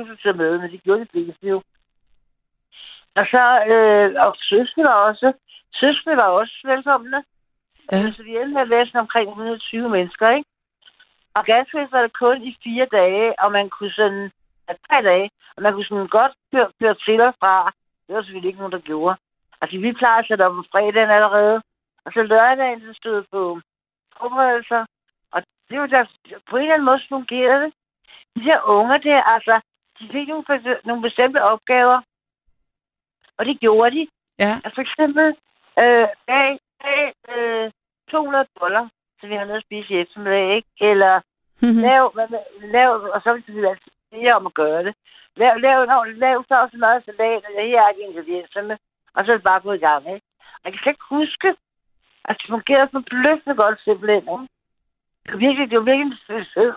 ikke, 0.09 0.23
tage 0.23 0.37
med, 0.43 0.59
men 0.59 0.71
de 0.71 0.79
gjorde 0.79 1.01
det 1.01 1.11
fleste 1.11 1.47
jo. 1.47 1.63
Og 3.19 3.25
så, 3.33 3.45
øh, 3.73 4.15
og 4.27 4.37
søskende 4.51 4.87
var 4.91 4.99
også, 5.09 5.33
søskende 5.75 6.17
var 6.17 6.29
også 6.29 6.57
velkomne. 6.65 7.25
Ja. 7.93 7.97
Ja. 7.97 8.13
Så 8.13 8.23
vi 8.23 8.37
endte 8.37 8.55
med 8.55 8.79
at 8.81 8.89
sådan 8.89 9.01
omkring 9.01 9.29
120 9.29 9.89
mennesker, 9.89 10.31
ikke? 10.31 10.49
Og 11.35 11.45
ganske 11.45 11.79
vist 11.79 11.93
var 11.93 12.03
det 12.03 12.13
kun 12.13 12.43
i 12.43 12.57
fire 12.65 12.87
dage, 12.93 13.41
og 13.43 13.53
man 13.53 13.71
kunne 13.71 13.93
sådan, 13.93 14.31
ja, 14.69 14.73
tre 14.87 15.03
dage, 15.11 15.31
og 15.57 15.63
man 15.63 15.73
kunne 15.73 15.85
sådan 15.85 16.07
godt 16.07 16.33
køre, 16.53 16.69
køre 16.81 16.97
til 17.05 17.21
og 17.21 17.35
fra. 17.41 17.73
Det 18.07 18.15
var 18.15 18.23
selvfølgelig 18.23 18.49
ikke 18.49 18.63
nogen, 18.63 18.73
der 18.73 18.89
gjorde. 18.91 19.17
Altså, 19.61 19.79
vi 19.79 19.93
plejer 19.93 20.19
at 20.21 20.27
sætte 20.29 20.47
op 20.47 20.53
om 20.53 20.65
fredagen 20.73 21.11
allerede, 21.11 21.63
og 22.05 22.13
så 22.13 22.23
lørdagen, 22.23 22.81
så 22.81 22.93
stod 22.93 23.25
på 23.33 23.61
forberedelser, 24.19 24.85
og 25.33 25.43
det 25.71 25.81
var 25.81 25.87
der, 25.87 26.05
på 26.51 26.57
en 26.57 26.63
eller 26.63 26.75
anden 26.75 26.85
måde 26.85 27.01
fungerede 27.09 27.63
det. 27.65 27.73
De 28.37 28.41
her 28.41 28.61
unger 28.63 28.97
der, 28.99 29.23
altså, 29.35 29.61
de 29.99 30.09
fik 30.13 30.29
nogle, 30.29 30.45
nogle 30.85 31.03
bestemte 31.03 31.43
opgaver, 31.43 32.01
og 33.39 33.45
det 33.47 33.61
gjorde 33.61 33.91
de. 33.97 34.09
Ja. 34.39 34.53
Altså, 34.65 34.75
for 34.75 34.83
eksempel, 34.83 35.27
øh, 35.83 36.07
bag, 36.27 36.59
bag 36.83 37.13
øh, 37.37 37.71
200 38.11 38.47
boller, 38.61 38.89
så 39.21 39.27
vi 39.27 39.35
har 39.35 39.45
noget 39.45 39.59
at 39.59 39.65
spise 39.67 39.95
i 39.95 39.99
eftermiddag, 40.01 40.57
ikke? 40.57 40.69
Eller 40.81 41.21
Mhm. 41.63 41.81
lav, 41.89 42.11
hvad 42.15 42.29
lav, 42.77 42.91
og 43.15 43.21
så 43.23 43.43
vil 43.47 43.67
altså 43.67 43.91
bede 44.11 44.33
om 44.33 44.47
at 44.47 44.55
gøre 44.55 44.85
det. 44.85 44.95
Lav, 45.37 45.59
lav, 45.59 45.85
lav, 45.87 46.05
lav 46.05 46.45
så 46.49 46.55
også 46.61 46.77
meget 46.77 47.05
salat, 47.05 47.45
og 47.45 47.63
her 47.63 47.83
er 47.83 47.93
de 47.93 48.01
ingredienserne, 48.01 48.79
og 49.15 49.25
så 49.25 49.33
er 49.33 49.37
det 49.37 49.51
bare 49.51 49.61
gået 49.61 49.77
i 49.77 49.87
gang, 49.87 50.15
ikke? 50.15 50.27
Og 50.63 50.73
jeg 50.73 50.79
kan 50.83 50.93
ikke 50.93 51.15
huske, 51.17 51.49
at 52.25 52.37
det 52.41 52.47
fungerede 52.49 52.89
forbløffende 52.93 53.57
godt 53.57 53.81
simpelthen, 53.85 54.23
ikke? 54.35 54.49
Det 55.25 55.33
var 55.33 55.39
virkelig, 55.47 55.71
det 55.71 55.79
var 55.79 55.85
virkelig 55.85 56.13
en 56.13 56.47
fed, 56.55 56.73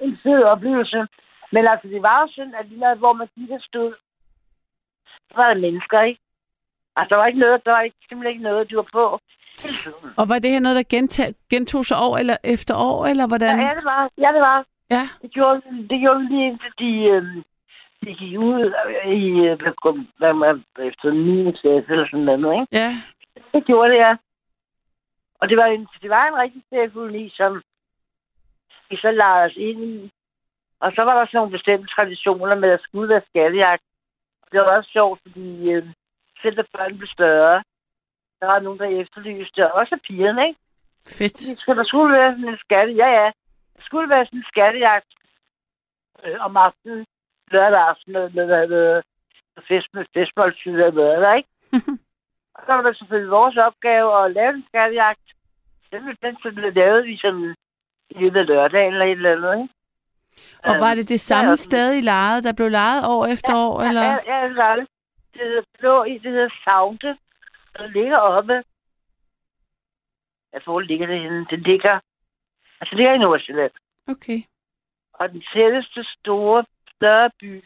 en 0.00 0.18
fed 0.22 0.42
oplevelse. 0.42 1.06
Men 1.52 1.62
altså, 1.70 1.88
det 1.88 2.02
var 2.02 2.20
jo 2.20 2.28
sådan, 2.34 2.54
at 2.54 2.66
lige 2.68 2.94
hvor 2.94 3.12
man 3.12 3.28
gik 3.34 3.50
og 3.50 3.60
stod, 3.60 3.94
så 5.28 5.34
var 5.36 5.48
der 5.48 5.60
mennesker, 5.60 6.00
ikke? 6.02 6.20
Altså, 6.96 7.08
der 7.10 7.16
var 7.16 7.26
ikke 7.26 7.38
noget, 7.38 7.64
der 7.64 7.70
var 7.70 7.80
ikke, 7.80 7.96
simpelthen 8.08 8.34
ikke 8.34 8.48
noget, 8.48 8.70
de 8.70 8.76
var 8.76 8.88
på. 8.92 9.20
Og 10.16 10.28
var 10.28 10.38
det 10.38 10.50
her 10.50 10.60
noget, 10.60 10.76
der 10.76 10.96
gentag, 10.96 11.34
gentog 11.50 11.84
sig 11.84 11.96
år 12.00 12.16
eller 12.16 12.36
efter 12.44 12.74
år, 12.76 13.06
eller 13.06 13.26
hvordan? 13.26 13.60
Ja, 13.60 13.74
det 13.74 13.84
var. 13.84 14.10
Ja, 14.18 14.28
det 14.32 14.40
var. 14.40 14.64
Ja. 14.90 15.08
Det 15.22 15.30
gjorde, 15.30 15.62
det 15.90 16.00
gjorde 16.00 16.28
lige 16.28 16.46
indtil 16.46 16.72
de, 16.78 16.90
øhm, 17.12 17.42
de 18.04 18.14
gik 18.14 18.38
ud 18.38 18.72
i, 19.06 19.30
øh, 19.48 20.04
hvad 20.18 20.32
man, 20.32 20.64
efter 20.78 21.10
9. 21.12 21.52
klasse 21.52 21.92
eller 21.92 22.06
sådan 22.06 22.40
noget, 22.40 22.60
ikke? 22.60 22.66
Ja. 22.72 22.90
Det 23.52 23.66
gjorde 23.66 23.90
det, 23.90 23.98
ja. 23.98 24.16
Og 25.40 25.48
det 25.48 25.56
var 25.56 25.66
en, 25.66 25.88
det 26.02 26.10
var 26.10 26.24
en 26.28 26.38
rigtig 26.42 26.62
ceremoni, 26.70 27.30
som 27.36 27.62
vi 28.90 28.96
så 28.96 29.10
lagde 29.10 29.44
os 29.46 29.56
ind 29.56 29.84
i. 29.84 30.12
Og 30.80 30.92
så 30.94 31.02
var 31.02 31.14
der 31.18 31.26
sådan 31.26 31.38
nogle 31.38 31.56
bestemte 31.56 31.88
traditioner 31.94 32.54
med, 32.54 32.70
at 32.70 32.80
skulle 32.82 33.08
være 33.08 33.28
skattejagt. 33.28 33.82
Det 34.52 34.60
var 34.60 34.76
også 34.76 34.90
sjovt, 34.90 35.20
fordi 35.22 35.70
øh, 35.72 35.86
selv 36.42 36.56
da 36.56 36.62
børn 36.72 36.98
blev 36.98 37.08
større, 37.08 37.62
der 38.40 38.46
var 38.46 38.60
nogen, 38.60 38.78
der 38.78 39.00
efterlyste, 39.02 39.72
og 39.72 39.80
også 39.80 39.98
pigerne, 40.06 40.48
ikke? 40.48 40.60
Fedt. 41.18 41.60
Skal 41.60 41.76
der 41.76 41.84
skulle 41.84 42.12
være 42.18 42.32
sådan 42.32 42.48
en 42.48 42.58
skatte. 42.58 42.92
Ja, 42.92 43.08
ja. 43.20 43.30
Der 43.76 43.82
skulle 43.82 44.08
være 44.08 44.26
sådan 44.26 44.38
en 44.38 44.50
skattejagt 44.52 45.10
øh, 46.24 46.36
om 46.46 46.56
aftenen, 46.56 47.06
lørdag 47.50 47.80
aften, 47.88 48.12
med, 48.12 48.30
med, 48.30 48.46
med, 48.46 49.02
med 49.54 49.62
fest 49.68 49.88
med 49.94 50.04
festmåltid 50.14 50.82
og 50.82 50.94
med, 50.94 51.36
ikke? 51.36 51.48
og 52.54 52.60
så 52.66 52.72
var 52.72 52.82
det 52.82 52.98
selvfølgelig 52.98 53.30
vores 53.30 53.56
opgave 53.56 54.24
at 54.24 54.32
lave 54.32 54.54
en 54.54 54.64
skattejagt. 54.68 55.26
Den, 55.92 56.02
den, 56.22 56.36
den 56.44 56.74
lavede 56.74 57.04
vi 57.04 57.16
sådan 57.16 57.54
i 58.10 58.14
løbet 58.18 58.40
af 58.40 58.46
lørdagen 58.46 58.92
eller 58.92 59.06
et 59.06 59.10
eller 59.10 59.32
andet, 59.32 59.62
ikke? 59.62 59.74
Og 60.64 60.74
var 60.80 60.94
det 60.94 61.08
det 61.08 61.20
samme 61.20 61.50
ja, 61.50 61.56
sted, 61.56 61.94
I 61.94 62.00
legede, 62.00 62.42
der 62.42 62.52
blev 62.52 62.68
lejet 62.68 63.02
år 63.06 63.26
efter 63.26 63.56
år, 63.56 63.80
eller? 63.80 64.02
Ja, 64.02 64.18
ja, 64.26 64.52
var 64.52 64.76
det. 64.76 64.86
Hedder 65.34 65.62
blå 65.78 66.04
i, 66.04 66.18
det 66.18 66.30
hedder 66.30 66.48
Saunte. 66.64 67.16
Den 67.78 67.92
ligger 67.92 68.16
oppe. 68.16 68.62
Jeg 70.52 70.62
tror, 70.64 70.80
ligger 70.80 71.06
det 71.06 71.20
henne. 71.20 71.46
Den 71.50 71.60
ligger... 71.60 72.00
Altså, 72.80 72.90
det 72.90 72.96
ligger 72.96 73.14
i 73.14 73.18
Nordsjælland. 73.18 73.70
Okay. 74.08 74.42
Og 75.12 75.28
den 75.28 75.42
tætteste 75.54 76.04
store, 76.04 76.64
større 77.00 77.30
by, 77.40 77.64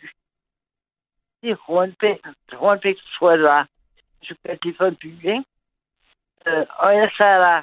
det 1.43 1.51
er 1.51 1.57
Hornbæk. 1.67 2.19
Hornbæk, 2.53 2.97
tror 3.19 3.31
jeg, 3.31 3.39
det 3.39 3.45
var. 3.45 3.69
Så 4.23 4.35
kan 4.47 4.59
det 4.63 4.77
for 4.77 4.87
en 4.87 4.97
by, 4.97 5.13
ikke? 5.17 5.45
Øh, 6.47 6.67
og 6.79 6.95
jeg 6.95 7.11
sagde 7.17 7.39
der... 7.47 7.63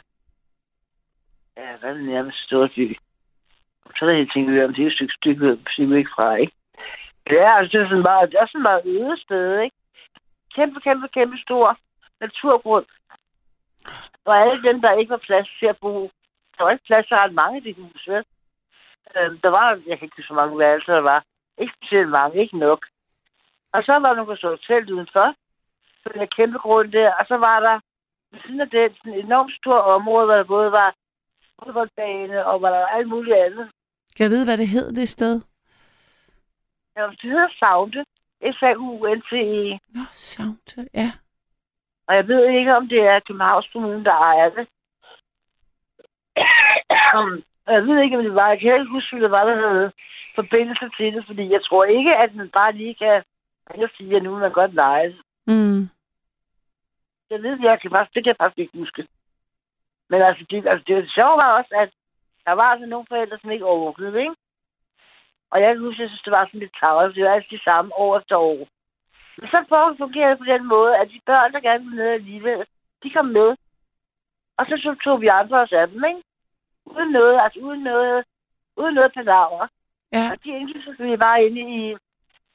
Ja, 1.57 1.77
hvad 1.77 1.89
er 1.89 1.93
det 1.93 2.03
nærmest 2.03 2.37
store 2.37 2.69
by? 2.75 2.97
Så 3.95 4.05
er 4.05 4.09
der 4.09 4.17
helt 4.17 4.33
tænkt, 4.33 4.63
om 4.63 4.73
det 4.73 4.83
er 4.83 4.87
et 4.87 4.93
stykke 4.93 5.13
stykke, 5.13 5.59
stykke 5.73 5.93
væk 5.95 6.07
fra, 6.15 6.35
ikke? 6.35 6.53
Ja, 7.29 7.57
altså, 7.57 7.69
det 7.71 7.83
er 7.83 7.89
sådan 7.89 8.07
meget, 8.11 8.31
det 8.31 8.39
er 8.39 8.47
sådan 8.47 8.67
meget 8.69 8.85
øde 8.85 9.17
sted, 9.17 9.61
ikke? 9.61 9.75
Kæmpe, 10.55 10.79
kæmpe, 10.79 11.07
kæmpe 11.07 11.37
stor 11.37 11.77
naturgrund. 12.21 12.85
Og 14.25 14.33
alle 14.41 14.63
dem, 14.63 14.81
der 14.81 14.99
ikke 14.99 15.09
var 15.09 15.27
plads 15.27 15.49
til 15.59 15.65
at 15.65 15.77
bo, 15.81 16.11
der 16.57 16.63
var 16.63 16.71
ikke 16.71 16.85
plads 16.85 17.07
til 17.07 17.17
ret 17.17 17.33
mange 17.33 17.57
i 17.57 17.63
de 17.73 17.81
hus, 17.81 18.07
vel? 18.07 18.23
Øhm, 19.17 19.39
der 19.43 19.49
var, 19.49 19.81
jeg 19.87 19.99
kan 19.99 20.05
ikke 20.05 20.27
så 20.27 20.33
mange 20.33 20.59
værelser 20.59 20.93
der 20.93 21.01
var. 21.01 21.23
Ikke 21.61 21.73
specielt 21.77 22.09
mange, 22.09 22.41
ikke 22.41 22.57
nok. 22.57 22.85
Og 23.73 23.83
så 23.83 23.91
var 23.91 24.09
der 24.09 24.15
nogle, 24.15 24.31
der 24.31 24.37
så 24.37 24.57
telt 24.67 24.89
udenfor, 24.89 25.35
på 26.03 26.09
den 26.13 26.19
her 26.19 26.27
kæmpe 26.37 26.57
grund 26.57 26.91
der. 26.91 27.13
Og 27.19 27.25
så 27.27 27.35
var 27.37 27.59
der, 27.59 27.79
ved 28.31 28.39
siden 28.41 28.61
af 28.61 28.69
det, 28.69 28.97
sådan 28.97 29.13
et 29.13 29.25
enormt 29.25 29.53
stort 29.59 29.83
område, 29.83 30.25
hvor 30.25 30.35
der 30.35 30.43
både 30.43 30.71
var 30.71 30.95
fodboldbane 31.63 32.45
og 32.45 32.61
var 32.61 32.69
der 32.69 32.85
alt 32.87 33.07
muligt 33.07 33.35
andet. 33.35 33.71
Kan 34.15 34.23
jeg 34.23 34.31
vide, 34.31 34.45
hvad 34.45 34.57
det 34.57 34.67
hed, 34.67 34.91
det 34.91 35.09
sted? 35.09 35.41
Ja, 36.97 37.07
det 37.07 37.29
hedder 37.31 37.49
Saunte. 37.63 38.05
S-A-U-N-T-E. 38.43 39.79
Nå, 39.95 40.01
Saunte, 40.11 40.87
ja. 40.93 41.11
Og 42.07 42.15
jeg 42.15 42.27
ved 42.27 42.49
ikke, 42.49 42.75
om 42.75 42.87
det 42.89 42.99
er 42.99 43.19
Københavns 43.19 43.69
Kommune, 43.73 44.03
der 44.03 44.11
ejer 44.11 44.49
det. 44.49 44.67
Og 47.65 47.73
jeg 47.73 47.83
ved 47.83 47.99
ikke, 48.01 48.17
om 48.17 48.23
det 48.23 48.33
var. 48.33 48.49
Jeg 48.49 48.59
kan 48.59 48.79
ikke 48.79 48.91
huske, 48.91 49.15
om 49.15 49.21
det 49.21 49.31
var, 49.31 49.43
der 49.43 49.55
havde 49.67 49.91
forbindelse 50.35 50.89
til 50.97 51.13
det, 51.15 51.23
fordi 51.25 51.51
jeg 51.51 51.63
tror 51.63 51.83
ikke, 51.83 52.15
at 52.15 52.35
man 52.35 52.49
bare 52.49 52.71
lige 52.71 52.95
kan 52.95 53.23
sige, 53.97 54.15
at 54.15 54.23
nu 54.23 54.37
man 54.37 54.51
godt 54.51 54.73
lege. 54.73 55.15
Mm. 55.47 55.89
Jeg 57.29 57.43
ved, 57.43 57.57
jeg 57.61 57.81
kan 57.81 57.91
faktisk, 57.91 58.13
det 58.15 58.23
kan 58.23 58.33
jeg 58.33 58.41
faktisk 58.41 58.59
ikke 58.59 58.77
huske. 58.77 59.07
Men 60.09 60.21
altså, 60.21 60.45
det, 60.49 60.67
altså, 60.67 60.83
det, 60.87 61.11
sjove 61.11 61.37
var 61.41 61.57
også, 61.59 61.73
at 61.83 61.89
der 62.45 62.51
var 62.51 62.67
altså 62.73 62.85
nogle 62.85 63.05
forældre, 63.09 63.37
som 63.41 63.51
ikke 63.51 63.65
overvågede, 63.65 64.19
ikke? 64.19 64.35
Og 65.51 65.61
jeg 65.61 65.69
kan 65.69 65.83
huske, 65.83 66.01
jeg 66.01 66.09
synes, 66.09 66.21
det 66.27 66.33
var 66.37 66.45
sådan 66.45 66.59
lidt 66.59 66.75
tavlet, 66.79 67.15
det 67.15 67.23
var 67.23 67.33
altid 67.33 67.57
det 67.57 67.67
samme 67.69 67.91
år 68.03 68.17
efter 68.19 68.37
år. 68.37 68.67
Men 69.37 69.47
så 69.49 69.95
fungerer 69.97 70.29
det 70.29 70.37
på 70.37 70.45
den 70.53 70.67
måde, 70.67 70.97
at 70.97 71.07
de 71.13 71.19
børn, 71.25 71.53
der 71.53 71.59
gerne 71.59 71.83
vil 71.85 71.95
med 71.95 72.09
alligevel, 72.19 72.65
de 73.03 73.09
kom 73.09 73.25
med. 73.25 73.49
Og 74.57 74.65
så, 74.65 74.75
så 74.83 74.95
tog 75.03 75.21
vi 75.21 75.27
andre 75.27 75.57
os 75.61 75.71
af 75.71 75.87
dem, 75.87 76.03
ikke? 76.03 76.21
Uden 76.95 77.11
noget, 77.11 77.39
altså 77.43 77.59
uden 77.59 77.83
noget, 77.83 78.25
uden 78.77 78.93
noget 78.93 79.13
palaver. 79.13 79.67
Ja. 80.13 80.31
Og 80.31 80.37
de 80.43 80.49
indgik 80.49 80.83
selvfølgelig 80.83 81.19
bare 81.19 81.43
inde 81.45 81.61
i, 81.61 81.97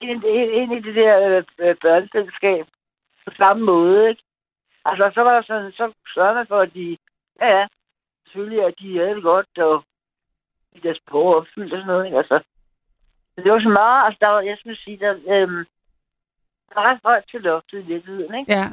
ind, 0.00 0.24
ind, 0.24 0.50
ind 0.60 0.72
i 0.72 0.80
det 0.86 0.94
der 0.94 1.14
øh, 1.28 1.44
øh, 1.58 1.76
børnefællesskab 1.82 2.66
på 3.26 3.30
samme 3.36 3.64
måde, 3.64 4.08
ikke? 4.08 4.22
Altså, 4.84 5.10
så 5.14 5.20
var 5.20 5.34
der 5.34 5.42
sådan, 5.42 5.72
så 5.72 5.92
sørger 6.14 6.34
man 6.34 6.46
for, 6.46 6.60
at 6.60 6.74
de, 6.74 6.96
ja, 7.40 7.48
ja, 7.58 7.66
selvfølgelig, 8.26 8.64
at 8.64 8.74
de 8.78 8.98
havde 8.98 9.14
det 9.14 9.22
godt, 9.22 9.58
og 9.58 9.84
de 10.74 10.80
deres 10.80 11.00
på 11.10 11.36
opfyldt 11.36 11.72
og 11.72 11.78
sådan 11.78 11.86
noget, 11.86 12.06
ikke? 12.06 12.18
Altså, 12.18 12.40
det 13.36 13.52
var 13.52 13.60
så 13.60 13.68
meget, 13.68 14.04
altså, 14.06 14.18
der 14.20 14.28
var, 14.28 14.40
jeg 14.40 14.56
skulle 14.58 14.76
sige, 14.76 14.98
der, 14.98 15.12
øhm, 15.12 15.66
der 16.68 16.74
var 16.74 16.90
ret 16.90 17.00
højt 17.04 17.24
til 17.30 17.40
loftet 17.40 17.78
i 17.78 17.86
virkeligheden, 17.86 18.34
ikke? 18.34 18.52
Ja. 18.52 18.66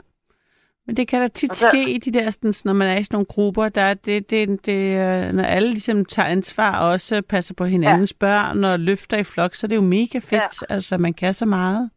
Men 0.85 0.97
det 0.97 1.07
kan 1.07 1.21
da 1.21 1.27
tit 1.27 1.55
så- 1.55 1.69
ske 1.69 1.89
i 1.95 1.97
de 1.97 2.11
der, 2.19 2.31
sådan, 2.31 2.53
når 2.65 2.73
man 2.73 2.87
er 2.87 2.97
i 2.97 3.03
sådan 3.03 3.15
nogle 3.15 3.25
grupper, 3.25 3.69
der 3.69 3.81
er 3.81 3.93
det, 3.93 4.29
det, 4.29 4.65
det, 4.65 4.81
øh, 5.03 5.33
når 5.33 5.43
alle 5.43 5.69
ligesom 5.69 6.05
tager 6.05 6.29
ansvar 6.29 6.79
og 6.79 6.89
også 6.89 7.21
passer 7.29 7.55
på 7.57 7.63
hinandens 7.65 8.13
ja. 8.21 8.25
børn 8.25 8.63
og 8.63 8.79
løfter 8.79 9.17
i 9.17 9.23
flok, 9.23 9.53
så 9.55 9.65
er 9.65 9.69
det 9.69 9.75
jo 9.75 9.81
mega 9.81 10.19
fedt. 10.19 10.61
Ja. 10.61 10.73
Altså, 10.75 10.97
man 10.97 11.13
kan 11.13 11.33
så 11.33 11.45
meget. 11.45 11.89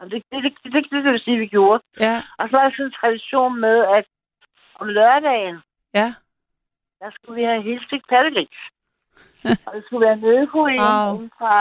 Og 0.00 0.10
det, 0.10 0.22
det, 0.32 0.42
det, 0.44 0.52
det, 0.64 0.72
det, 0.72 0.90
det 1.04 1.12
vil 1.12 1.20
sige, 1.20 1.38
vi 1.38 1.46
gjorde. 1.46 1.82
Ja, 2.00 2.22
Og 2.38 2.48
så 2.48 2.56
var 2.56 2.62
der 2.64 2.70
sådan 2.76 2.86
en 2.86 2.92
tradition 3.00 3.60
med, 3.60 3.78
at 3.96 4.04
om 4.80 4.86
lørdagen, 4.86 5.56
ja. 5.94 6.14
der 7.00 7.10
skulle 7.14 7.36
vi 7.40 7.44
have 7.46 7.62
helt 7.62 7.82
stik 7.86 8.02
pattegris. 8.08 8.58
og 9.66 9.72
det 9.74 9.82
skulle 9.84 10.06
være 10.06 10.18
Wow. 10.18 11.18
wow. 11.18 11.28
fra 11.38 11.54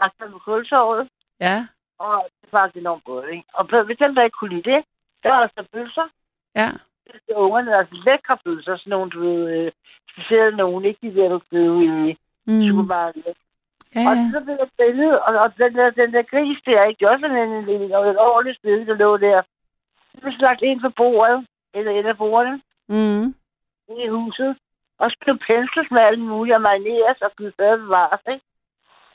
Jagten 0.00 0.32
på 0.32 0.38
Kultorvet. 0.38 1.08
Ja, 1.40 1.66
Og 1.98 2.28
det 2.42 2.52
var 2.52 2.70
enormt 2.74 3.04
godt, 3.04 3.28
ikke? 3.32 3.44
Og 3.54 3.84
hvis 3.86 3.98
dem, 3.98 4.14
der 4.14 4.22
ikke 4.24 4.34
kunne 4.40 4.54
lide 4.56 4.70
det, 4.70 4.82
der 5.22 5.30
var 5.32 5.40
der 5.40 5.48
så 5.56 5.68
pølser. 5.72 6.08
ja. 6.56 6.68
Det 7.06 7.30
er 7.30 7.34
ungerne, 7.36 7.70
der 7.70 7.76
er 7.78 7.84
sådan 7.84 7.98
lækre 8.06 8.36
pølser, 8.44 8.76
sådan 8.76 8.90
nogle, 8.90 9.10
du 9.10 9.20
ved, 9.20 9.40
øh, 9.56 9.72
specielt 10.12 10.56
nogle, 10.56 10.88
ikke 10.88 11.10
de 11.10 11.14
der, 11.16 11.28
du 11.28 11.40
køber 11.50 11.80
i 11.82 12.16
Mm. 12.46 12.62
supermarkedet. 12.68 13.36
Ja, 13.94 14.00
Og 14.08 14.14
ja. 14.16 14.30
så 14.32 14.40
blev 14.44 14.56
jeg 14.58 14.68
billede, 14.78 15.22
og, 15.22 15.34
og 15.42 15.48
den, 15.58 15.74
der, 15.74 15.90
den 15.90 16.12
der 16.12 16.22
gris 16.22 16.58
der, 16.66 16.84
ikke? 16.84 16.98
Det 17.00 17.08
var 17.08 17.18
sådan 17.20 17.36
en, 17.48 17.52
en, 17.52 17.68
en, 17.68 17.82
en 17.82 18.16
ordentlig 18.18 18.56
sted, 18.56 18.86
der 18.86 18.94
lå 18.94 19.16
der. 19.16 19.42
Det 20.12 20.20
blev 20.20 20.32
lagt 20.38 20.62
ind 20.62 20.80
på 20.80 20.88
bordet, 20.90 21.46
eller 21.74 21.92
et 22.00 22.06
af 22.06 22.16
bordene, 22.16 22.62
Mm. 22.88 23.34
i 24.04 24.08
huset. 24.08 24.56
Og 24.98 25.10
så 25.10 25.16
blev 25.20 25.38
penslet 25.38 25.90
med 25.90 26.00
alt 26.02 26.18
muligt, 26.20 26.54
og 26.54 26.62
marineres 26.62 27.20
og 27.22 27.30
blive 27.36 27.52
bedre 27.58 27.78
bevares, 27.78 28.20
ikke? 28.34 28.44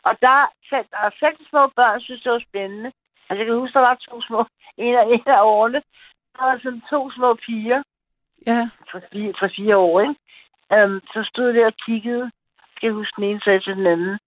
Og 0.03 0.13
der, 0.21 0.37
selv, 0.69 0.85
der 0.91 1.09
selv 1.19 1.37
små 1.49 1.67
børn 1.75 2.01
synes, 2.01 2.21
det 2.23 2.31
var 2.31 2.39
spændende. 2.49 2.91
Altså, 3.29 3.39
jeg 3.39 3.45
kan 3.45 3.55
huske, 3.55 3.73
der 3.73 3.79
var 3.89 3.95
to 3.95 4.21
små, 4.21 4.45
en 4.77 4.95
af, 4.95 5.05
en 5.15 5.23
af 5.25 5.41
årene, 5.41 5.81
der 6.35 6.43
var 6.43 6.59
sådan 6.63 6.83
to 6.89 7.11
små 7.11 7.33
piger, 7.33 7.83
Ja, 8.47 8.69
for 8.91 9.01
fire, 9.11 9.33
for 9.39 9.47
fire 9.55 9.77
år, 9.77 10.01
ikke? 10.01 10.15
Um, 10.83 11.01
så 11.13 11.29
stod 11.31 11.53
der 11.53 11.65
og 11.65 11.73
kiggede. 11.85 12.31
Skal 12.75 12.87
jeg 12.87 12.93
huske 12.93 13.15
den 13.15 13.23
ene 13.23 13.41
sagde 13.43 13.59
til 13.59 13.75
den 13.75 13.87
anden. 13.87 14.19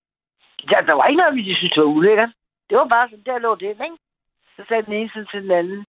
Der, 0.71 0.81
der 0.89 0.95
var 0.95 1.07
ikke 1.07 1.21
noget, 1.23 1.35
vi 1.37 1.43
de 1.43 1.57
synes, 1.57 1.73
det 1.73 1.83
var 1.83 1.89
ulækkert. 1.89 2.31
Det 2.71 2.79
var 2.79 2.89
bare 2.95 3.09
sådan, 3.09 3.25
der 3.27 3.39
lå 3.39 3.55
det, 3.55 3.69
ikke? 3.71 3.99
Så 4.57 4.63
sagde 4.69 4.83
den 4.83 4.93
ene 4.93 5.27
til 5.31 5.43
den 5.43 5.51
anden. 5.51 5.85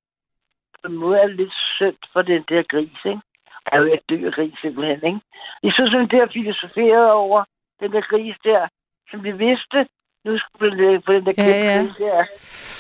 På 0.82 0.88
en 0.88 0.96
måde 0.98 1.20
er 1.20 1.28
det 1.28 1.36
lidt 1.36 1.54
synd 1.78 1.98
for 2.14 2.22
den 2.22 2.44
der 2.50 2.64
gris, 2.64 3.00
ikke? 3.06 3.22
Jeg 3.66 3.78
er 3.78 3.82
jo 3.82 3.94
et 3.94 4.04
dyr 4.10 4.32
gris, 4.32 4.54
simpelthen, 4.62 5.02
ikke? 5.10 5.22
Jeg 5.64 5.72
så 5.72 5.88
sådan 5.92 6.08
der 6.08 6.28
filosoferet 6.34 7.12
over 7.12 7.44
den 7.80 7.92
der 7.92 8.02
gris 8.02 8.36
der, 8.44 8.68
som 9.12 9.24
vi 9.24 9.32
vidste, 9.32 9.88
nu 10.26 10.38
skulle 10.38 10.78
den, 10.78 11.02
på 11.02 11.14
den 11.14 11.26
der 11.26 11.34
Ja, 11.38 11.44
ja. 11.48 11.82
gris 11.82 11.96
der. 11.98 12.18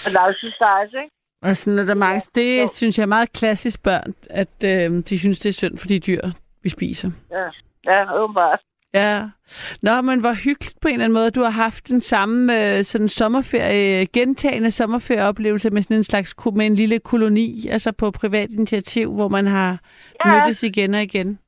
Og 0.05 0.09
lavsystejs, 0.15 0.93
ikke? 0.93 1.15
Og 1.41 1.57
sådan 1.57 1.79
er 1.79 1.83
der 1.83 1.93
mange, 1.95 2.21
det 2.35 2.61
jo. 2.61 2.69
synes 2.73 2.97
jeg 2.97 3.03
er 3.03 3.07
meget 3.07 3.33
klassisk 3.33 3.83
børn, 3.83 4.13
at 4.29 4.63
øh, 4.65 5.03
de 5.09 5.19
synes, 5.19 5.39
det 5.39 5.49
er 5.49 5.53
synd 5.53 5.77
for 5.77 5.87
de 5.87 5.99
dyr, 5.99 6.21
vi 6.63 6.69
spiser. 6.69 7.11
Ja, 7.31 7.45
ja 7.85 8.21
åbenbart. 8.23 8.59
Ja. 8.93 9.29
Nå, 9.81 10.01
men 10.01 10.19
hvor 10.19 10.33
hyggeligt 10.45 10.75
på 10.81 10.87
en 10.87 10.93
eller 10.93 11.05
anden 11.05 11.13
måde, 11.13 11.31
du 11.31 11.41
har 11.41 11.49
haft 11.49 11.87
den 11.87 12.01
samme 12.01 12.53
øh, 12.77 12.83
sådan 12.83 13.09
sommerferie, 13.09 14.05
gentagende 14.05 14.71
sommerferieoplevelse 14.71 15.69
med 15.69 15.81
sådan 15.81 15.97
en 15.97 16.03
slags 16.03 16.35
med 16.55 16.65
en 16.65 16.75
lille 16.75 16.99
koloni, 16.99 17.67
altså 17.69 17.91
på 17.91 18.11
privat 18.11 18.49
initiativ, 18.49 19.13
hvor 19.13 19.27
man 19.27 19.47
har 19.47 19.79
Ja. 20.25 20.31
mødtes 20.31 20.63
igen 20.63 20.93
og 20.93 21.01
igen. 21.03 21.39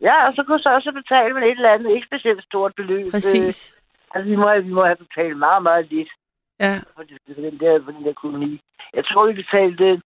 Ja, 0.00 0.26
og 0.28 0.32
så 0.36 0.44
kunne 0.46 0.58
så 0.58 0.72
også 0.74 0.92
betale 0.92 1.34
med 1.34 1.42
et 1.42 1.50
eller 1.50 1.70
andet 1.74 1.94
ikke 1.94 2.06
specielt 2.06 2.44
stort 2.44 2.72
beløb. 2.76 3.06
Øh, 3.06 3.10
Præcis. 3.10 3.76
altså, 4.14 4.30
vi 4.30 4.36
må, 4.36 4.60
vi 4.62 4.72
må 4.72 4.84
have 4.84 4.96
betalt 4.96 5.38
meget, 5.38 5.62
meget 5.62 5.86
lidt 5.90 6.08
Ja. 6.64 6.74
for, 6.94 7.02
det, 7.02 7.18
for, 7.26 7.34
den, 7.34 7.60
der, 7.60 7.84
for 7.84 7.92
den 7.92 8.04
der 8.04 8.12
koloni. 8.12 8.60
Jeg 8.94 9.04
tror, 9.04 9.26
vi 9.26 9.42
betalte 9.42 10.02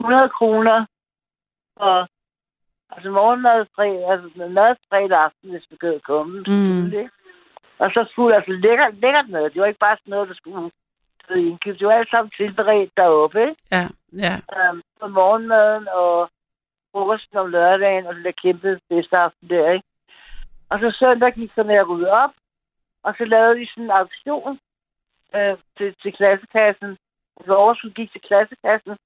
100 0.00 0.28
kroner 0.28 0.86
for 1.78 2.08
altså 2.94 3.10
morgenmad 3.10 3.66
fredag, 3.74 4.10
altså 4.12 4.28
mad 4.58 4.76
fredag 4.88 5.18
aften, 5.26 5.50
hvis 5.50 5.70
vi 5.70 5.76
gad 5.76 6.00
komme. 6.00 6.34
Mm. 6.46 6.54
Mm. 6.54 7.10
Og 7.78 7.88
så 7.94 8.06
skulle 8.10 8.36
altså 8.36 8.52
lækkert, 8.52 8.94
lækkert 8.94 9.28
mad. 9.28 9.50
Det 9.50 9.60
var 9.60 9.66
ikke 9.66 9.86
bare 9.86 9.96
sådan 9.96 10.10
noget, 10.10 10.28
der 10.28 10.34
skulle 10.34 10.70
indkøbt. 11.30 11.78
Det 11.78 11.86
var 11.86 11.94
alt 11.94 12.10
sammen 12.10 12.30
tilberedt 12.36 12.96
deroppe, 12.96 13.40
ikke? 13.40 13.56
Ja, 13.72 13.88
ja. 14.24 14.34
um, 14.70 14.82
på 15.00 15.06
morgenmaden 15.06 15.88
og 15.88 16.30
frokosten 16.92 17.38
om 17.38 17.50
lørdagen, 17.50 18.06
og 18.06 18.14
den 18.14 18.24
der 18.24 18.40
kæmpe 18.42 18.80
festaften 18.88 19.48
der, 19.48 19.72
ikke? 19.72 19.86
Og 20.70 20.78
så 20.80 20.96
søndag 20.98 21.32
gik 21.34 21.50
så 21.54 21.62
med 21.62 21.74
at 21.74 21.88
rydde 21.88 22.10
op, 22.10 22.30
og 23.02 23.14
så 23.18 23.24
lavede 23.24 23.56
vi 23.58 23.66
sådan 23.66 23.84
en 23.84 23.90
auktion 23.90 24.58
øh, 25.36 25.56
til, 25.78 25.94
til 26.02 26.12
klassekassen. 26.12 26.98
Altså 27.36 27.54
overskud 27.54 27.90
gik 27.90 28.12
til 28.12 28.20
klassekassen. 28.20 28.96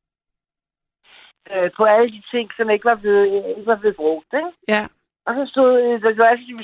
øh, 1.53 1.71
på 1.77 1.85
alle 1.85 2.11
de 2.17 2.23
ting, 2.31 2.51
som 2.57 2.71
ikke 2.71 2.85
var 2.85 2.95
blevet, 2.95 3.27
ikke 3.57 3.67
var 3.67 3.77
blevet 3.77 3.97
brugt. 3.97 4.31
Ikke? 4.35 4.53
Ja. 4.69 4.87
Og 5.27 5.35
så 5.35 5.47
stod 5.53 5.71
øh, 5.83 6.03
der 6.03 6.15
var 6.17 6.37
de 6.37 6.55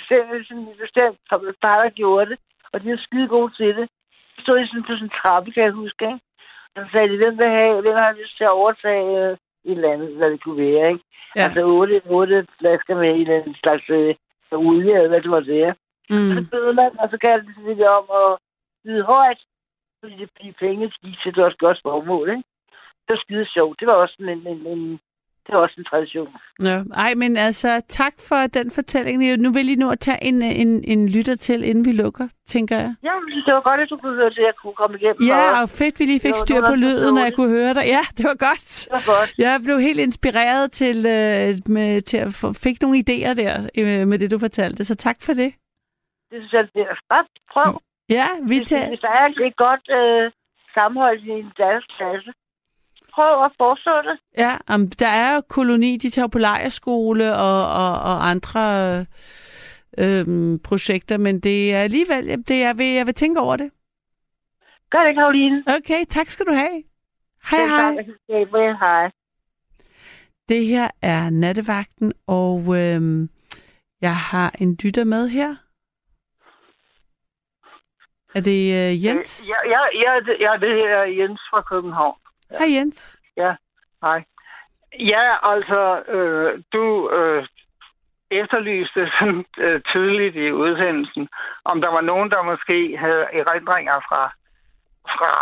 bestemte, 0.81 1.19
par, 1.63 1.83
der 1.83 1.91
gjorde 1.91 2.31
det, 2.31 2.39
og 2.73 2.83
de 2.83 2.91
var 2.91 2.97
skide 2.97 3.29
gode 3.29 3.53
til 3.57 3.77
det. 3.77 3.89
Så 4.37 4.43
stod 4.43 4.59
de 4.59 4.67
sådan 4.69 4.83
på 4.83 4.93
sådan 4.93 5.07
en 5.07 5.19
trappe, 5.21 5.53
kan 5.53 5.63
jeg 5.63 5.73
huske, 5.73 6.05
ikke? 6.05 6.21
Og 6.75 6.79
så 6.85 6.89
sagde 6.93 7.09
de, 7.09 7.17
hvem 7.17 7.39
vil 7.39 7.49
have, 7.49 7.81
hvem 7.81 7.95
har 7.95 8.13
lyst 8.13 8.37
til 8.37 8.45
at 8.45 8.51
overtage 8.61 9.07
øh, 9.23 9.33
et 9.33 9.39
eller 9.77 9.93
andet, 9.93 10.17
hvad 10.17 10.31
det 10.31 10.43
kunne 10.43 10.61
være, 10.67 10.89
ikke? 10.93 11.05
Ja. 11.37 11.45
Altså 11.45 11.61
otte, 11.65 12.03
otte 12.07 12.47
flasker 12.59 12.95
med 12.97 13.11
en 13.11 13.21
eller 13.31 13.55
slags 13.63 13.91
øh, 13.91 14.15
olie, 14.53 14.95
eller 14.97 15.09
hvad 15.09 15.21
det 15.23 15.31
var 15.31 15.41
der. 15.41 15.71
Og 15.71 15.75
så 16.35 16.41
Mm. 16.41 16.47
bød 16.53 16.73
man, 16.73 16.99
og 16.99 17.09
så 17.11 17.17
gav 17.19 17.37
det 17.39 17.55
sig 17.55 17.89
om 17.99 18.07
at 18.23 18.39
byde 18.85 19.03
højt, 19.03 19.41
fordi 20.05 20.17
det 20.23 20.31
de 20.43 20.53
penge 20.65 20.93
gik 21.05 21.17
til 21.23 21.35
det 21.35 21.45
også 21.45 21.59
godt 21.59 21.79
formål, 21.83 22.29
ikke? 22.31 22.45
Det 23.05 23.11
var 23.15 23.23
skide 23.25 23.47
sjovt. 23.57 23.81
Det 23.81 23.87
var 23.89 23.95
også 24.05 24.17
en, 24.21 24.47
en, 24.47 24.67
en 24.67 25.01
det 25.47 25.55
var 25.55 25.61
også 25.61 25.75
en 25.79 25.85
tradition. 25.85 26.29
Ja. 26.63 26.83
Ej, 27.05 27.15
men 27.15 27.37
altså, 27.37 27.83
tak 27.89 28.15
for 28.29 28.37
den 28.59 28.71
fortælling. 28.71 29.37
Nu 29.37 29.53
vil 29.53 29.69
I 29.69 29.75
nu 29.75 29.91
at 29.91 30.01
tage 30.01 30.25
en, 30.25 30.43
en, 30.43 30.85
en 30.85 31.09
lytter 31.09 31.35
til, 31.35 31.65
inden 31.65 31.85
vi 31.85 31.93
lukker, 31.93 32.29
tænker 32.47 32.77
jeg. 32.77 32.95
Ja, 33.03 33.15
det 33.47 33.55
var 33.55 33.61
godt, 33.61 33.81
at 33.81 33.91
du 33.91 33.97
kunne 33.97 34.15
høre 34.15 34.31
det, 34.31 34.39
at 34.39 34.45
jeg 34.45 34.55
kunne 34.63 34.75
komme 34.75 34.97
igennem. 34.99 35.29
Ja, 35.29 35.63
og 35.63 35.69
fedt, 35.69 36.01
vi 36.01 36.05
lige 36.05 36.21
fik 36.21 36.31
var 36.31 36.45
styr 36.47 36.61
på 36.61 36.75
lyden, 36.75 37.19
og 37.19 37.25
jeg 37.25 37.35
kunne 37.35 37.49
høre 37.59 37.75
dig. 37.75 37.85
Ja, 37.87 38.03
det 38.17 38.25
var 38.25 38.39
godt. 38.49 38.69
det 38.85 38.93
var 38.93 39.19
godt. 39.19 39.31
Jeg 39.39 39.61
blev 39.65 39.81
helt 39.81 40.01
inspireret 40.01 40.73
til, 40.73 40.97
øh, 40.97 41.73
med, 41.77 42.01
til 42.01 42.17
at 42.17 42.35
få, 42.41 42.53
fik 42.53 42.83
nogle 42.83 42.97
idéer 42.99 43.35
der 43.43 43.53
øh, 43.79 44.09
med 44.09 44.19
det, 44.19 44.31
du 44.31 44.39
fortalte. 44.39 44.85
Så 44.85 44.95
tak 44.95 45.17
for 45.27 45.33
det. 45.33 45.51
Det 46.31 46.37
synes 46.41 46.53
jeg, 46.53 46.63
det 46.75 46.83
er 46.83 46.97
bare 47.09 47.25
prøv. 47.53 47.81
Ja, 48.09 48.27
vi 48.49 48.65
tager... 48.65 48.89
hvis 48.89 49.01
der 49.01 49.09
er 49.09 49.27
et 49.27 49.57
godt 49.57 49.85
øh, 49.91 50.33
sammenhold 50.79 51.21
i 51.23 51.31
en 51.31 51.53
dansk 51.59 51.89
klasse, 51.97 52.33
prøv 53.15 53.45
at 53.45 53.53
forestå 53.59 53.91
det. 54.09 54.19
Ja, 54.39 54.75
um, 54.75 54.91
der 54.91 55.09
er 55.09 55.35
jo 55.35 55.41
koloni, 55.49 55.97
de 55.97 56.11
tager 56.11 56.29
på 56.29 56.39
lejerskole 56.39 57.37
og, 57.37 57.61
og, 57.83 57.93
og 58.11 58.31
andre 58.31 58.61
øh, 59.99 60.25
projekter, 60.65 61.19
men 61.19 61.41
det 61.41 61.75
er 61.75 61.81
alligevel, 61.81 62.45
det 62.49 62.63
er, 62.63 62.67
jeg, 62.67 62.95
jeg 62.95 63.07
vil 63.07 63.15
tænke 63.15 63.41
over 63.41 63.57
det. 63.57 63.71
Gør 64.91 65.05
det, 65.05 65.15
Karoline. 65.15 65.63
Okay, 65.67 66.05
tak 66.09 66.29
skal 66.29 66.47
du 66.47 66.53
have. 66.53 66.83
Hej, 67.51 67.61
Det 67.61 67.69
hej. 67.69 67.97
skabe. 68.25 68.59
Hej. 68.59 69.11
Det 70.49 70.67
her 70.67 70.89
er 71.03 71.31
nattevagten, 71.31 72.13
og 72.27 72.77
øhm, 72.79 73.29
jeg 74.01 74.17
har 74.17 74.55
en 74.61 74.79
lytter 74.83 75.05
med 75.05 75.29
her. 75.29 75.57
Er 78.35 78.41
det 78.41 78.61
øh, 78.79 79.05
Jens? 79.05 79.49
Ja, 79.49 79.71
ja, 79.75 79.83
ja, 80.05 80.21
det, 80.21 80.37
ja, 80.41 80.53
det 80.67 80.75
her 80.75 80.97
er 80.97 81.05
Jens 81.05 81.41
fra 81.51 81.63
København. 81.63 82.17
Hej 82.51 82.69
Jens. 82.77 83.19
Hej. 84.05 84.25
Ja, 84.99 85.27
altså, 85.53 86.03
øh, 86.09 86.63
du 86.73 87.11
øh, 87.11 87.47
efterlyste 88.31 89.11
sådan, 89.19 89.45
øh, 89.59 89.81
tydeligt 89.81 90.37
i 90.37 90.53
udsendelsen, 90.53 91.29
om 91.65 91.81
der 91.83 91.89
var 91.89 92.01
nogen, 92.01 92.31
der 92.31 92.43
måske 92.43 92.97
havde 92.97 93.25
erindringer 93.41 94.01
fra, 94.09 94.23
fra 95.17 95.33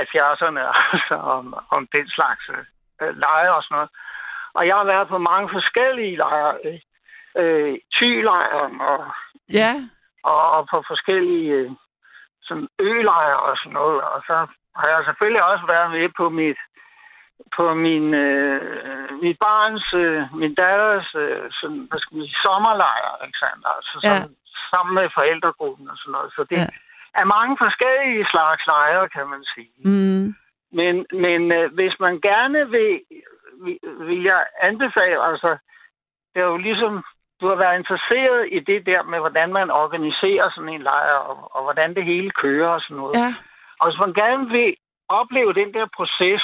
70'erne, 0.00 0.62
altså 0.92 1.14
om, 1.14 1.44
om 1.70 1.88
den 1.92 2.08
slags 2.08 2.44
øh, 3.02 3.14
lejre 3.24 3.56
og 3.56 3.62
sådan 3.62 3.74
noget. 3.76 3.90
Og 4.54 4.66
jeg 4.66 4.76
har 4.76 4.84
været 4.84 5.08
på 5.08 5.18
mange 5.18 5.48
forskellige 5.52 6.16
lejre. 6.16 6.58
Øh, 6.64 6.80
øh, 7.40 7.74
Thy-lejren 7.94 8.80
og, 8.80 9.00
Ja, 9.52 9.72
og, 10.22 10.50
og 10.50 10.68
på 10.70 10.82
forskellige 10.86 11.52
øh, 11.52 11.70
sådan 12.48 12.68
ølejre 12.78 13.40
og 13.48 13.56
sådan 13.56 13.72
noget. 13.72 14.00
Og 14.12 14.22
så 14.28 14.36
har 14.76 14.88
jeg 14.88 15.02
selvfølgelig 15.04 15.42
også 15.42 15.66
været 15.66 15.90
med 15.90 16.08
på 16.16 16.28
mit 16.28 16.58
på 17.56 17.74
min, 17.74 18.14
øh, 18.14 18.60
mit 19.22 19.38
barns, 19.46 19.86
øh, 19.94 20.22
min 20.40 20.54
datters 20.54 21.08
øh, 21.14 21.42
sådan, 21.60 21.86
hvad 21.90 21.98
skal 22.00 22.16
man 22.16 22.26
sige, 22.26 22.42
sommerlejr, 22.42 23.24
ikke 23.26 23.38
sandt? 23.38 23.64
Altså, 23.76 23.94
Ja. 24.04 24.16
som, 24.22 24.34
sammen 24.70 24.94
med 24.94 25.08
forældregruppen 25.14 25.90
og 25.90 25.96
sådan 25.98 26.12
noget. 26.12 26.32
Så 26.36 26.44
det 26.50 26.56
ja. 26.56 26.66
er 27.20 27.24
mange 27.24 27.56
forskellige 27.64 28.26
slags 28.32 28.66
lejre, 28.66 29.08
kan 29.08 29.26
man 29.32 29.44
sige. 29.54 29.72
mm, 29.84 30.34
Men, 30.78 31.06
men 31.12 31.52
øh, 31.52 31.74
hvis 31.74 31.94
man 32.00 32.20
gerne 32.20 32.70
vil, 32.70 33.00
vil, 33.64 33.78
vil 34.08 34.22
jeg 34.22 34.46
anbefale, 34.60 35.22
altså, 35.30 35.50
det 36.34 36.40
er 36.42 36.46
jo 36.46 36.56
ligesom, 36.56 37.04
du 37.40 37.48
har 37.48 37.54
været 37.54 37.78
interesseret 37.78 38.48
i 38.52 38.58
det 38.60 38.86
der 38.86 39.02
med, 39.02 39.18
hvordan 39.18 39.52
man 39.52 39.70
organiserer 39.70 40.50
sådan 40.54 40.68
en 40.74 40.82
lejr, 40.82 41.14
og, 41.30 41.36
og 41.56 41.62
hvordan 41.62 41.94
det 41.94 42.04
hele 42.04 42.30
kører 42.30 42.68
og 42.68 42.80
sådan 42.80 42.96
noget. 42.96 43.14
ja, 43.16 43.34
Og 43.80 43.84
hvis 43.90 44.00
man 44.00 44.12
gerne 44.14 44.48
vil 44.48 44.74
opleve 45.08 45.52
den 45.54 45.74
der 45.74 45.86
proces, 45.96 46.42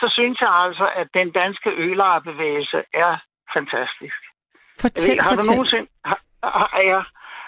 så 0.00 0.06
synes 0.12 0.40
jeg 0.40 0.52
altså, 0.64 0.86
at 0.94 1.08
den 1.14 1.30
danske 1.32 1.70
ølejrbevægelse 1.70 2.78
er 2.94 3.12
fantastisk. 3.54 4.18
Jeg 4.22 4.80
fortæl, 4.80 5.10
ved, 5.10 5.22
har 5.24 5.30
du 5.30 5.36
fortæl. 5.36 5.50
nogensinde... 5.54 5.88
Har, 6.04 6.18
har 6.42 6.80
jeg, 6.92 7.04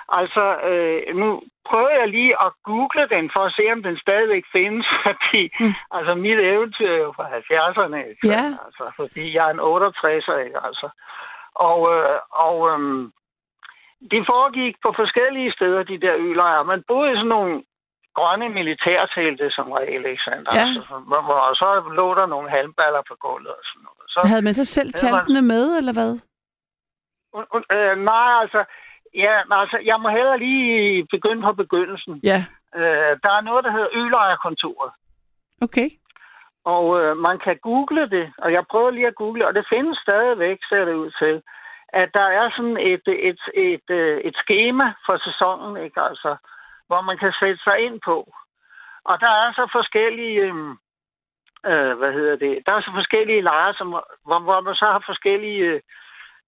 altså, 0.09 0.45
øh, 0.71 1.17
nu 1.17 1.43
prøver 1.69 1.91
jeg 2.01 2.09
lige 2.09 2.35
at 2.47 2.53
google 2.65 3.09
den, 3.15 3.31
for 3.35 3.43
at 3.45 3.53
se, 3.59 3.65
om 3.73 3.83
den 3.83 3.97
stadigvæk 3.99 4.45
findes, 4.53 4.87
fordi 5.05 5.43
Mm. 5.61 5.67
mm. 5.67 5.75
altså, 5.97 6.15
mit 6.15 6.39
eventyr 6.41 6.91
er 6.93 7.03
jo 7.07 7.13
fra 7.17 7.27
70'erne, 7.39 7.97
ikke? 8.11 8.23
Ja. 8.35 8.45
Altså, 8.67 8.85
fordi 8.97 9.35
jeg 9.37 9.45
er 9.47 9.53
en 9.55 9.61
68'er, 9.75 10.37
ikke? 10.47 10.61
Altså. 10.69 10.89
Og, 11.55 11.81
øh, 11.95 12.19
og 12.47 12.57
øh, 12.71 12.81
det 14.11 14.23
foregik 14.33 14.75
på 14.83 14.93
forskellige 14.97 15.53
steder, 15.53 15.83
de 15.83 16.01
der 16.01 16.15
ølejre. 16.17 16.65
Man 16.65 16.85
boede 16.89 17.13
i 17.13 17.17
sådan 17.17 17.29
nogle 17.29 17.63
grønne 18.15 18.49
militærtelte 18.49 19.51
som 19.51 19.73
regel, 19.73 20.07
ikke 20.07 20.23
sandt? 20.29 20.49
Ja. 20.55 20.61
Altså, 20.61 20.95
hvor, 21.07 21.39
og 21.49 21.57
så 21.57 21.69
lå 21.99 22.15
der 22.15 22.27
nogle 22.27 22.51
halmballer 22.51 23.03
på 23.09 23.15
gulvet 23.21 23.55
og 23.61 23.65
sådan 23.71 23.85
noget. 23.89 24.05
Så, 24.13 24.21
Havde 24.31 24.45
man 24.49 24.55
så 24.55 24.65
selv 24.65 24.93
taltene 24.93 25.43
med, 25.43 25.77
eller 25.79 25.93
hvad? 25.93 26.13
Und, 27.33 27.47
und, 27.55 27.65
øh, 27.77 27.97
nej, 28.11 28.33
altså, 28.43 28.65
ja, 29.15 29.35
altså, 29.51 29.79
jeg 29.85 30.01
må 30.01 30.09
hellere 30.09 30.39
lige 30.39 31.07
begynde 31.11 31.43
på 31.43 31.53
begyndelsen. 31.53 32.21
Ja, 32.23 32.45
Øh, 32.77 33.13
der 33.25 33.33
er 33.39 33.41
noget, 33.49 33.65
der 33.65 33.73
hedder 33.73 33.89
Ølejerkontoret, 33.93 34.91
okay. 35.63 35.89
Og 36.65 37.01
øh, 37.01 37.17
man 37.17 37.39
kan 37.39 37.57
google 37.63 38.11
det, 38.11 38.33
og 38.39 38.53
jeg 38.53 38.65
prøver 38.71 38.91
lige 38.91 39.07
at 39.07 39.15
google, 39.15 39.47
og 39.47 39.55
det 39.55 39.67
findes 39.69 39.99
stadigvæk, 39.99 40.59
ser 40.69 40.85
det 40.85 40.95
ud 40.95 41.11
til, 41.11 41.43
at 41.89 42.09
der 42.15 42.27
er 42.41 42.51
sådan 42.57 42.77
et, 42.77 43.03
et, 43.07 43.21
et, 43.31 43.41
et, 43.55 43.91
øh, 43.91 44.19
et 44.19 44.37
schema 44.37 44.93
for 45.07 45.17
sæsonen, 45.19 45.85
ikke 45.85 46.01
altså, 46.01 46.37
hvor 46.87 47.01
man 47.01 47.19
kan 47.19 47.33
sætte 47.41 47.61
sig 47.65 47.79
ind 47.79 48.01
på. 48.05 48.33
Og 49.05 49.21
der 49.21 49.33
er 49.43 49.53
så 49.53 49.69
forskellige, 49.73 50.41
øh, 50.41 50.55
øh, 51.71 51.99
hvad 51.99 52.13
hedder 52.13 52.37
det, 52.37 52.63
der 52.67 52.73
er 52.73 52.81
så 52.81 52.93
forskellige 52.95 53.43
lejre, 53.43 53.75
som, 53.75 53.89
hvor, 54.27 54.39
hvor 54.39 54.61
man 54.61 54.75
så 54.75 54.85
har 54.85 55.03
forskellige 55.07 55.83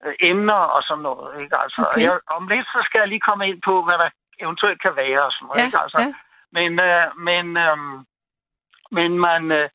øh, 0.05 0.15
emner 0.21 0.63
og 0.77 0.83
sådan 0.83 1.03
noget, 1.03 1.43
ikke 1.43 1.57
altså. 1.57 1.87
Okay. 1.89 2.03
Jeg, 2.03 2.19
om 2.31 2.49
lidt, 2.49 2.67
så 2.67 2.81
skal 2.85 2.99
jeg 2.99 3.09
lige 3.09 3.27
komme 3.29 3.49
ind 3.49 3.63
på, 3.63 3.83
hvad 3.83 3.99
der 3.99 4.09
eventuelt 4.41 4.83
kan 4.83 4.97
være 4.97 5.23
og 5.25 5.33
sådan 5.33 5.47
noget, 5.47 5.61
Ja, 5.61 5.65
ikke 5.67 5.79
altså. 5.79 5.99
ja. 6.01 6.15
Men, 6.57 6.71
øh, 6.89 7.07
men, 7.29 7.57
øh, 7.57 7.79
men 8.91 9.19
man, 9.19 9.53
øh, 9.53 9.69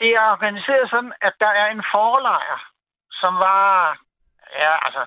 det 0.00 0.10
er 0.10 0.32
organiseret 0.32 0.90
sådan, 0.90 1.12
at 1.20 1.34
der 1.40 1.52
er 1.62 1.66
en 1.70 1.84
forlejr, 1.92 2.58
som 3.12 3.34
var, 3.34 3.98
ja, 4.58 4.86
altså, 4.86 5.06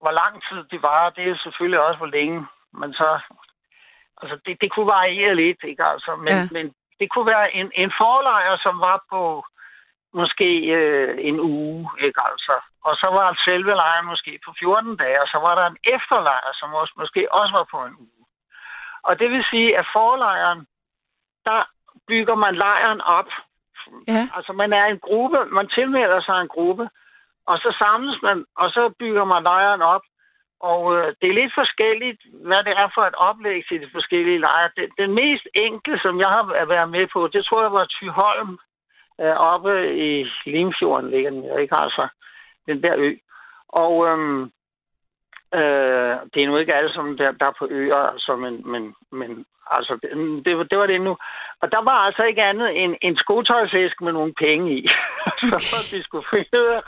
hvor 0.00 0.10
lang 0.10 0.42
tid 0.48 0.64
det 0.64 0.82
var, 0.82 1.10
det 1.10 1.30
er 1.30 1.36
selvfølgelig 1.42 1.80
også, 1.80 1.98
hvor 1.98 2.12
længe 2.18 2.46
man 2.72 2.92
så, 2.92 3.20
altså, 4.22 4.38
det, 4.46 4.60
det 4.60 4.72
kunne 4.72 4.86
variere 4.86 5.34
lidt, 5.34 5.58
ikke 5.64 5.84
altså, 5.84 6.16
men, 6.16 6.32
ja. 6.32 6.48
men 6.50 6.74
det 7.00 7.10
kunne 7.10 7.26
være 7.26 7.54
en, 7.54 7.72
en 7.74 7.92
forlejr, 7.98 8.56
som 8.56 8.80
var 8.80 9.04
på 9.10 9.44
måske 10.14 10.50
øh, 10.78 11.18
en 11.28 11.40
uge, 11.40 11.90
ikke 12.00 12.20
altså. 12.30 12.54
Og 12.84 12.94
så 12.96 13.06
var 13.06 13.40
selve 13.44 13.74
lejren 13.74 14.06
måske 14.06 14.40
på 14.44 14.54
14 14.58 14.96
dage, 14.96 15.22
og 15.22 15.28
så 15.28 15.38
var 15.38 15.54
der 15.54 15.66
en 15.66 15.78
efterlejr, 15.94 16.50
som 16.52 16.74
også, 16.74 16.94
måske 16.96 17.34
også 17.34 17.52
var 17.52 17.66
på 17.70 17.84
en 17.84 17.96
uge. 17.98 18.24
Og 19.02 19.18
det 19.18 19.30
vil 19.30 19.44
sige, 19.50 19.78
at 19.78 19.86
forlejren, 19.92 20.66
der 21.44 21.60
bygger 22.08 22.34
man 22.34 22.54
lejren 22.54 23.00
op. 23.00 23.30
Ja, 24.08 24.28
Altså 24.36 24.52
man 24.52 24.72
er 24.72 24.84
en 24.84 24.98
gruppe, 24.98 25.38
man 25.44 25.68
tilmelder 25.68 26.20
sig 26.20 26.40
en 26.40 26.48
gruppe, 26.48 26.88
og 27.46 27.58
så 27.58 27.76
samles 27.78 28.22
man, 28.22 28.44
og 28.56 28.70
så 28.70 28.92
bygger 28.98 29.24
man 29.24 29.42
lejren 29.42 29.82
op. 29.82 30.02
Og 30.60 30.96
øh, 30.96 31.14
det 31.20 31.28
er 31.28 31.40
lidt 31.40 31.54
forskelligt, 31.54 32.20
hvad 32.48 32.62
det 32.64 32.74
er 32.82 32.88
for 32.94 33.02
et 33.02 33.14
oplæg 33.14 33.62
til 33.68 33.80
de 33.80 33.88
forskellige 33.92 34.38
lejre. 34.38 34.70
Den, 34.76 34.88
den 34.98 35.14
mest 35.14 35.46
enkle, 35.54 35.98
som 35.98 36.20
jeg 36.20 36.28
har 36.28 36.66
været 36.66 36.90
med 36.90 37.06
på, 37.12 37.28
det 37.32 37.44
tror 37.44 37.62
jeg 37.62 37.72
var 37.72 37.86
Thyholm, 37.94 38.58
øh, 39.20 39.36
oppe 39.52 39.72
i 40.08 40.26
Limfjorden 40.46 41.10
ligger 41.10 41.30
den, 41.30 41.44
ikke 41.60 41.76
altså, 41.76 42.08
den 42.66 42.82
der 42.82 42.94
ø. 42.96 43.14
Og 43.68 44.06
øhm, 44.06 44.52
øh, 45.54 46.12
det 46.34 46.42
er 46.42 46.46
nu 46.46 46.56
ikke 46.56 46.74
alle 46.74 46.92
sammen 46.94 47.18
der, 47.18 47.30
der 47.32 47.46
er 47.46 47.56
på 47.58 47.66
øer, 47.70 47.96
altså, 48.12 48.36
men, 48.36 48.70
men, 48.72 48.94
men 49.12 49.44
altså, 49.70 49.92
det, 50.02 50.10
det, 50.70 50.78
var- 50.78 50.86
det 50.86 51.00
nu. 51.00 51.16
Og 51.62 51.72
der 51.72 51.82
var 51.84 51.98
altså 52.06 52.22
ikke 52.22 52.42
andet 52.42 52.84
end 52.84 52.94
en 53.02 53.16
skotøjsæsk 53.16 54.00
med 54.00 54.12
nogle 54.12 54.32
penge 54.38 54.66
i. 54.78 54.88
så 55.50 55.56
for 55.70 55.96
de 55.96 56.02
skulle 56.02 56.26
finde 56.30 56.82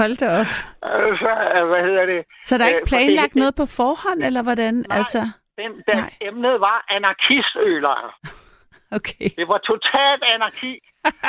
hold 0.00 0.16
da 0.22 0.26
op. 0.40 0.50
Altså, 0.82 1.30
øh, 1.56 1.68
hvad 1.68 1.82
hedder 1.88 2.06
det? 2.06 2.24
Så 2.42 2.58
der 2.58 2.64
er 2.64 2.68
Øh, 2.68 2.74
ikke 2.74 2.88
for 2.88 2.96
planlagt 2.96 3.34
det- 3.34 3.40
noget 3.42 3.54
på 3.60 3.66
forhånd, 3.66 4.22
eller 4.22 4.42
hvordan? 4.42 4.74
Nej. 4.74 4.98
Altså, 4.98 5.20
Den, 5.58 5.70
den 5.88 5.96
Nej. 6.04 6.10
emnet 6.20 6.60
var 6.60 6.78
anarkistølejre. 6.90 8.12
okay. 8.98 9.28
Det 9.38 9.48
var 9.48 9.58
totalt 9.58 10.22
anarki, 10.34 10.72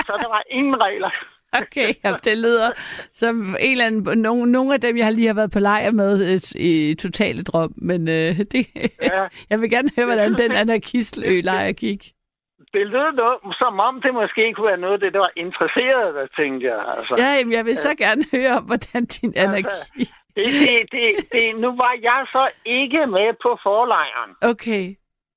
så 0.07 0.13
der 0.23 0.29
var 0.35 0.43
ingen 0.49 0.81
regler. 0.81 1.09
Okay, 1.53 1.87
ja, 2.03 2.13
det 2.23 2.37
lyder 2.37 2.69
som 3.13 3.55
en 3.59 3.71
eller 3.71 3.85
anden, 3.85 4.19
nogle, 4.19 4.51
nogle 4.51 4.73
af 4.73 4.81
dem, 4.81 4.97
jeg 4.97 5.13
lige 5.13 5.27
har 5.27 5.33
været 5.33 5.51
på 5.51 5.59
lejr 5.59 5.91
med 5.91 6.11
øh, 6.33 6.61
i 6.61 6.95
totale 6.95 7.43
drøm, 7.43 7.73
men 7.77 8.07
øh, 8.07 8.37
det, 8.51 8.67
ja. 9.01 9.27
jeg 9.49 9.61
vil 9.61 9.69
gerne 9.69 9.89
høre, 9.95 10.05
hvordan 10.05 10.33
den 10.33 10.51
anarkistlejr 10.51 11.71
gik. 11.71 12.01
Det 12.73 12.87
lød 12.87 13.11
noget, 13.21 13.37
som 13.57 13.79
om 13.79 14.01
det 14.01 14.13
måske 14.13 14.53
kunne 14.53 14.67
være 14.67 14.85
noget 14.85 15.01
det, 15.01 15.13
der 15.13 15.19
var 15.19 15.33
interesseret, 15.35 16.15
der 16.15 16.27
tænkte 16.39 16.67
jeg. 16.67 16.79
Altså. 16.97 17.15
Ja, 17.17 17.29
jamen, 17.37 17.53
jeg 17.53 17.65
vil 17.65 17.77
så 17.77 17.95
gerne 17.97 18.23
høre 18.31 18.51
om, 18.57 18.63
hvordan 18.63 19.05
din 19.05 19.33
altså, 19.35 19.57
anarki... 19.57 20.03
Det, 20.35 20.47
det, 20.61 20.77
det, 20.91 21.05
det, 21.31 21.45
nu 21.63 21.69
var 21.83 21.93
jeg 22.09 22.21
så 22.35 22.43
ikke 22.65 23.01
med 23.15 23.29
på 23.43 23.51
forlejren. 23.63 24.31
Okay. 24.51 24.85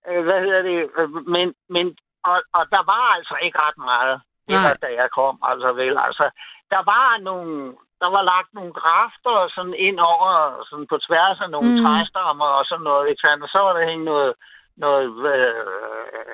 Øh, 0.09 0.23
hvad 0.27 0.41
hedder 0.45 0.63
det? 0.63 0.79
Øh, 0.99 1.09
men, 1.35 1.47
men 1.75 1.87
og, 2.31 2.39
og 2.59 2.65
der 2.75 2.83
var 2.93 3.05
altså 3.17 3.37
ikke 3.45 3.59
ret 3.67 3.79
meget, 3.91 4.17
eller, 4.49 4.75
da 4.85 4.89
jeg 5.01 5.09
kom, 5.19 5.37
altså 5.43 5.73
vel. 5.73 5.97
Altså, 6.07 6.27
der 6.71 6.83
var 6.93 7.19
nogle, 7.29 7.75
der 8.03 8.09
var 8.17 8.23
lagt 8.23 8.55
nogle 8.55 8.73
grafter 8.73 9.37
sådan 9.55 9.77
ind 9.89 9.99
over, 10.13 10.31
sådan 10.69 10.87
på 10.93 10.99
tværs 11.07 11.41
af 11.41 11.51
nogle 11.51 11.71
mm. 11.71 11.85
træstammer 11.85 12.49
og 12.59 12.65
sådan 12.65 12.85
noget, 12.91 13.09
ikke 13.09 13.25
sandt? 13.25 13.45
Og 13.45 13.49
så 13.49 13.59
var 13.59 13.73
der 13.73 13.89
hængt 13.91 14.05
noget, 14.05 14.33
noget 14.77 15.05
øh, 15.35 16.33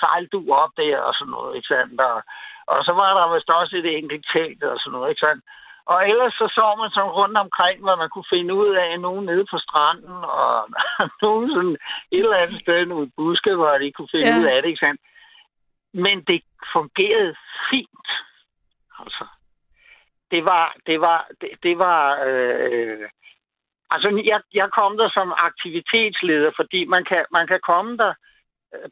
sejldu 0.00 0.40
op 0.62 0.72
der 0.76 0.98
og 1.08 1.14
sådan 1.14 1.34
noget, 1.36 1.56
ikke 1.56 1.68
sandt? 1.72 2.00
Og, 2.00 2.22
og 2.66 2.84
så 2.86 2.92
var 2.92 3.08
der 3.14 3.34
vist 3.34 3.50
også 3.50 3.76
et 3.76 3.88
enkelt 3.98 4.26
telt 4.32 4.62
og 4.62 4.78
sådan 4.78 4.92
noget, 4.92 5.10
ikke 5.10 5.26
sandt? 5.26 5.44
Og 5.92 6.08
ellers 6.10 6.34
så 6.40 6.46
så 6.56 6.66
man 6.80 6.90
sådan 6.90 7.16
rundt 7.20 7.36
omkring, 7.44 7.76
hvad 7.84 7.96
man 8.02 8.10
kunne 8.10 8.32
finde 8.34 8.54
ud 8.54 8.74
af, 8.84 9.00
nogen 9.00 9.24
nede 9.24 9.46
på 9.52 9.58
stranden, 9.66 10.16
og 10.40 10.52
nogen 11.24 11.46
sådan 11.54 11.76
et 12.16 12.24
eller 12.24 12.42
andet 12.44 12.60
sted, 12.60 12.86
nogle 12.86 13.10
buske, 13.16 13.54
hvor 13.54 13.78
de 13.78 13.92
kunne 13.92 14.12
finde 14.14 14.30
ja. 14.32 14.38
ud 14.38 14.44
af 14.52 14.62
det, 14.62 14.68
ikke 14.68 14.84
sandt? 14.86 15.00
Men 15.94 16.24
det 16.24 16.42
fungerede 16.72 17.34
fint. 17.70 18.08
Altså, 18.98 19.26
det 20.30 20.44
var, 20.44 20.76
det 20.86 21.00
var, 21.00 21.28
det, 21.40 21.50
det 21.62 21.78
var, 21.78 22.24
øh, 22.26 23.08
altså 23.90 24.22
jeg, 24.24 24.40
jeg 24.54 24.68
kom 24.72 24.96
der 24.96 25.08
som 25.08 25.32
aktivitetsleder, 25.36 26.50
fordi 26.56 26.84
man 26.84 27.04
kan, 27.04 27.24
man 27.32 27.46
kan 27.46 27.60
komme 27.70 27.96
der, 27.96 28.14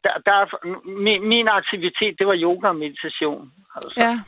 der, 0.03 0.15
der 0.25 0.67
min, 1.05 1.27
min 1.27 1.47
aktivitet, 1.47 2.19
det 2.19 2.27
var 2.27 2.37
yoga 2.37 2.67
og 2.67 2.75
meditation. 2.75 3.51
Altså. 3.75 3.93
Ja. 3.97 4.19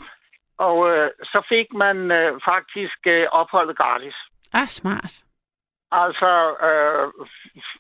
Og 0.58 0.90
øh, 0.90 1.10
så 1.24 1.46
fik 1.50 1.74
man 1.74 2.12
øh, 2.12 2.40
faktisk 2.52 3.08
øh, 3.08 3.28
opholdet 3.32 3.78
gratis. 3.78 4.16
Ah, 4.54 4.68
smart. 4.68 5.25
Altså, 6.04 6.32
øh, 6.68 7.06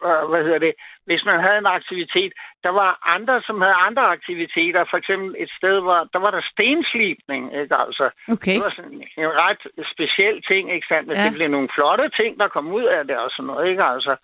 øh, 0.07 0.23
hvad 0.29 0.43
hedder 0.43 0.59
det? 0.67 0.73
Hvis 1.05 1.25
man 1.25 1.39
havde 1.39 1.57
en 1.57 1.75
aktivitet, 1.79 2.33
der 2.63 2.69
var 2.69 2.91
andre, 3.15 3.41
som 3.41 3.61
havde 3.61 3.83
andre 3.87 4.05
aktiviteter. 4.15 4.85
For 4.89 4.97
eksempel 4.97 5.35
et 5.43 5.51
sted, 5.57 5.75
hvor 5.81 5.99
der 6.13 6.19
var 6.19 6.31
der 6.31 6.43
stenslipning, 6.53 7.43
ikke? 7.61 7.75
Altså, 7.75 8.05
okay. 8.33 8.53
det 8.53 8.63
var 8.63 8.73
sådan 8.75 9.03
en 9.17 9.31
ret 9.43 9.63
speciel 9.93 10.37
ting, 10.49 10.63
ikke 10.73 10.87
sandt? 10.87 11.07
Men 11.07 11.17
ja. 11.17 11.23
det 11.23 11.33
blev 11.33 11.47
nogle 11.47 11.69
flotte 11.75 12.09
ting, 12.09 12.39
der 12.39 12.47
kom 12.47 12.67
ud 12.73 12.83
af 12.83 13.07
det 13.07 13.17
og 13.17 13.29
sådan 13.31 13.47
noget, 13.47 13.69
ikke? 13.69 13.83
Altså, 13.83 14.15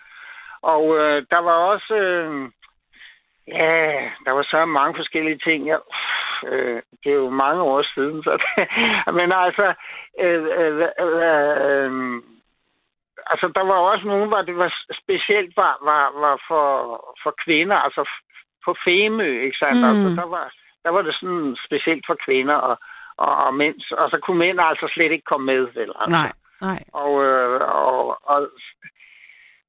og 0.62 0.84
øh, 1.00 1.18
der 1.32 1.42
var 1.48 1.58
også... 1.74 1.94
Øh, 1.96 2.50
Ja, 3.48 4.10
der 4.26 4.32
var 4.32 4.44
så 4.44 4.66
mange 4.66 4.96
forskellige 4.96 5.38
ting. 5.38 5.68
Ja, 5.68 5.78
øh, 6.48 6.82
det 7.04 7.12
er 7.12 7.16
jo 7.16 7.30
mange 7.30 7.62
år 7.62 7.84
siden. 7.94 8.24
Så 8.24 8.34
men 9.20 9.32
altså, 9.36 9.74
øh, 10.20 10.44
øh, 10.60 10.88
øh, 11.06 11.92
altså, 13.32 13.48
der 13.56 13.64
var 13.64 13.80
også 13.92 14.08
nogen, 14.08 14.28
hvor 14.28 14.42
det 14.42 14.58
var 14.58 14.74
specielt 15.04 15.58
var, 15.58 15.78
var, 15.90 16.20
var 16.24 16.36
for, 16.48 16.68
for 17.24 17.34
kvinder, 17.46 17.76
altså 17.76 18.10
på 18.66 18.76
Femø, 18.86 19.30
ikke 19.46 19.58
sandt? 19.58 19.82
Mm. 19.82 19.90
Altså, 19.90 20.22
der, 20.22 20.28
var, 20.28 20.54
der 20.84 20.90
var 20.90 21.02
det 21.02 21.16
sådan 21.16 21.58
specielt 21.66 22.04
for 22.08 22.18
kvinder 22.26 22.56
og, 22.56 22.78
og, 23.18 23.36
og 23.46 23.54
mænd, 23.54 23.76
og 23.92 24.10
så 24.10 24.18
kunne 24.24 24.40
mænd 24.40 24.60
altså 24.60 24.88
slet 24.94 25.12
ikke 25.12 25.30
komme 25.32 25.46
med, 25.46 25.62
vel? 25.78 25.92
Altså. 26.02 26.18
Nej, 26.20 26.32
nej. 26.62 26.80
Og, 26.94 27.24
øh, 27.24 27.62
og, 27.62 28.18
og 28.24 28.50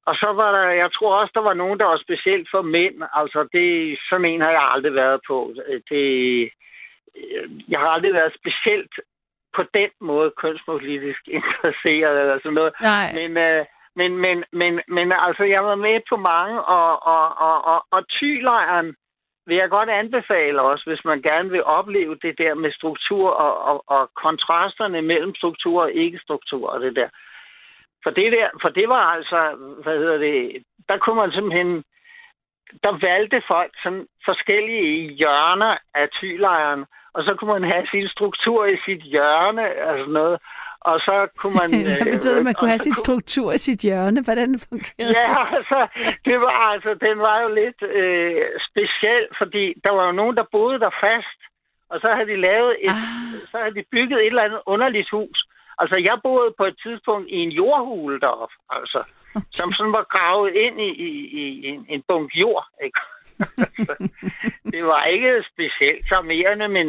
og 0.05 0.15
så 0.15 0.29
var 0.33 0.51
der, 0.51 0.69
jeg 0.69 0.91
tror 0.91 1.15
også, 1.15 1.31
der 1.35 1.41
var 1.41 1.53
nogen, 1.53 1.79
der 1.79 1.85
var 1.85 1.97
specielt 1.97 2.47
for 2.51 2.61
mænd. 2.61 2.95
Altså, 3.13 3.47
det, 3.53 3.99
sådan 4.09 4.25
en 4.25 4.41
har 4.41 4.51
jeg 4.51 4.69
aldrig 4.73 4.93
været 4.93 5.19
på. 5.27 5.53
Det, 5.89 6.05
jeg 7.71 7.79
har 7.79 7.87
aldrig 7.87 8.13
været 8.13 8.33
specielt 8.39 8.93
på 9.55 9.63
den 9.73 9.89
måde 10.01 10.31
kønspolitisk 10.41 11.21
interesseret 11.39 12.19
eller 12.21 12.37
sådan 12.39 12.53
noget. 12.53 12.73
Nej. 12.81 13.13
Men, 13.13 13.37
øh, 13.37 13.65
men, 13.95 14.17
men, 14.17 14.43
men, 14.51 14.81
men 14.87 15.11
altså, 15.11 15.43
jeg 15.43 15.63
var 15.63 15.75
med 15.75 15.99
på 16.09 16.15
mange, 16.15 16.63
og, 16.63 17.05
og, 17.07 17.37
og, 17.37 17.65
og, 17.65 17.85
og 17.91 18.07
tylejren 18.07 18.95
vil 19.45 19.57
jeg 19.57 19.69
godt 19.69 19.89
anbefale 19.89 20.61
også, 20.61 20.83
hvis 20.89 21.05
man 21.05 21.21
gerne 21.21 21.49
vil 21.49 21.63
opleve 21.63 22.15
det 22.21 22.37
der 22.37 22.53
med 22.53 22.71
struktur 22.71 23.29
og, 23.29 23.63
og, 23.63 23.83
og 23.87 24.11
kontrasterne 24.15 25.01
mellem 25.01 25.35
struktur 25.35 25.81
og 25.81 25.91
ikke-struktur 25.91 26.69
og 26.69 26.81
det 26.81 26.95
der. 26.95 27.09
For 28.03 28.09
det, 28.09 28.31
der, 28.31 28.49
for 28.61 28.69
det 28.69 28.89
var 28.89 29.05
altså, 29.15 29.55
hvad 29.83 29.97
hedder 29.97 30.17
det, 30.17 30.63
der 30.89 30.97
kunne 30.97 31.15
man 31.15 31.31
simpelthen, 31.31 31.83
der 32.83 33.07
valgte 33.07 33.41
folk 33.47 33.71
sådan 33.83 34.07
forskellige 34.25 35.13
hjørner 35.13 35.77
af 35.93 36.09
tylejren, 36.09 36.85
og 37.13 37.23
så 37.23 37.35
kunne 37.37 37.53
man 37.57 37.71
have 37.71 37.85
sin 37.91 38.07
struktur 38.07 38.65
i 38.65 38.77
sit 38.85 39.01
hjørne 39.01 39.65
og 39.87 39.93
sådan 39.99 40.13
noget. 40.13 40.37
Og 40.81 40.99
så 40.99 41.27
kunne 41.37 41.55
man... 41.61 41.69
Hvad 41.83 42.11
betyder 42.15 42.33
det, 42.33 42.43
at 42.43 42.49
man 42.49 42.53
kunne 42.53 42.73
have 42.75 42.87
sin 42.87 42.95
struktur 43.05 43.51
i 43.51 43.57
sit 43.57 43.79
hjørne? 43.79 44.21
Hvordan 44.27 44.59
fungerede 44.69 45.13
ja, 45.19 45.29
det? 45.29 45.53
altså, 45.57 45.79
det 46.25 46.37
var 46.41 46.55
altså, 46.73 46.91
den 47.07 47.17
var 47.19 47.37
jo 47.43 47.49
lidt 47.61 47.81
øh, 47.81 48.41
speciel, 48.69 49.25
fordi 49.37 49.63
der 49.83 49.91
var 49.97 50.05
jo 50.05 50.11
nogen, 50.11 50.35
der 50.35 50.45
boede 50.51 50.79
der 50.79 50.91
fast, 51.05 51.39
og 51.89 51.99
så 52.01 52.07
havde 52.15 52.29
de 52.33 52.35
lavet 52.49 52.73
et, 52.87 52.89
ah. 52.89 53.49
så 53.51 53.57
havde 53.61 53.75
de 53.75 53.83
bygget 53.91 54.19
et 54.19 54.25
eller 54.25 54.47
andet 54.47 54.61
underligt 54.65 55.09
hus, 55.09 55.39
Altså, 55.81 55.95
jeg 55.95 56.17
boede 56.23 56.53
på 56.57 56.65
et 56.65 56.77
tidspunkt 56.83 57.29
i 57.29 57.35
en 57.35 57.49
jordhule 57.49 58.19
deroppe, 58.19 58.55
altså, 58.69 59.03
okay. 59.35 59.45
som 59.51 59.71
sådan 59.71 59.93
var 59.93 60.03
gravet 60.03 60.53
ind 60.53 60.81
i, 60.81 60.89
i, 61.07 61.09
i 61.39 61.67
en, 61.67 61.85
en 61.89 62.03
bunk 62.07 62.35
jord, 62.35 62.65
ikke? 62.83 62.99
det 64.73 64.83
var 64.85 65.03
ikke 65.05 65.43
specielt 65.53 66.05
charmerende, 66.07 66.67
men 66.67 66.87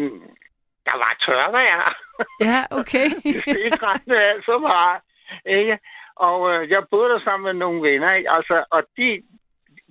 der 0.86 0.96
var 1.02 1.16
tørvejr. 1.26 1.96
Ja, 2.40 2.58
okay. 2.70 3.06
det 3.56 3.74
skræmte 3.74 4.16
alt 4.16 4.44
så 4.44 4.58
meget, 4.58 5.00
ikke? 5.46 5.78
Og 6.16 6.54
øh, 6.54 6.70
jeg 6.70 6.82
boede 6.90 7.10
der 7.10 7.20
sammen 7.20 7.44
med 7.44 7.54
nogle 7.54 7.90
venner, 7.90 8.12
ikke? 8.12 8.30
Altså, 8.30 8.64
og 8.70 8.82
de, 8.96 9.22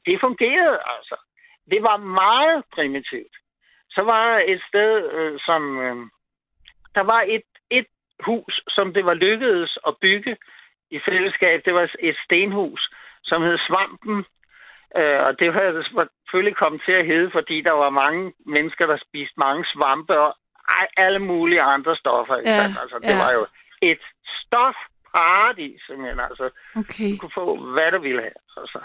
det 0.05 0.19
fungerede, 0.21 0.79
altså. 0.95 1.15
Det 1.71 1.83
var 1.83 1.97
meget 1.97 2.63
primitivt. 2.73 3.35
Så 3.89 4.01
var 4.01 4.29
der 4.29 4.43
et 4.47 4.61
sted, 4.69 5.11
øh, 5.11 5.39
som... 5.45 5.79
Øh, 5.79 5.95
der 6.95 7.01
var 7.01 7.21
et 7.21 7.43
hus, 8.25 8.61
som 8.67 8.93
det 8.93 9.05
var 9.05 9.13
lykkedes 9.13 9.77
at 9.87 9.93
bygge 10.01 10.37
i 10.91 10.99
fællesskab. 11.05 11.61
Det 11.65 11.73
var 11.73 11.91
et 11.99 12.17
stenhus, 12.25 12.81
som 13.23 13.41
hed 13.41 13.57
Svampen. 13.57 14.25
Øh, 14.97 15.19
og 15.25 15.39
det 15.39 15.53
det 15.53 16.09
selvfølgelig 16.33 16.57
kommet 16.57 16.81
til 16.85 16.91
at 16.91 17.05
hedde, 17.05 17.29
fordi 17.31 17.61
der 17.61 17.71
var 17.71 17.89
mange 17.89 18.33
mennesker, 18.45 18.85
der 18.85 18.97
spiste 19.07 19.33
mange 19.37 19.65
svampe 19.73 20.19
og 20.19 20.35
alle 20.97 21.19
mulige 21.19 21.61
andre 21.61 21.95
stoffer. 21.95 22.35
Ja, 22.35 22.63
altså, 22.81 22.97
det 23.01 23.15
ja. 23.15 23.23
var 23.23 23.31
jo 23.31 23.45
et 23.81 24.03
stofparadis, 24.43 25.81
simpelthen. 25.87 26.19
Altså, 26.19 26.49
okay. 26.75 27.11
Du 27.11 27.17
kunne 27.17 27.37
få, 27.41 27.45
hvad 27.73 27.91
du 27.91 27.99
ville 27.99 28.21
have. 28.21 28.39
Altså. 28.57 28.79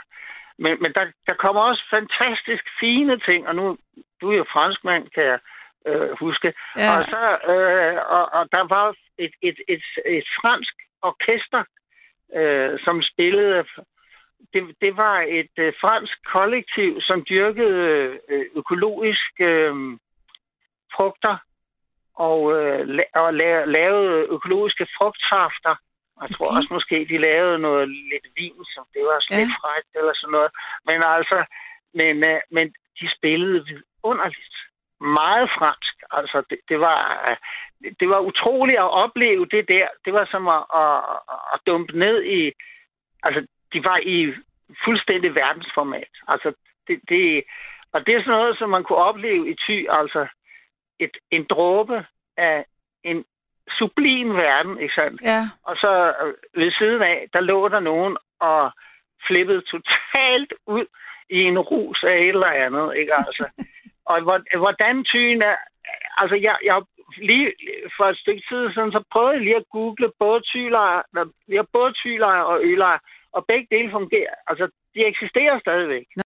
Men, 0.58 0.72
men 0.82 0.90
der, 0.96 1.04
der 1.26 1.34
kommer 1.34 1.62
også 1.62 1.82
fantastisk 1.90 2.64
fine 2.80 3.18
ting, 3.18 3.48
og 3.48 3.54
nu, 3.54 3.76
du 4.20 4.30
er 4.30 4.36
jo 4.36 4.46
franskmand, 4.52 5.04
kan 5.14 5.24
jeg 5.24 5.38
øh, 5.86 6.10
huske. 6.20 6.52
Ja. 6.76 6.98
Og, 6.98 7.04
så, 7.12 7.22
øh, 7.52 7.96
og, 8.16 8.24
og 8.32 8.44
der 8.52 8.64
var 8.74 8.94
et, 9.18 9.34
et, 9.42 9.58
et, 9.68 9.84
et 10.06 10.28
fransk 10.40 10.74
orkester, 11.02 11.62
øh, 12.36 12.78
som 12.84 13.02
spillede. 13.02 13.64
Det, 14.52 14.76
det 14.80 14.96
var 14.96 15.20
et 15.28 15.56
øh, 15.58 15.72
fransk 15.80 16.16
kollektiv, 16.32 17.00
som 17.00 17.24
dyrkede 17.28 18.18
øh, 18.28 18.46
økologisk 18.54 19.32
øh, 19.40 19.74
frugter 20.94 21.36
og, 22.14 22.40
øh, 22.56 22.98
og 23.14 23.34
lavede 23.76 24.26
økologiske 24.36 24.86
frugtsafter. 24.98 25.74
Jeg 26.22 26.30
tror 26.30 26.46
okay. 26.46 26.56
også 26.56 26.68
måske, 26.70 27.06
de 27.12 27.18
lavede 27.18 27.58
noget 27.58 27.88
lidt 27.88 28.26
vin, 28.36 28.64
som 28.74 28.84
det 28.94 29.02
var 29.02 29.18
ja. 29.30 29.38
lidt 29.38 29.52
frækt 29.60 29.92
eller 29.94 30.14
sådan 30.14 30.32
noget. 30.32 30.50
Men 30.86 30.98
altså, 31.16 31.38
men, 31.94 32.24
øh, 32.24 32.40
men 32.50 32.66
de 33.00 33.06
spillede 33.16 33.64
vidunderligt 33.66 34.56
meget 35.00 35.50
fransk. 35.58 35.94
Altså, 36.10 36.42
det, 36.50 36.58
det, 36.68 36.80
var, 36.80 36.98
det 38.00 38.08
var 38.08 38.20
utroligt 38.20 38.78
at 38.78 38.90
opleve 39.04 39.46
det 39.46 39.68
der. 39.68 39.88
Det 40.04 40.12
var 40.12 40.28
som 40.30 40.48
at, 40.48 40.62
at, 40.82 41.00
at 41.54 41.60
dumpe 41.66 41.98
ned 41.98 42.24
i... 42.24 42.52
Altså, 43.22 43.46
de 43.72 43.84
var 43.84 43.98
i 44.02 44.34
fuldstændig 44.84 45.34
verdensformat. 45.34 46.14
Altså, 46.28 46.52
det, 46.86 47.00
det, 47.08 47.44
og 47.92 48.06
det 48.06 48.14
er 48.14 48.20
sådan 48.20 48.32
noget, 48.32 48.58
som 48.58 48.70
man 48.70 48.84
kunne 48.84 48.98
opleve 48.98 49.50
i 49.50 49.54
ty. 49.54 49.84
Altså, 49.90 50.26
et, 50.98 51.16
en 51.30 51.46
dråbe 51.50 52.06
af 52.36 52.64
en 53.04 53.24
sublim 53.78 54.36
verden, 54.36 54.78
ikke 54.80 54.94
sandt? 54.94 55.22
Ja. 55.22 55.48
Og 55.62 55.76
så 55.76 56.14
øh, 56.22 56.34
ved 56.62 56.72
siden 56.78 57.02
af, 57.02 57.26
der 57.32 57.40
lå 57.40 57.68
der 57.68 57.80
nogen 57.80 58.16
og 58.40 58.72
flippede 59.26 59.60
totalt 59.60 60.52
ud 60.66 60.86
i 61.30 61.40
en 61.42 61.58
rus 61.58 62.02
af 62.02 62.16
et 62.16 62.28
eller 62.28 62.46
andet, 62.46 62.96
ikke 62.96 63.14
altså? 63.14 63.46
Og 64.10 64.20
hvordan 64.56 65.04
tygen 65.04 65.42
er... 65.42 65.56
Altså, 66.18 66.36
jeg, 66.36 66.56
jeg 66.64 66.82
lige 67.16 67.52
for 67.96 68.04
et 68.04 68.18
stykke 68.18 68.42
tid 68.48 68.72
siden, 68.72 68.92
så 68.92 69.04
prøvede 69.12 69.34
jeg 69.34 69.42
lige 69.42 69.56
at 69.56 69.70
google 69.70 70.12
både 70.18 70.40
har 71.56 71.66
både 71.72 71.92
tylejr 71.92 72.42
og 72.42 72.60
ølejr, 72.62 72.98
og 73.38 73.42
begge 73.50 73.66
dele 73.74 73.90
fungerer. 73.98 74.36
Altså, 74.50 74.64
de 74.94 75.00
eksisterer 75.12 75.56
stadigvæk. 75.64 76.08
Nå, 76.16 76.16